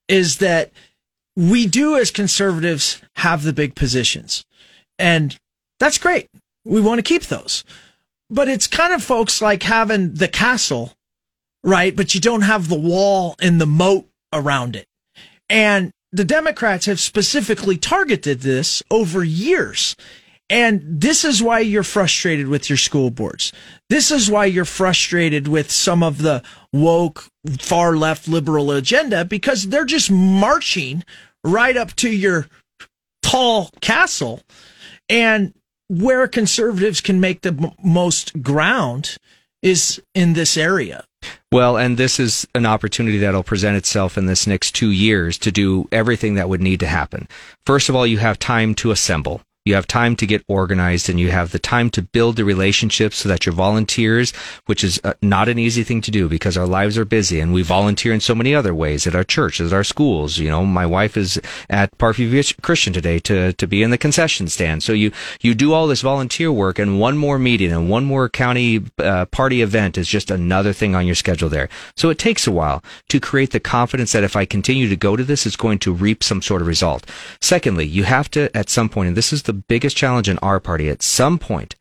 is 0.08 0.38
that 0.38 0.70
we 1.36 1.66
do 1.66 1.96
as 1.96 2.10
conservatives 2.10 3.00
have 3.16 3.42
the 3.42 3.52
big 3.52 3.74
positions. 3.74 4.44
And 4.98 5.36
that's 5.78 5.98
great. 5.98 6.28
We 6.64 6.80
want 6.80 6.98
to 6.98 7.02
keep 7.02 7.24
those. 7.24 7.64
But 8.30 8.48
it's 8.48 8.66
kind 8.66 8.92
of 8.92 9.02
folks 9.02 9.40
like 9.40 9.62
having 9.62 10.14
the 10.14 10.28
castle, 10.28 10.92
right? 11.64 11.94
But 11.94 12.14
you 12.14 12.20
don't 12.20 12.42
have 12.42 12.68
the 12.68 12.78
wall 12.78 13.36
and 13.40 13.60
the 13.60 13.66
moat 13.66 14.06
around 14.32 14.76
it. 14.76 14.86
And 15.48 15.92
the 16.12 16.24
Democrats 16.24 16.86
have 16.86 17.00
specifically 17.00 17.76
targeted 17.76 18.40
this 18.40 18.82
over 18.90 19.22
years. 19.24 19.96
And 20.50 20.82
this 20.84 21.24
is 21.24 21.42
why 21.42 21.60
you're 21.60 21.82
frustrated 21.82 22.48
with 22.48 22.70
your 22.70 22.78
school 22.78 23.10
boards. 23.10 23.52
This 23.90 24.10
is 24.10 24.30
why 24.30 24.46
you're 24.46 24.64
frustrated 24.64 25.46
with 25.46 25.70
some 25.70 26.02
of 26.02 26.18
the 26.18 26.42
woke, 26.72 27.24
far 27.60 27.96
left 27.96 28.28
liberal 28.28 28.70
agenda 28.70 29.24
because 29.24 29.68
they're 29.68 29.84
just 29.84 30.10
marching 30.10 31.04
right 31.44 31.76
up 31.76 31.94
to 31.96 32.10
your 32.10 32.46
tall 33.22 33.70
castle. 33.82 34.40
And 35.08 35.52
where 35.88 36.26
conservatives 36.28 37.00
can 37.00 37.20
make 37.20 37.42
the 37.42 37.50
m- 37.50 37.72
most 37.82 38.42
ground 38.42 39.16
is 39.62 40.00
in 40.14 40.34
this 40.34 40.56
area. 40.56 41.04
Well, 41.50 41.76
and 41.76 41.96
this 41.96 42.20
is 42.20 42.46
an 42.54 42.66
opportunity 42.66 43.18
that'll 43.18 43.42
present 43.42 43.76
itself 43.76 44.16
in 44.16 44.26
this 44.26 44.46
next 44.46 44.72
two 44.72 44.90
years 44.90 45.36
to 45.38 45.50
do 45.50 45.88
everything 45.90 46.34
that 46.34 46.48
would 46.48 46.60
need 46.60 46.80
to 46.80 46.86
happen. 46.86 47.26
First 47.66 47.88
of 47.88 47.96
all, 47.96 48.06
you 48.06 48.18
have 48.18 48.38
time 48.38 48.74
to 48.76 48.90
assemble. 48.90 49.42
You 49.68 49.74
have 49.74 49.86
time 49.86 50.16
to 50.16 50.26
get 50.26 50.42
organized 50.48 51.10
and 51.10 51.20
you 51.20 51.30
have 51.30 51.52
the 51.52 51.58
time 51.58 51.90
to 51.90 52.00
build 52.00 52.36
the 52.36 52.44
relationships 52.46 53.18
so 53.18 53.28
that 53.28 53.44
your 53.44 53.54
volunteers, 53.54 54.32
which 54.64 54.82
is 54.82 54.98
uh, 55.04 55.12
not 55.20 55.50
an 55.50 55.58
easy 55.58 55.82
thing 55.82 56.00
to 56.00 56.10
do 56.10 56.26
because 56.26 56.56
our 56.56 56.66
lives 56.66 56.96
are 56.96 57.04
busy 57.04 57.38
and 57.38 57.52
we 57.52 57.60
volunteer 57.60 58.14
in 58.14 58.20
so 58.20 58.34
many 58.34 58.54
other 58.54 58.74
ways 58.74 59.06
at 59.06 59.14
our 59.14 59.24
church, 59.24 59.60
at 59.60 59.70
our 59.74 59.84
schools. 59.84 60.38
You 60.38 60.48
know, 60.48 60.64
my 60.64 60.86
wife 60.86 61.18
is 61.18 61.38
at 61.68 61.96
Parkview 61.98 62.62
Christian 62.62 62.94
today 62.94 63.18
to, 63.18 63.52
to 63.52 63.66
be 63.66 63.82
in 63.82 63.90
the 63.90 63.98
concession 63.98 64.48
stand. 64.48 64.82
So 64.82 64.94
you, 64.94 65.12
you 65.42 65.54
do 65.54 65.74
all 65.74 65.86
this 65.86 66.00
volunteer 66.00 66.50
work 66.50 66.78
and 66.78 66.98
one 66.98 67.18
more 67.18 67.38
meeting 67.38 67.70
and 67.70 67.90
one 67.90 68.06
more 68.06 68.30
county 68.30 68.82
uh, 68.96 69.26
party 69.26 69.60
event 69.60 69.98
is 69.98 70.08
just 70.08 70.30
another 70.30 70.72
thing 70.72 70.94
on 70.94 71.04
your 71.04 71.14
schedule 71.14 71.50
there. 71.50 71.68
So 71.94 72.08
it 72.08 72.18
takes 72.18 72.46
a 72.46 72.52
while 72.52 72.82
to 73.10 73.20
create 73.20 73.50
the 73.50 73.60
confidence 73.60 74.12
that 74.12 74.24
if 74.24 74.34
I 74.34 74.46
continue 74.46 74.88
to 74.88 74.96
go 74.96 75.14
to 75.14 75.24
this, 75.24 75.44
it's 75.44 75.56
going 75.56 75.78
to 75.80 75.92
reap 75.92 76.24
some 76.24 76.40
sort 76.40 76.62
of 76.62 76.68
result. 76.68 77.04
Secondly, 77.42 77.84
you 77.84 78.04
have 78.04 78.30
to, 78.30 78.48
at 78.56 78.70
some 78.70 78.88
point, 78.88 79.08
and 79.08 79.16
this 79.16 79.30
is 79.30 79.42
the 79.42 79.57
biggest 79.68 79.96
challenge 79.96 80.28
in 80.28 80.38
our 80.38 80.60
party. 80.60 80.88
At 80.88 81.02
some 81.02 81.38
point, 81.38 81.74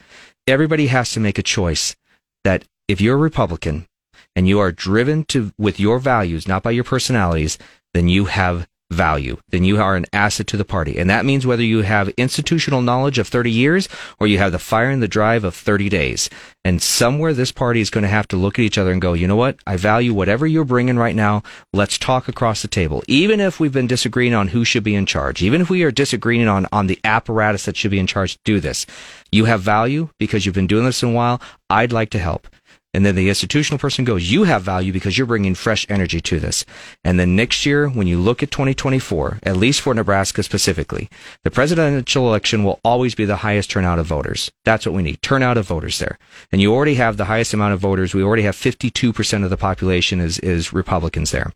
everybody 0.48 0.88
has 0.88 1.12
to 1.12 1.20
make 1.20 1.38
a 1.38 1.44
choice 1.44 1.96
that 2.44 2.66
if 2.88 3.02
you're 3.02 3.16
a 3.16 3.18
Republican 3.18 3.88
and 4.36 4.48
you 4.48 4.60
are 4.60 4.72
driven 4.72 5.24
to 5.26 5.52
with 5.58 5.80
your 5.80 6.00
values, 6.00 6.48
not 6.48 6.64
by 6.64 6.72
your 6.72 6.84
personalities, 6.84 7.58
then 7.94 8.08
you 8.08 8.26
have 8.26 8.68
value, 8.92 9.38
then 9.50 9.64
you 9.64 9.82
are 9.82 9.96
an 9.96 10.06
asset 10.14 10.48
to 10.48 10.58
the 10.58 10.66
party. 10.66 10.98
And 10.98 11.10
that 11.10 11.26
means 11.26 11.46
whether 11.46 11.64
you 11.64 11.82
have 11.82 12.10
institutional 12.10 12.82
knowledge 12.82 13.20
of 13.20 13.28
30 13.28 13.52
years 13.52 13.90
or 14.20 14.28
you 14.28 14.38
have 14.38 14.52
the 14.52 14.60
fire 14.60 14.90
and 14.90 15.04
the 15.04 15.08
drive 15.08 15.44
of 15.44 15.56
30 15.56 15.90
days. 15.90 16.30
And 16.64 16.82
somewhere 16.82 17.34
this 17.34 17.52
party 17.52 17.82
is 17.82 17.90
going 17.90 18.04
to 18.04 18.10
have 18.10 18.28
to 18.30 18.38
look 18.38 18.60
at 18.60 18.64
each 18.64 18.78
other 18.78 18.92
and 18.92 19.02
go, 19.02 19.14
you 19.14 19.28
know 19.28 19.36
what? 19.36 19.58
I 19.66 19.78
value 19.78 20.14
whatever 20.14 20.48
you're 20.48 20.66
bringing 20.66 20.98
right 20.98 21.16
now. 21.16 21.44
Let's 21.74 21.98
talk 21.98 22.28
across 22.28 22.62
the 22.62 22.68
table. 22.68 23.04
Even 23.08 23.40
if 23.40 23.60
we've 23.60 23.72
been 23.72 23.88
disagreeing 23.88 24.34
on 24.34 24.50
who 24.50 24.66
should 24.66 24.84
be 24.84 24.96
in 24.96 25.06
charge, 25.06 25.42
even 25.42 25.62
if 25.62 25.70
we 25.70 25.84
are 25.84 25.92
disagreeing 25.92 26.48
on, 26.48 26.68
on 26.72 26.88
the 26.88 27.00
apparatus 27.04 27.66
that 27.66 27.78
should 27.78 27.92
be 27.92 28.00
in 28.00 28.08
charge 28.08 28.34
to 28.34 28.40
do 28.44 28.60
this, 28.60 28.86
you 29.32 29.46
have 29.46 29.62
value 29.62 30.10
because 30.20 30.46
you've 30.46 30.56
been 30.56 30.68
doing 30.68 30.86
this 30.86 31.04
in 31.04 31.10
a 31.10 31.14
while. 31.14 31.42
I'd 31.70 31.92
like 31.92 32.10
to 32.12 32.20
help. 32.20 32.48
And 32.94 33.06
then 33.06 33.16
the 33.16 33.30
institutional 33.30 33.78
person 33.78 34.06
goes, 34.06 34.32
you 34.32 34.46
have 34.46 34.64
value 34.64 34.94
because 34.94 35.18
you're 35.18 35.28
bringing 35.28 35.56
fresh 35.56 35.86
energy 35.90 36.22
to 36.22 36.40
this. 36.40 36.66
And 37.04 37.20
then 37.20 37.36
next 37.36 37.66
year, 37.66 37.88
when 37.90 38.08
you 38.08 38.18
look 38.18 38.42
at 38.42 38.50
2024, 38.50 39.40
at 39.44 39.58
least 39.58 39.82
for 39.82 39.94
Nebraska 39.94 40.42
specifically, 40.42 41.10
the 41.44 41.52
presidential 41.52 42.28
election 42.28 42.64
will 42.64 42.80
always 42.84 43.14
be 43.14 43.26
the 43.26 43.38
highest 43.38 43.70
turnout 43.70 44.00
of 44.00 44.08
voters. 44.08 44.52
That's 44.66 44.86
what 44.86 44.96
we 44.96 45.04
need. 45.04 45.22
Turnout 45.22 45.58
of 45.58 45.68
voters 45.68 46.00
there. 46.00 46.18
And 46.52 46.62
you 46.62 46.74
already 46.74 46.96
have 46.96 47.18
the 47.18 47.26
highest 47.26 47.54
amount 47.54 47.74
of 47.74 47.80
voters. 47.80 48.14
We 48.14 48.24
already 48.24 48.44
have 48.44 48.56
52% 48.56 49.44
of 49.44 49.50
the 49.50 49.58
population 49.58 50.20
is, 50.20 50.40
is 50.40 50.74
Republicans 50.74 51.32
there. 51.32 51.52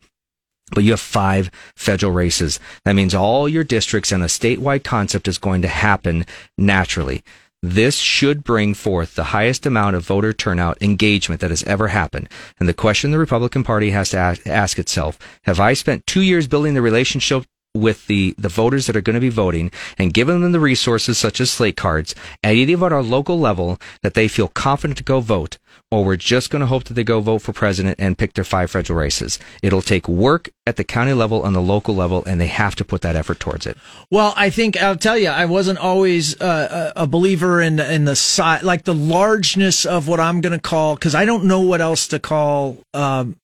But 0.74 0.84
you 0.84 0.92
have 0.92 1.02
five 1.02 1.52
federal 1.76 2.12
races. 2.12 2.60
That 2.86 2.94
means 2.94 3.14
all 3.14 3.50
your 3.50 3.64
districts 3.64 4.12
and 4.12 4.24
a 4.24 4.28
statewide 4.28 4.84
concept 4.84 5.28
is 5.28 5.38
going 5.38 5.62
to 5.64 5.68
happen 5.68 6.26
naturally. 6.58 7.24
This 7.64 7.98
should 7.98 8.44
bring 8.44 8.74
forth 8.74 9.14
the 9.14 9.26
highest 9.26 9.68
amount 9.68 9.96
of 9.96 10.04
voter 10.04 10.34
turnout 10.34 10.82
engagement 10.82 11.42
that 11.42 11.52
has 11.52 11.62
ever 11.64 11.90
happened. 11.90 12.28
And 12.60 12.68
the 12.68 12.74
question 12.74 13.12
the 13.12 13.20
Republican 13.20 13.64
Party 13.64 13.92
has 13.92 14.10
to 14.10 14.18
ask 14.18 14.80
itself, 14.80 15.20
have 15.44 15.60
I 15.60 15.74
spent 15.74 16.08
two 16.08 16.22
years 16.22 16.48
building 16.48 16.74
the 16.74 16.82
relationship 16.82 17.46
with 17.76 18.08
the, 18.08 18.34
the 18.38 18.50
voters 18.50 18.88
that 18.88 18.96
are 18.96 19.02
going 19.02 19.14
to 19.14 19.20
be 19.20 19.30
voting 19.30 19.72
and 20.00 20.12
giving 20.12 20.42
them 20.42 20.54
the 20.54 20.60
resources 20.60 21.20
such 21.20 21.40
as 21.40 21.52
slate 21.52 21.78
cards 21.78 22.16
at 22.44 22.56
even 22.56 22.84
at 22.84 22.94
our 22.94 23.04
local 23.04 23.40
level 23.40 23.80
that 24.02 24.16
they 24.16 24.28
feel 24.28 24.48
confident 24.48 24.98
to 24.98 25.04
go 25.04 25.20
vote? 25.20 25.60
Or 25.92 26.06
we're 26.06 26.16
just 26.16 26.50
going 26.50 26.62
to 26.62 26.68
hope 26.68 26.86
that 26.86 26.94
they 26.94 27.04
go 27.04 27.20
vote 27.20 27.40
for 27.40 27.52
president 27.52 27.98
and 28.00 28.18
pick 28.18 28.34
their 28.34 28.46
five 28.46 28.72
federal 28.72 28.98
races. 28.98 29.38
It'll 29.62 29.82
take 29.82 30.08
work 30.08 30.50
at 30.66 30.78
the 30.78 30.86
county 30.86 31.12
level 31.12 31.46
and 31.46 31.54
the 31.54 31.60
local 31.60 31.94
level, 31.94 32.24
and 32.26 32.40
they 32.40 32.48
have 32.48 32.76
to 32.76 32.86
put 32.86 33.02
that 33.02 33.18
effort 33.18 33.42
towards 33.42 33.68
it. 33.68 33.78
Well, 34.10 34.34
I 34.38 34.50
think 34.50 34.82
I'll 34.82 34.96
tell 34.96 35.18
you, 35.18 35.28
I 35.28 35.46
wasn't 35.46 35.80
always 35.80 36.40
uh, 36.40 36.94
a 36.96 37.06
believer 37.06 37.62
in 37.62 37.80
in 37.82 38.06
the 38.06 38.16
size, 38.16 38.64
like 38.64 38.86
the 38.86 38.94
largeness 38.94 39.86
of 39.86 40.08
what 40.08 40.22
I'm 40.22 40.40
going 40.40 40.54
to 40.54 40.62
call, 40.62 40.96
because 40.96 41.14
I 41.14 41.26
don't 41.26 41.44
know 41.44 41.60
what 41.60 41.82
else 41.82 42.08
to 42.08 42.20
call 42.20 42.78
um, 42.94 43.36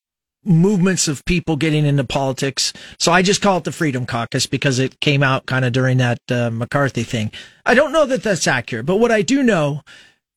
movements 0.45 1.09
of 1.09 1.25
people 1.25 1.57
getting 1.57 1.85
into 1.85 2.05
politics. 2.05 2.71
So 2.97 3.11
I 3.11 3.21
just 3.23 3.41
call 3.41 3.57
it 3.57 3.65
the 3.65 3.73
Freedom 3.73 4.05
Caucus 4.05 4.45
because 4.45 4.79
it 4.79 5.01
came 5.01 5.21
out 5.21 5.45
kind 5.47 5.65
of 5.65 5.73
during 5.73 5.97
that 5.97 6.19
uh, 6.31 6.49
McCarthy 6.49 7.03
thing. 7.03 7.31
I 7.65 7.73
don't 7.73 7.91
know 7.91 8.05
that 8.05 8.23
that's 8.23 8.47
accurate, 8.47 8.85
but 8.85 8.97
what 8.97 9.11
I 9.11 9.21
do 9.21 9.43
know 9.43 9.81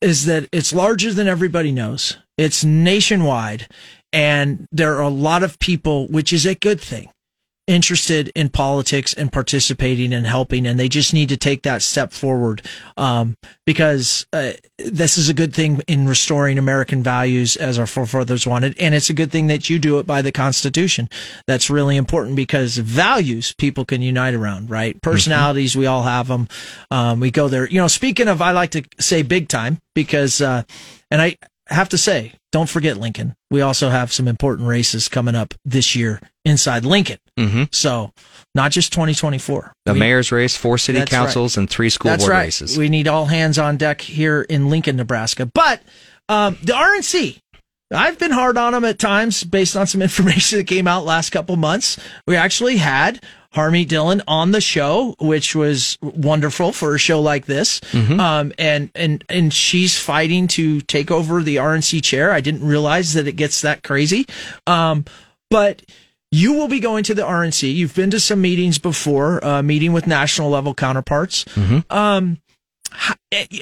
is 0.01 0.27
that 0.27 0.49
it's 0.53 0.73
larger 0.73 1.13
than 1.13 1.29
everybody 1.29 1.73
knows. 1.73 2.19
It's 2.39 2.65
nationwide 2.65 3.69
and 4.13 4.67
there 4.73 4.97
are 4.97 5.03
a 5.03 5.09
lot 5.09 5.43
of 5.43 5.59
people, 5.59 6.09
which 6.09 6.33
is 6.33 6.47
a 6.47 6.55
good 6.55 6.81
thing 6.81 7.11
interested 7.71 8.33
in 8.35 8.49
politics 8.49 9.15
and 9.15 9.33
participating 9.33 10.13
and 10.13 10.27
helping, 10.27 10.67
and 10.67 10.79
they 10.79 10.89
just 10.89 11.15
need 11.15 11.29
to 11.29 11.37
take 11.37 11.63
that 11.63 11.83
step 11.83 12.13
forward 12.13 12.63
um, 12.97 13.37
because 13.65 14.27
uh, 14.33 14.53
this 14.79 15.17
is 15.17 15.29
a 15.29 15.35
good 15.35 15.55
thing 15.55 15.81
in 15.87 16.09
restoring 16.09 16.59
American 16.59 17.01
values 17.03 17.57
as 17.57 17.79
our 17.79 17.87
forefathers 17.87 18.45
wanted, 18.45 18.77
and 18.81 18.95
it's 18.95 19.09
a 19.09 19.15
good 19.15 19.31
thing 19.31 19.47
that 19.47 19.71
you 19.71 19.79
do 19.79 20.01
it 20.01 20.07
by 20.07 20.21
the 20.21 20.33
Constitution. 20.33 21.09
That's 21.47 21.71
really 21.71 21.97
important 21.97 22.35
because 22.35 22.77
values 22.77 23.55
people 23.57 23.85
can 23.85 24.03
unite 24.03 24.35
around, 24.35 24.69
right? 24.69 24.97
Mm-hmm. 24.97 25.11
Personalities, 25.11 25.73
mm-hmm. 25.73 25.81
we 25.81 25.87
all 25.87 26.03
have 26.03 26.27
them. 26.27 26.49
Um, 26.91 27.21
we 27.21 27.31
go 27.31 27.47
there. 27.47 27.69
You 27.69 27.81
know, 27.81 27.89
speaking 27.89 28.27
of, 28.27 28.43
I 28.43 28.51
like 28.51 28.73
to 28.73 28.83
say 28.99 29.23
big 29.23 29.49
time 29.49 29.79
because, 29.95 30.41
uh, 30.41 30.65
and 31.11 31.23
I 31.23 31.37
have 31.69 31.89
to 31.91 31.99
say, 31.99 32.33
don't 32.53 32.69
forget 32.69 32.97
Lincoln. 32.97 33.37
We 33.51 33.61
also 33.61 33.91
have 33.91 34.13
some 34.13 34.27
important 34.27 34.69
races 34.69 35.09
coming 35.09 35.37
up 35.37 35.55
this 35.65 35.95
year 35.95 36.21
inside 36.45 36.85
Lincoln. 36.85 37.19
Mm-hmm. 37.41 37.63
So 37.73 38.13
not 38.55 38.73
just 38.73 38.93
2024. 38.93 39.73
The 39.85 39.93
we, 39.93 39.99
mayor's 39.99 40.33
race, 40.33 40.57
four 40.57 40.79
city 40.79 41.05
councils, 41.05 41.57
right. 41.57 41.63
and 41.63 41.71
three 41.71 41.91
school 41.91 42.11
that's 42.11 42.25
board 42.25 42.33
right. 42.33 42.45
races. 42.45 42.77
We 42.77 42.89
need 42.89 43.09
all 43.09 43.27
hands 43.27 43.59
on 43.59 43.77
deck 43.77 44.01
here 44.01 44.43
in 44.43 44.71
Lincoln, 44.71 44.97
Nebraska. 44.97 45.47
But 45.47 45.83
um, 46.29 46.59
the 46.63 46.73
RNC, 46.73 47.41
I've 47.93 48.19
been 48.19 48.31
hard 48.31 48.57
on 48.57 48.73
them 48.73 48.85
at 48.85 48.99
times 48.99 49.45
based 49.45 49.77
on 49.77 49.87
some 49.87 50.03
information 50.03 50.59
that 50.59 50.67
came 50.67 50.89
out 50.89 51.05
last 51.05 51.31
couple 51.31 51.57
months. 51.57 51.99
We 52.27 52.37
actually 52.37 52.77
had 52.77 53.23
Harmeet 53.55 53.89
Dillon 53.89 54.23
on 54.29 54.53
the 54.53 54.61
show, 54.61 55.17
which 55.21 55.57
was 55.57 55.99
wonderful 56.01 56.73
for 56.73 56.95
a 56.95 56.99
show 56.99 57.21
like 57.21 57.47
this. 57.47 57.81
Mm-hmm. 57.81 58.21
Um, 58.21 58.53
and, 58.59 58.91
and, 58.95 59.25
and 59.29 59.53
she's 59.53 59.99
fighting 59.99 60.47
to 60.49 60.81
take 60.83 61.11
over 61.11 61.43
the 61.43 61.57
RNC 61.57 62.03
chair. 62.03 62.33
I 62.33 62.41
didn't 62.41 62.67
realize 62.67 63.15
that 63.15 63.27
it 63.27 63.33
gets 63.33 63.63
that 63.63 63.83
crazy. 63.83 64.27
Um, 64.67 65.05
but 65.51 65.83
you 66.31 66.53
will 66.53 66.69
be 66.69 66.81
going 66.81 67.05
to 67.05 67.15
the 67.15 67.23
RNC. 67.23 67.75
You've 67.75 67.95
been 67.95 68.11
to 68.11 68.21
some 68.21 68.41
meetings 68.41 68.79
before, 68.79 69.45
uh, 69.45 69.63
meeting 69.63 69.93
with 69.93 70.07
national 70.07 70.51
level 70.51 70.75
counterparts. 70.75 71.45
Mm-hmm. 71.45 71.93
Um, 71.93 72.39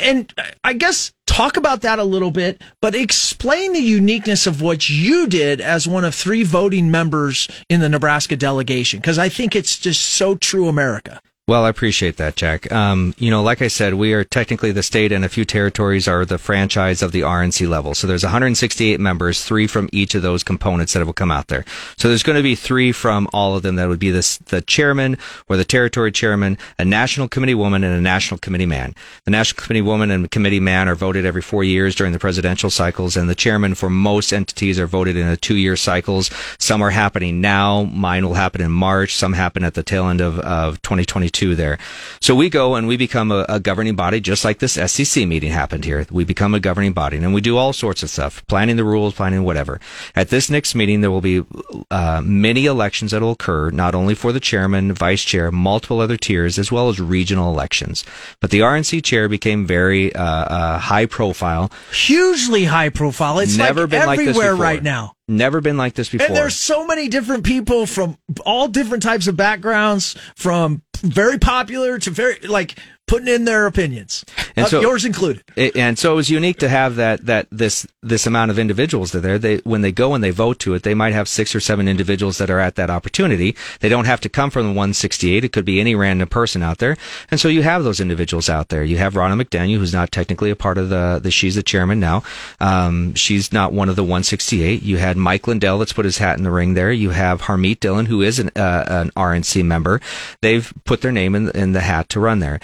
and 0.01 0.33
I 0.65 0.73
guess 0.73 1.13
talk 1.27 1.57
about 1.57 1.83
that 1.83 1.99
a 1.99 2.05
little 2.05 2.31
bit, 2.31 2.63
but 2.81 2.95
explain 2.95 3.73
the 3.73 3.81
uniqueness 3.81 4.47
of 4.47 4.63
what 4.63 4.89
you 4.89 5.27
did 5.27 5.61
as 5.61 5.87
one 5.87 6.05
of 6.05 6.15
three 6.15 6.43
voting 6.43 6.91
members 6.91 7.49
in 7.69 7.81
the 7.81 7.89
Nebraska 7.89 8.37
delegation, 8.37 9.01
because 9.01 9.19
I 9.19 9.29
think 9.29 9.55
it's 9.55 9.79
just 9.79 10.01
so 10.01 10.35
true 10.35 10.69
America. 10.69 11.21
Well, 11.49 11.65
I 11.65 11.71
appreciate 11.71 12.19
that, 12.19 12.37
Jack. 12.37 12.71
Um, 12.71 13.15
you 13.17 13.31
know, 13.31 13.43
like 13.43 13.63
I 13.63 13.69
said, 13.69 13.95
we 13.95 14.13
are 14.13 14.23
technically 14.23 14.71
the 14.71 14.83
state 14.83 15.13
and 15.13 15.25
a 15.25 15.31
few 15.31 15.47
territories 15.47 16.07
are 16.07 16.27
the 16.27 16.37
franchise 16.37 17.01
of 17.01 17.13
the 17.13 17.23
RNC 17.23 17.67
level. 17.67 17.95
So 17.95 18.07
there's 18.07 18.23
168 18.23 19.01
members, 19.01 19.43
three 19.43 19.67
from 19.67 19.89
each 19.91 20.15
of 20.15 20.21
those 20.21 20.43
components 20.43 20.93
that 20.93 21.07
will 21.07 21.15
come 21.15 21.31
out 21.31 21.47
there. 21.47 21.65
So 21.97 22.09
there's 22.09 22.23
going 22.23 22.37
to 22.37 22.43
be 22.43 22.55
three 22.55 22.93
from 22.93 23.31
all 23.33 23.57
of 23.57 23.63
them. 23.63 23.77
That 23.77 23.89
would 23.89 23.99
be 23.99 24.11
this, 24.11 24.37
the 24.37 24.61
chairman 24.61 25.17
or 25.49 25.57
the 25.57 25.65
territory 25.65 26.13
chairman, 26.13 26.59
a 26.79 26.85
national 26.85 27.29
committee 27.29 27.55
woman, 27.55 27.83
and 27.83 27.97
a 27.97 28.01
national 28.03 28.37
committee 28.41 28.67
man. 28.67 28.95
The 29.25 29.31
national 29.31 29.65
committee 29.65 29.81
woman 29.81 30.11
and 30.11 30.31
committee 30.31 30.61
man 30.61 30.87
are 30.87 30.95
voted 30.95 31.25
every 31.25 31.41
four 31.41 31.65
years 31.65 31.95
during 31.95 32.13
the 32.13 32.19
presidential 32.19 32.69
cycles, 32.69 33.17
and 33.17 33.27
the 33.27 33.35
chairman 33.35 33.75
for 33.75 33.89
most 33.89 34.35
entities 34.35 34.79
are 34.79 34.87
voted 34.87 35.17
in 35.17 35.27
a 35.27 35.39
two-year 35.39 35.77
cycles. 35.77 36.31
Some 36.59 36.83
are 36.83 36.91
happening 36.91 37.41
now. 37.41 37.85
Mine 37.85 38.27
will 38.27 38.35
happen 38.35 38.61
in 38.61 38.71
March. 38.71 39.17
Some 39.17 39.33
happen 39.33 39.65
at 39.65 39.73
the 39.73 39.83
tail 39.83 40.11
end 40.11 40.21
of, 40.21 40.39
of 40.41 40.83
2022 40.83 41.38
two 41.39 41.55
there. 41.55 41.79
So 42.21 42.35
we 42.35 42.51
go 42.51 42.75
and 42.75 42.89
we 42.89 42.97
become 42.97 43.31
a, 43.31 43.47
a, 43.49 43.61
governing 43.61 43.95
body, 43.95 44.21
just 44.21 44.45
like 44.45 44.59
this 44.59 44.73
SEC 44.73 45.27
meeting 45.27 45.53
happened 45.53 45.85
here. 45.85 46.05
We 46.11 46.25
become 46.25 46.53
a 46.53 46.61
governing 46.61 46.93
body 46.93 47.17
and 47.17 47.33
we 47.33 47.41
do 47.41 47.57
all 47.57 47.73
sorts 47.73 48.03
of 48.03 48.11
stuff, 48.11 48.45
planning 48.49 48.77
the 48.77 48.85
rules, 48.85 49.15
planning 49.15 49.45
whatever. 49.45 49.81
At 50.17 50.31
this 50.31 50.51
next 50.51 50.75
meeting, 50.75 51.01
there 51.01 51.13
will 51.13 51.21
be 51.21 51.45
uh, 51.91 52.21
many 52.25 52.67
elections 52.67 53.13
that 53.13 53.23
will 53.23 53.33
occur, 53.33 53.71
not 53.71 53.95
only 53.95 54.15
for 54.17 54.33
the 54.33 54.41
chairman, 54.41 54.93
vice 54.93 55.23
chair, 55.23 55.53
multiple 55.53 56.01
other 56.01 56.17
tiers, 56.17 56.59
as 56.59 56.73
well 56.73 56.89
as 56.89 56.99
regional 56.99 57.51
elections. 57.53 58.05
But 58.41 58.51
the 58.51 58.61
RNC 58.61 59.05
chair 59.05 59.29
became 59.29 59.65
very 59.65 60.13
uh, 60.15 60.25
uh, 60.25 60.79
high 60.79 61.07
profile, 61.07 61.71
hugely 61.93 62.65
high 62.65 62.89
profile. 62.89 63.39
It's 63.39 63.57
never 63.57 63.83
like 63.83 63.91
been 63.91 64.03
everywhere 64.03 64.17
like 64.17 64.27
this 64.27 64.37
before. 64.37 64.57
right 64.57 64.83
now. 64.83 65.15
Never 65.29 65.61
been 65.61 65.77
like 65.77 65.93
this 65.93 66.09
before. 66.09 66.27
And 66.27 66.37
there's 66.37 66.57
so 66.57 66.87
many 66.87 67.09
different 67.09 67.45
people 67.45 67.85
from 67.85 68.17
all 68.47 68.67
different 68.67 69.03
types 69.03 69.27
of 69.27 69.37
backgrounds, 69.37 70.17
from 70.35 70.83
very 71.03 71.39
popular 71.39 71.99
to 71.99 72.11
very 72.11 72.41
like 72.41 72.79
putting 73.09 73.29
in 73.29 73.45
their 73.45 73.67
opinions, 73.67 74.25
and 74.55 74.67
uh, 74.67 74.69
so, 74.69 74.81
yours 74.81 75.05
included. 75.05 75.43
It, 75.57 75.77
and 75.77 75.99
so 75.99 76.13
it 76.13 76.17
was 76.17 76.31
unique 76.31 76.59
to 76.59 76.69
have 76.69 76.97
that 76.97 77.27
that 77.27 77.49
this 77.51 77.87
this 78.03 78.27
amount 78.27 78.51
of 78.51 78.59
individuals 78.59 79.13
that 79.13 79.21
there. 79.21 79.39
They 79.39 79.57
when 79.59 79.81
they 79.81 79.91
go 79.91 80.15
and 80.15 80.23
they 80.23 80.31
vote 80.31 80.59
to 80.61 80.75
it, 80.75 80.83
they 80.83 80.95
might 80.95 81.15
have 81.15 81.29
six 81.29 81.55
or 81.55 81.61
seven 81.61 81.89
individuals 81.89 82.39
that 82.39 82.51
are 82.51 82.61
at 82.61 82.77
that 82.77 82.91
opportunity. 82.91 83.57
They 83.81 83.89
don't 83.89 84.05
have 84.05 84.21
to 84.21 84.29
come 84.29 84.51
from 84.51 84.65
the 84.65 84.71
168. 84.71 85.45
It 85.45 85.53
could 85.53 85.65
be 85.65 85.81
any 85.81 85.95
random 85.95 86.29
person 86.29 86.63
out 86.63 86.79
there, 86.79 86.97
and 87.31 87.41
so 87.41 87.49
you 87.49 87.63
have 87.63 87.83
those 87.83 88.01
individuals 88.01 88.49
out 88.49 88.69
there. 88.69 88.85
You 88.85 88.99
have 88.99 89.15
Ronna 89.15 89.41
McDaniel, 89.41 89.79
who's 89.79 89.95
not 89.95 90.13
technically 90.13 90.51
a 90.51 90.57
part 90.57 90.79
of 90.79 90.91
the 90.91 91.19
the. 91.23 91.31
She's 91.31 91.55
the 91.55 91.63
chairman 91.63 92.01
now. 92.01 92.23
Um, 92.61 93.15
she's 93.15 93.53
not 93.53 93.73
one 93.73 93.89
of 93.89 93.97
the 93.97 94.03
168. 94.03 94.83
You 94.83 94.99
had 94.99 95.17
Mike 95.17 95.47
Lindell 95.47 95.79
that's 95.79 95.93
put 95.93 96.05
his 96.05 96.19
hat 96.19 96.37
in 96.37 96.45
the 96.45 96.51
ring 96.51 96.75
there. 96.75 96.93
You 96.93 97.11
have 97.11 97.43
Harmeet 97.43 97.81
Dillon, 97.81 98.07
who 98.07 98.23
is 98.23 98.39
an 98.39 98.51
uh, 98.55 98.85
an 98.89 99.11
RNC 99.17 99.65
member. 99.65 100.01
They've 100.43 100.73
put 100.85 101.01
their 101.01 101.13
name 101.13 101.35
in, 101.35 101.51
in 101.51 101.73
the 101.73 101.81
hat 101.81 102.09
to 102.11 102.21
run 102.21 102.41
there. 102.41 102.61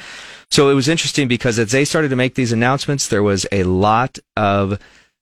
So 0.55 0.71
it 0.71 0.75
was 0.75 0.87
interesting 0.87 1.27
because 1.27 1.59
as 1.59 1.73
they 1.73 1.85
started 1.85 2.11
to 2.11 2.17
make 2.17 2.37
these 2.37 2.53
announcements, 2.53 3.09
there 3.09 3.25
was 3.25 3.45
a 3.51 3.65
lot 3.65 4.21
of 4.37 4.79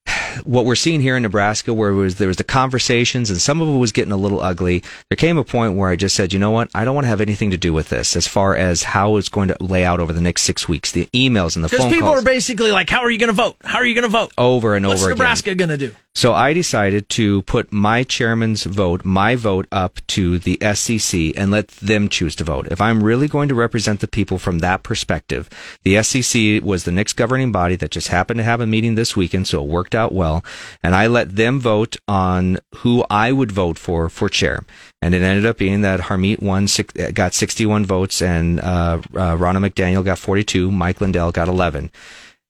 what 0.45 0.67
we're 0.67 0.75
seeing 0.75 1.01
here 1.01 1.17
in 1.17 1.23
Nebraska, 1.23 1.73
where 1.73 1.95
was, 1.95 2.17
there 2.17 2.29
was 2.29 2.37
the 2.37 2.45
conversations 2.45 3.31
and 3.31 3.41
some 3.41 3.63
of 3.63 3.69
it 3.71 3.79
was 3.79 3.93
getting 3.93 4.13
a 4.13 4.17
little 4.19 4.43
ugly. 4.43 4.83
There 5.09 5.17
came 5.17 5.39
a 5.39 5.45
point 5.45 5.79
where 5.79 5.89
I 5.89 5.97
just 5.97 6.15
said, 6.15 6.35
you 6.35 6.39
know 6.39 6.51
what? 6.51 6.69
I 6.75 6.85
don't 6.85 6.95
want 6.95 7.07
to 7.07 7.09
have 7.09 7.23
anything 7.23 7.51
to 7.51 7.57
do 7.57 7.73
with 7.73 7.89
this 7.89 8.15
as 8.15 8.29
far 8.29 8.55
as 8.55 8.83
how 8.83 9.17
it's 9.17 9.31
going 9.31 9.49
to 9.49 9.57
lay 9.59 9.87
out 9.87 10.01
over 10.01 10.13
the 10.13 10.21
next 10.21 10.43
six 10.43 10.69
weeks. 10.69 10.93
The 10.93 11.07
emails 11.15 11.57
and 11.57 11.65
the 11.65 11.71
phone 11.71 11.79
calls. 11.79 11.91
Because 11.91 11.93
people 11.93 12.11
are 12.11 12.23
basically 12.23 12.71
like, 12.71 12.91
how 12.91 13.01
are 13.01 13.11
you 13.11 13.19
going 13.19 13.29
to 13.29 13.33
vote? 13.33 13.57
How 13.65 13.79
are 13.79 13.87
you 13.87 13.95
going 13.95 14.03
to 14.03 14.11
vote? 14.11 14.33
Over 14.37 14.77
and 14.77 14.87
What's 14.87 15.01
over 15.01 15.13
Nebraska 15.13 15.55
going 15.55 15.71
to 15.71 15.79
do? 15.79 15.95
So 16.15 16.35
I 16.35 16.53
decided 16.53 17.09
to 17.11 17.41
put 17.43 17.73
my 17.73 18.05
chairman's 18.05 18.65
vote, 18.65 19.03
my 19.03 19.35
vote 19.35 19.67
up 19.73 19.99
to 20.09 20.39
the 20.39 20.59
SEC 20.75 21.33
and 21.39 21.51
let 21.51 21.69
them 21.69 22.11
choose 22.11 22.37
to 22.37 22.45
vote. 22.45 22.69
If 22.71 22.83
I'm 22.83 23.03
really 23.03 23.29
going 23.29 23.49
to 23.49 23.55
represent 23.55 24.01
the 24.01 24.07
people 24.07 24.39
from 24.39 24.59
that 24.59 24.83
perspective, 24.83 25.49
the 25.85 26.03
SEC 26.03 26.63
was 26.63 26.85
the 26.85 26.93
next 26.93 27.15
governing 27.15 27.51
body 27.51 27.77
that 27.77 27.91
just 27.91 28.09
happened 28.09 28.39
to 28.39 28.45
have 28.45 28.61
a 28.61 28.67
meeting 28.67 28.95
this 28.95 29.17
weekend, 29.17 29.49
so 29.49 29.65
it 29.65 29.69
worked 29.69 29.95
out 29.95 30.13
well. 30.13 30.45
And 30.83 30.95
I 30.95 31.07
let 31.07 31.35
them 31.35 31.59
vote 31.59 31.97
on 32.07 32.59
who 32.77 33.05
I 33.09 33.33
would 33.33 33.51
vote 33.51 33.79
for 33.79 34.11
for 34.11 34.29
chair. 34.29 34.65
And 35.01 35.15
it 35.15 35.23
ended 35.23 35.47
up 35.47 35.57
being 35.57 35.81
that 35.81 36.01
Harmeet 36.01 36.43
won, 36.43 36.69
got 37.15 37.33
61 37.33 37.87
votes 37.87 38.21
and 38.21 38.61
uh, 38.61 39.01
uh, 39.15 39.37
Ronna 39.37 39.67
McDaniel 39.67 40.05
got 40.05 40.19
42, 40.19 40.71
Mike 40.71 41.01
Lindell 41.01 41.33
got 41.33 41.49
11. 41.49 41.91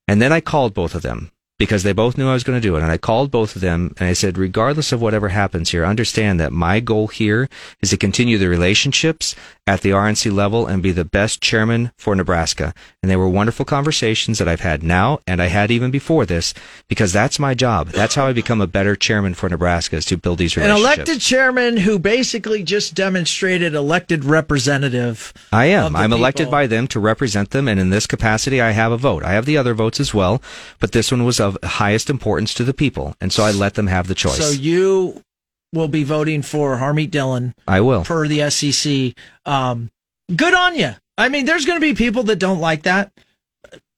And 0.08 0.20
then 0.20 0.32
I 0.32 0.40
called 0.40 0.74
both 0.74 0.96
of 0.96 1.02
them 1.02 1.30
because 1.62 1.84
they 1.84 1.92
both 1.92 2.18
knew 2.18 2.28
I 2.28 2.32
was 2.32 2.42
going 2.42 2.60
to 2.60 2.68
do 2.68 2.74
it. 2.74 2.82
And 2.82 2.90
I 2.90 2.96
called 2.96 3.30
both 3.30 3.54
of 3.54 3.62
them 3.62 3.94
and 3.96 4.08
I 4.08 4.14
said, 4.14 4.36
regardless 4.36 4.90
of 4.90 5.00
whatever 5.00 5.28
happens 5.28 5.70
here, 5.70 5.84
understand 5.84 6.40
that 6.40 6.50
my 6.50 6.80
goal 6.80 7.06
here 7.06 7.48
is 7.80 7.90
to 7.90 7.96
continue 7.96 8.36
the 8.36 8.48
relationships 8.48 9.36
at 9.64 9.82
the 9.82 9.90
RNC 9.90 10.32
level 10.32 10.66
and 10.66 10.82
be 10.82 10.90
the 10.90 11.04
best 11.04 11.40
chairman 11.40 11.92
for 11.96 12.16
Nebraska. 12.16 12.74
And 13.00 13.08
they 13.08 13.14
were 13.14 13.28
wonderful 13.28 13.64
conversations 13.64 14.38
that 14.38 14.48
I've 14.48 14.58
had 14.58 14.82
now 14.82 15.20
and 15.24 15.40
I 15.40 15.46
had 15.46 15.70
even 15.70 15.92
before 15.92 16.26
this 16.26 16.52
because 16.88 17.12
that's 17.12 17.38
my 17.38 17.54
job. 17.54 17.90
That's 17.90 18.16
how 18.16 18.26
I 18.26 18.32
become 18.32 18.60
a 18.60 18.66
better 18.66 18.96
chairman 18.96 19.34
for 19.34 19.48
Nebraska 19.48 19.94
is 19.94 20.06
to 20.06 20.16
build 20.16 20.38
these 20.38 20.56
relationships. 20.56 20.84
An 20.84 20.84
elected 20.84 21.20
chairman 21.20 21.76
who 21.76 22.00
basically 22.00 22.64
just 22.64 22.94
demonstrated 22.94 23.72
elected 23.72 24.24
representative. 24.24 25.32
I 25.52 25.66
am. 25.66 25.94
I'm 25.94 26.10
people. 26.10 26.18
elected 26.18 26.50
by 26.50 26.66
them 26.66 26.88
to 26.88 26.98
represent 26.98 27.50
them. 27.50 27.68
And 27.68 27.78
in 27.78 27.90
this 27.90 28.08
capacity, 28.08 28.60
I 28.60 28.72
have 28.72 28.90
a 28.90 28.96
vote. 28.96 29.22
I 29.22 29.34
have 29.34 29.46
the 29.46 29.56
other 29.56 29.74
votes 29.74 30.00
as 30.00 30.12
well, 30.12 30.42
but 30.80 30.90
this 30.90 31.12
one 31.12 31.24
was 31.24 31.38
of 31.38 31.51
highest 31.62 32.11
importance 32.11 32.55
to 32.55 32.64
the 32.64 32.74
people. 32.74 33.14
And 33.20 33.32
so 33.32 33.44
I 33.44 33.50
let 33.50 33.74
them 33.74 33.86
have 33.86 34.09
the 34.09 34.14
choice. 34.14 34.38
So 34.38 34.50
you 34.50 35.22
will 35.72 35.88
be 35.88 36.05
voting 36.05 36.42
for 36.42 36.76
Harmeet 36.76 37.11
Dillon. 37.11 37.55
I 37.66 37.80
will. 37.80 38.05
Per 38.05 38.28
the 38.28 38.50
SEC. 38.50 39.14
Um, 39.46 39.90
good 40.34 40.55
on 40.55 40.76
you. 40.76 40.92
I 41.16 41.28
mean, 41.28 41.46
there's 41.46 41.66
going 41.66 41.80
to 41.80 41.86
be 41.86 41.94
people 41.94 42.24
that 42.24 42.36
don't 42.36 42.61
like 42.61 42.82
that. 42.82 43.12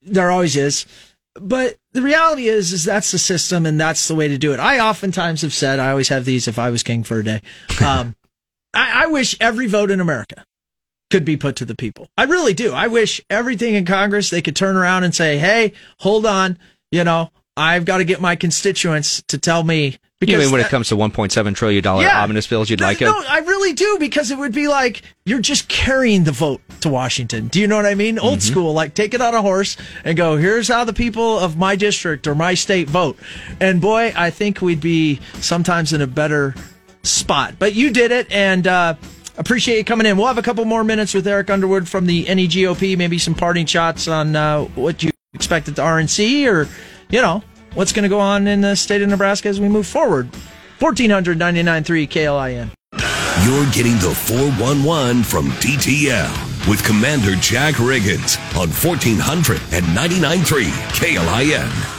There 0.03 0.31
always 0.31 0.57
is. 0.57 0.87
But 1.35 1.77
the 1.93 2.03
reality 2.03 2.47
is, 2.47 2.73
is 2.73 2.85
that's 2.85 3.11
the 3.11 3.19
system 3.19 3.67
and 3.67 3.81
that's 3.81 4.07
the 4.07 4.15
way 4.15 4.29
to 4.29 4.39
do 4.39 4.53
it. 4.53 4.61
I 4.61 4.79
oftentimes 4.79 5.43
have 5.43 5.53
said, 5.53 5.81
I 5.81 5.91
always 5.91 6.09
have 6.09 6.25
these 6.25 6.47
if 6.47 6.59
I 6.59 6.71
was 6.71 6.83
king 6.83 7.03
for 7.03 7.19
a 7.19 7.25
day. 7.25 7.41
Um, 7.85 8.15
I, 8.73 9.05
I 9.05 9.07
wish 9.07 9.37
every 9.41 9.67
vote 9.67 9.91
in 9.91 10.01
America 10.01 10.45
could 11.11 11.25
be 11.25 11.37
put 11.37 11.57
to 11.57 11.65
the 11.65 11.77
people. 11.77 12.09
I 12.17 12.25
really 12.25 12.55
do. 12.55 12.73
I 12.73 12.89
wish 12.89 13.21
everything 13.31 13.75
in 13.75 13.85
Congress, 13.85 14.31
they 14.31 14.43
could 14.43 14.57
turn 14.57 14.77
around 14.77 15.05
and 15.05 15.15
say, 15.15 15.39
Hey, 15.39 15.73
hold 16.01 16.27
on. 16.27 16.59
You 16.91 17.05
know, 17.05 17.31
I've 17.57 17.85
got 17.85 17.99
to 17.99 18.05
get 18.05 18.21
my 18.21 18.37
constituents 18.37 19.23
to 19.29 19.39
tell 19.39 19.63
me. 19.63 19.99
Because 20.21 20.33
you 20.33 20.39
mean 20.39 20.53
when 20.53 20.61
that, 20.61 20.69
it 20.69 20.71
comes 20.71 20.89
to 20.89 20.97
1.7 20.97 21.55
trillion 21.55 21.83
dollar 21.83 22.03
yeah, 22.03 22.23
omnibus 22.23 22.47
bills, 22.47 22.71
you'd 22.71 22.81
like 22.81 23.03
it? 23.03 23.07
No, 23.07 23.23
I 23.29 23.41
really 23.41 23.75
do 23.75 23.99
because 23.99 24.31
it 24.31 24.39
would 24.39 24.53
be 24.53 24.69
like 24.69 25.03
you're 25.27 25.41
just 25.41 25.69
carrying 25.69 26.25
the 26.25 26.33
vote 26.33 26.63
to 26.81 26.89
Washington. 26.89 27.49
Do 27.49 27.61
you 27.61 27.67
know 27.67 27.77
what 27.77 27.85
I 27.85 27.95
mean? 27.95 28.19
Old 28.19 28.39
mm-hmm. 28.39 28.53
school, 28.53 28.73
like 28.73 28.95
take 28.95 29.13
it 29.13 29.21
on 29.21 29.35
a 29.35 29.43
horse 29.43 29.77
and 30.03 30.17
go. 30.17 30.37
Here's 30.37 30.69
how 30.69 30.85
the 30.85 30.95
people 30.95 31.39
of 31.39 31.59
my 31.59 31.77
district 31.77 32.27
or 32.27 32.35
my 32.35 32.55
state 32.55 32.89
vote. 32.89 33.19
And 33.61 33.81
boy, 33.81 34.15
I 34.17 34.31
think 34.31 34.63
we'd 34.63 34.81
be 34.81 35.21
sometimes 35.35 35.93
in 35.93 36.01
a 36.01 36.07
better 36.07 36.55
spot. 37.03 37.57
But 37.59 37.75
you 37.75 37.91
did 37.91 38.11
it, 38.11 38.31
and 38.33 38.67
uh, 38.67 38.95
Appreciate 39.37 39.79
you 39.79 39.85
coming 39.85 40.07
in. 40.07 40.17
We'll 40.17 40.29
have 40.29 40.39
a 40.39 40.43
couple 40.43 40.65
more 40.65 40.85
minutes 40.85 41.13
with 41.13 41.27
Eric 41.27 41.51
Underwood 41.51 41.89
from 41.89 42.07
the 42.07 42.25
NEGOP, 42.27 42.97
maybe 42.97 43.19
some 43.19 43.35
parting 43.35 43.67
shots 43.67 44.07
on 44.07 44.37
uh, 44.37 44.63
what 44.77 45.03
you 45.03 45.11
expect 45.33 45.67
at 45.69 45.75
the 45.75 45.83
RNC 45.83 46.47
or, 46.47 46.69
you 47.15 47.23
know, 47.23 47.43
what's 47.75 47.93
going 47.93 48.03
to 48.03 48.09
go 48.09 48.19
on 48.19 48.49
in 48.49 48.61
the 48.61 48.75
state 48.75 49.01
of 49.01 49.09
Nebraska 49.09 49.49
as 49.49 49.61
we 49.61 49.69
move 49.69 49.87
forward. 49.87 50.29
1499.3 50.81 52.09
KLIN. 52.09 52.71
You're 53.47 53.71
getting 53.71 53.95
the 53.99 54.13
411 54.13 55.23
from 55.23 55.47
DTL 55.63 56.69
with 56.69 56.83
Commander 56.85 57.37
Jack 57.37 57.75
Riggins 57.77 58.37
on 58.59 58.69
1499.3 58.69 60.65
KLIN. 60.91 61.94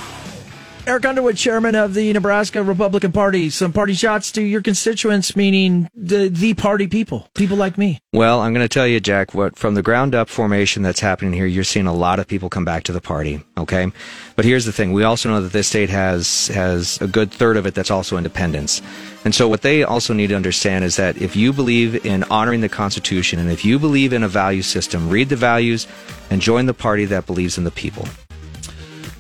Eric 0.88 1.05
Underwood, 1.05 1.36
chairman 1.36 1.73
of 1.73 1.95
the 1.95 2.13
Nebraska 2.13 2.61
Republican 2.61 3.11
Party. 3.11 3.49
Some 3.49 3.73
party 3.73 3.95
shots 3.95 4.31
to 4.33 4.43
your 4.43 4.61
constituents, 4.61 5.36
meaning 5.36 5.89
the 5.95 6.29
the 6.29 6.53
party 6.53 6.86
people, 6.86 7.27
people 7.33 7.57
like 7.57 7.75
me. 7.75 7.97
Well, 8.13 8.41
I'm 8.41 8.53
going 8.53 8.63
to 8.63 8.71
tell 8.71 8.86
you, 8.86 8.99
Jack, 8.99 9.33
what 9.33 9.57
from 9.57 9.73
the 9.73 9.81
ground 9.81 10.13
up 10.13 10.29
formation 10.29 10.83
that's 10.83 10.99
happening 10.99 11.33
here, 11.33 11.47
you're 11.47 11.63
seeing 11.63 11.88
a 11.88 11.93
lot 11.93 12.19
of 12.19 12.27
people 12.27 12.49
come 12.49 12.65
back 12.65 12.83
to 12.83 12.91
the 12.91 13.01
party. 13.01 13.41
Okay, 13.57 13.91
but 14.36 14.45
here's 14.45 14.65
the 14.65 14.71
thing: 14.71 14.93
we 14.93 15.03
also 15.03 15.27
know 15.27 15.41
that 15.41 15.53
this 15.53 15.67
state 15.67 15.89
has 15.89 16.49
has 16.49 17.01
a 17.01 17.07
good 17.07 17.31
third 17.31 17.57
of 17.57 17.65
it 17.65 17.73
that's 17.73 17.89
also 17.89 18.15
independents, 18.15 18.83
and 19.25 19.33
so 19.33 19.47
what 19.47 19.63
they 19.63 19.83
also 19.83 20.13
need 20.13 20.27
to 20.27 20.36
understand 20.36 20.86
is 20.86 20.97
that 20.97 21.19
if 21.19 21.36
you 21.36 21.51
believe 21.51 22.05
in 22.05 22.23
honoring 22.25 22.61
the 22.61 22.69
Constitution 22.69 23.39
and 23.39 23.49
if 23.49 23.65
you 23.65 23.79
believe 23.79 24.13
in 24.13 24.21
a 24.21 24.27
value 24.27 24.61
system, 24.61 25.09
read 25.09 25.29
the 25.29 25.36
values 25.36 25.88
and 26.29 26.41
join 26.41 26.67
the 26.67 26.75
party 26.75 27.05
that 27.05 27.25
believes 27.25 27.57
in 27.57 27.63
the 27.63 27.71
people. 27.71 28.07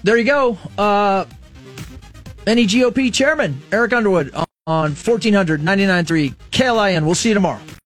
There 0.03 0.15
you 0.15 0.25
go. 0.25 0.59
Uh, 0.77 1.25
NEGOP 2.45 3.11
chairman 3.13 3.61
Eric 3.71 3.93
Underwood 3.93 4.33
on 4.67 4.93
1499.3 4.93 6.35
KLIN. 6.51 7.05
We'll 7.05 7.15
see 7.15 7.29
you 7.29 7.35
tomorrow. 7.35 7.61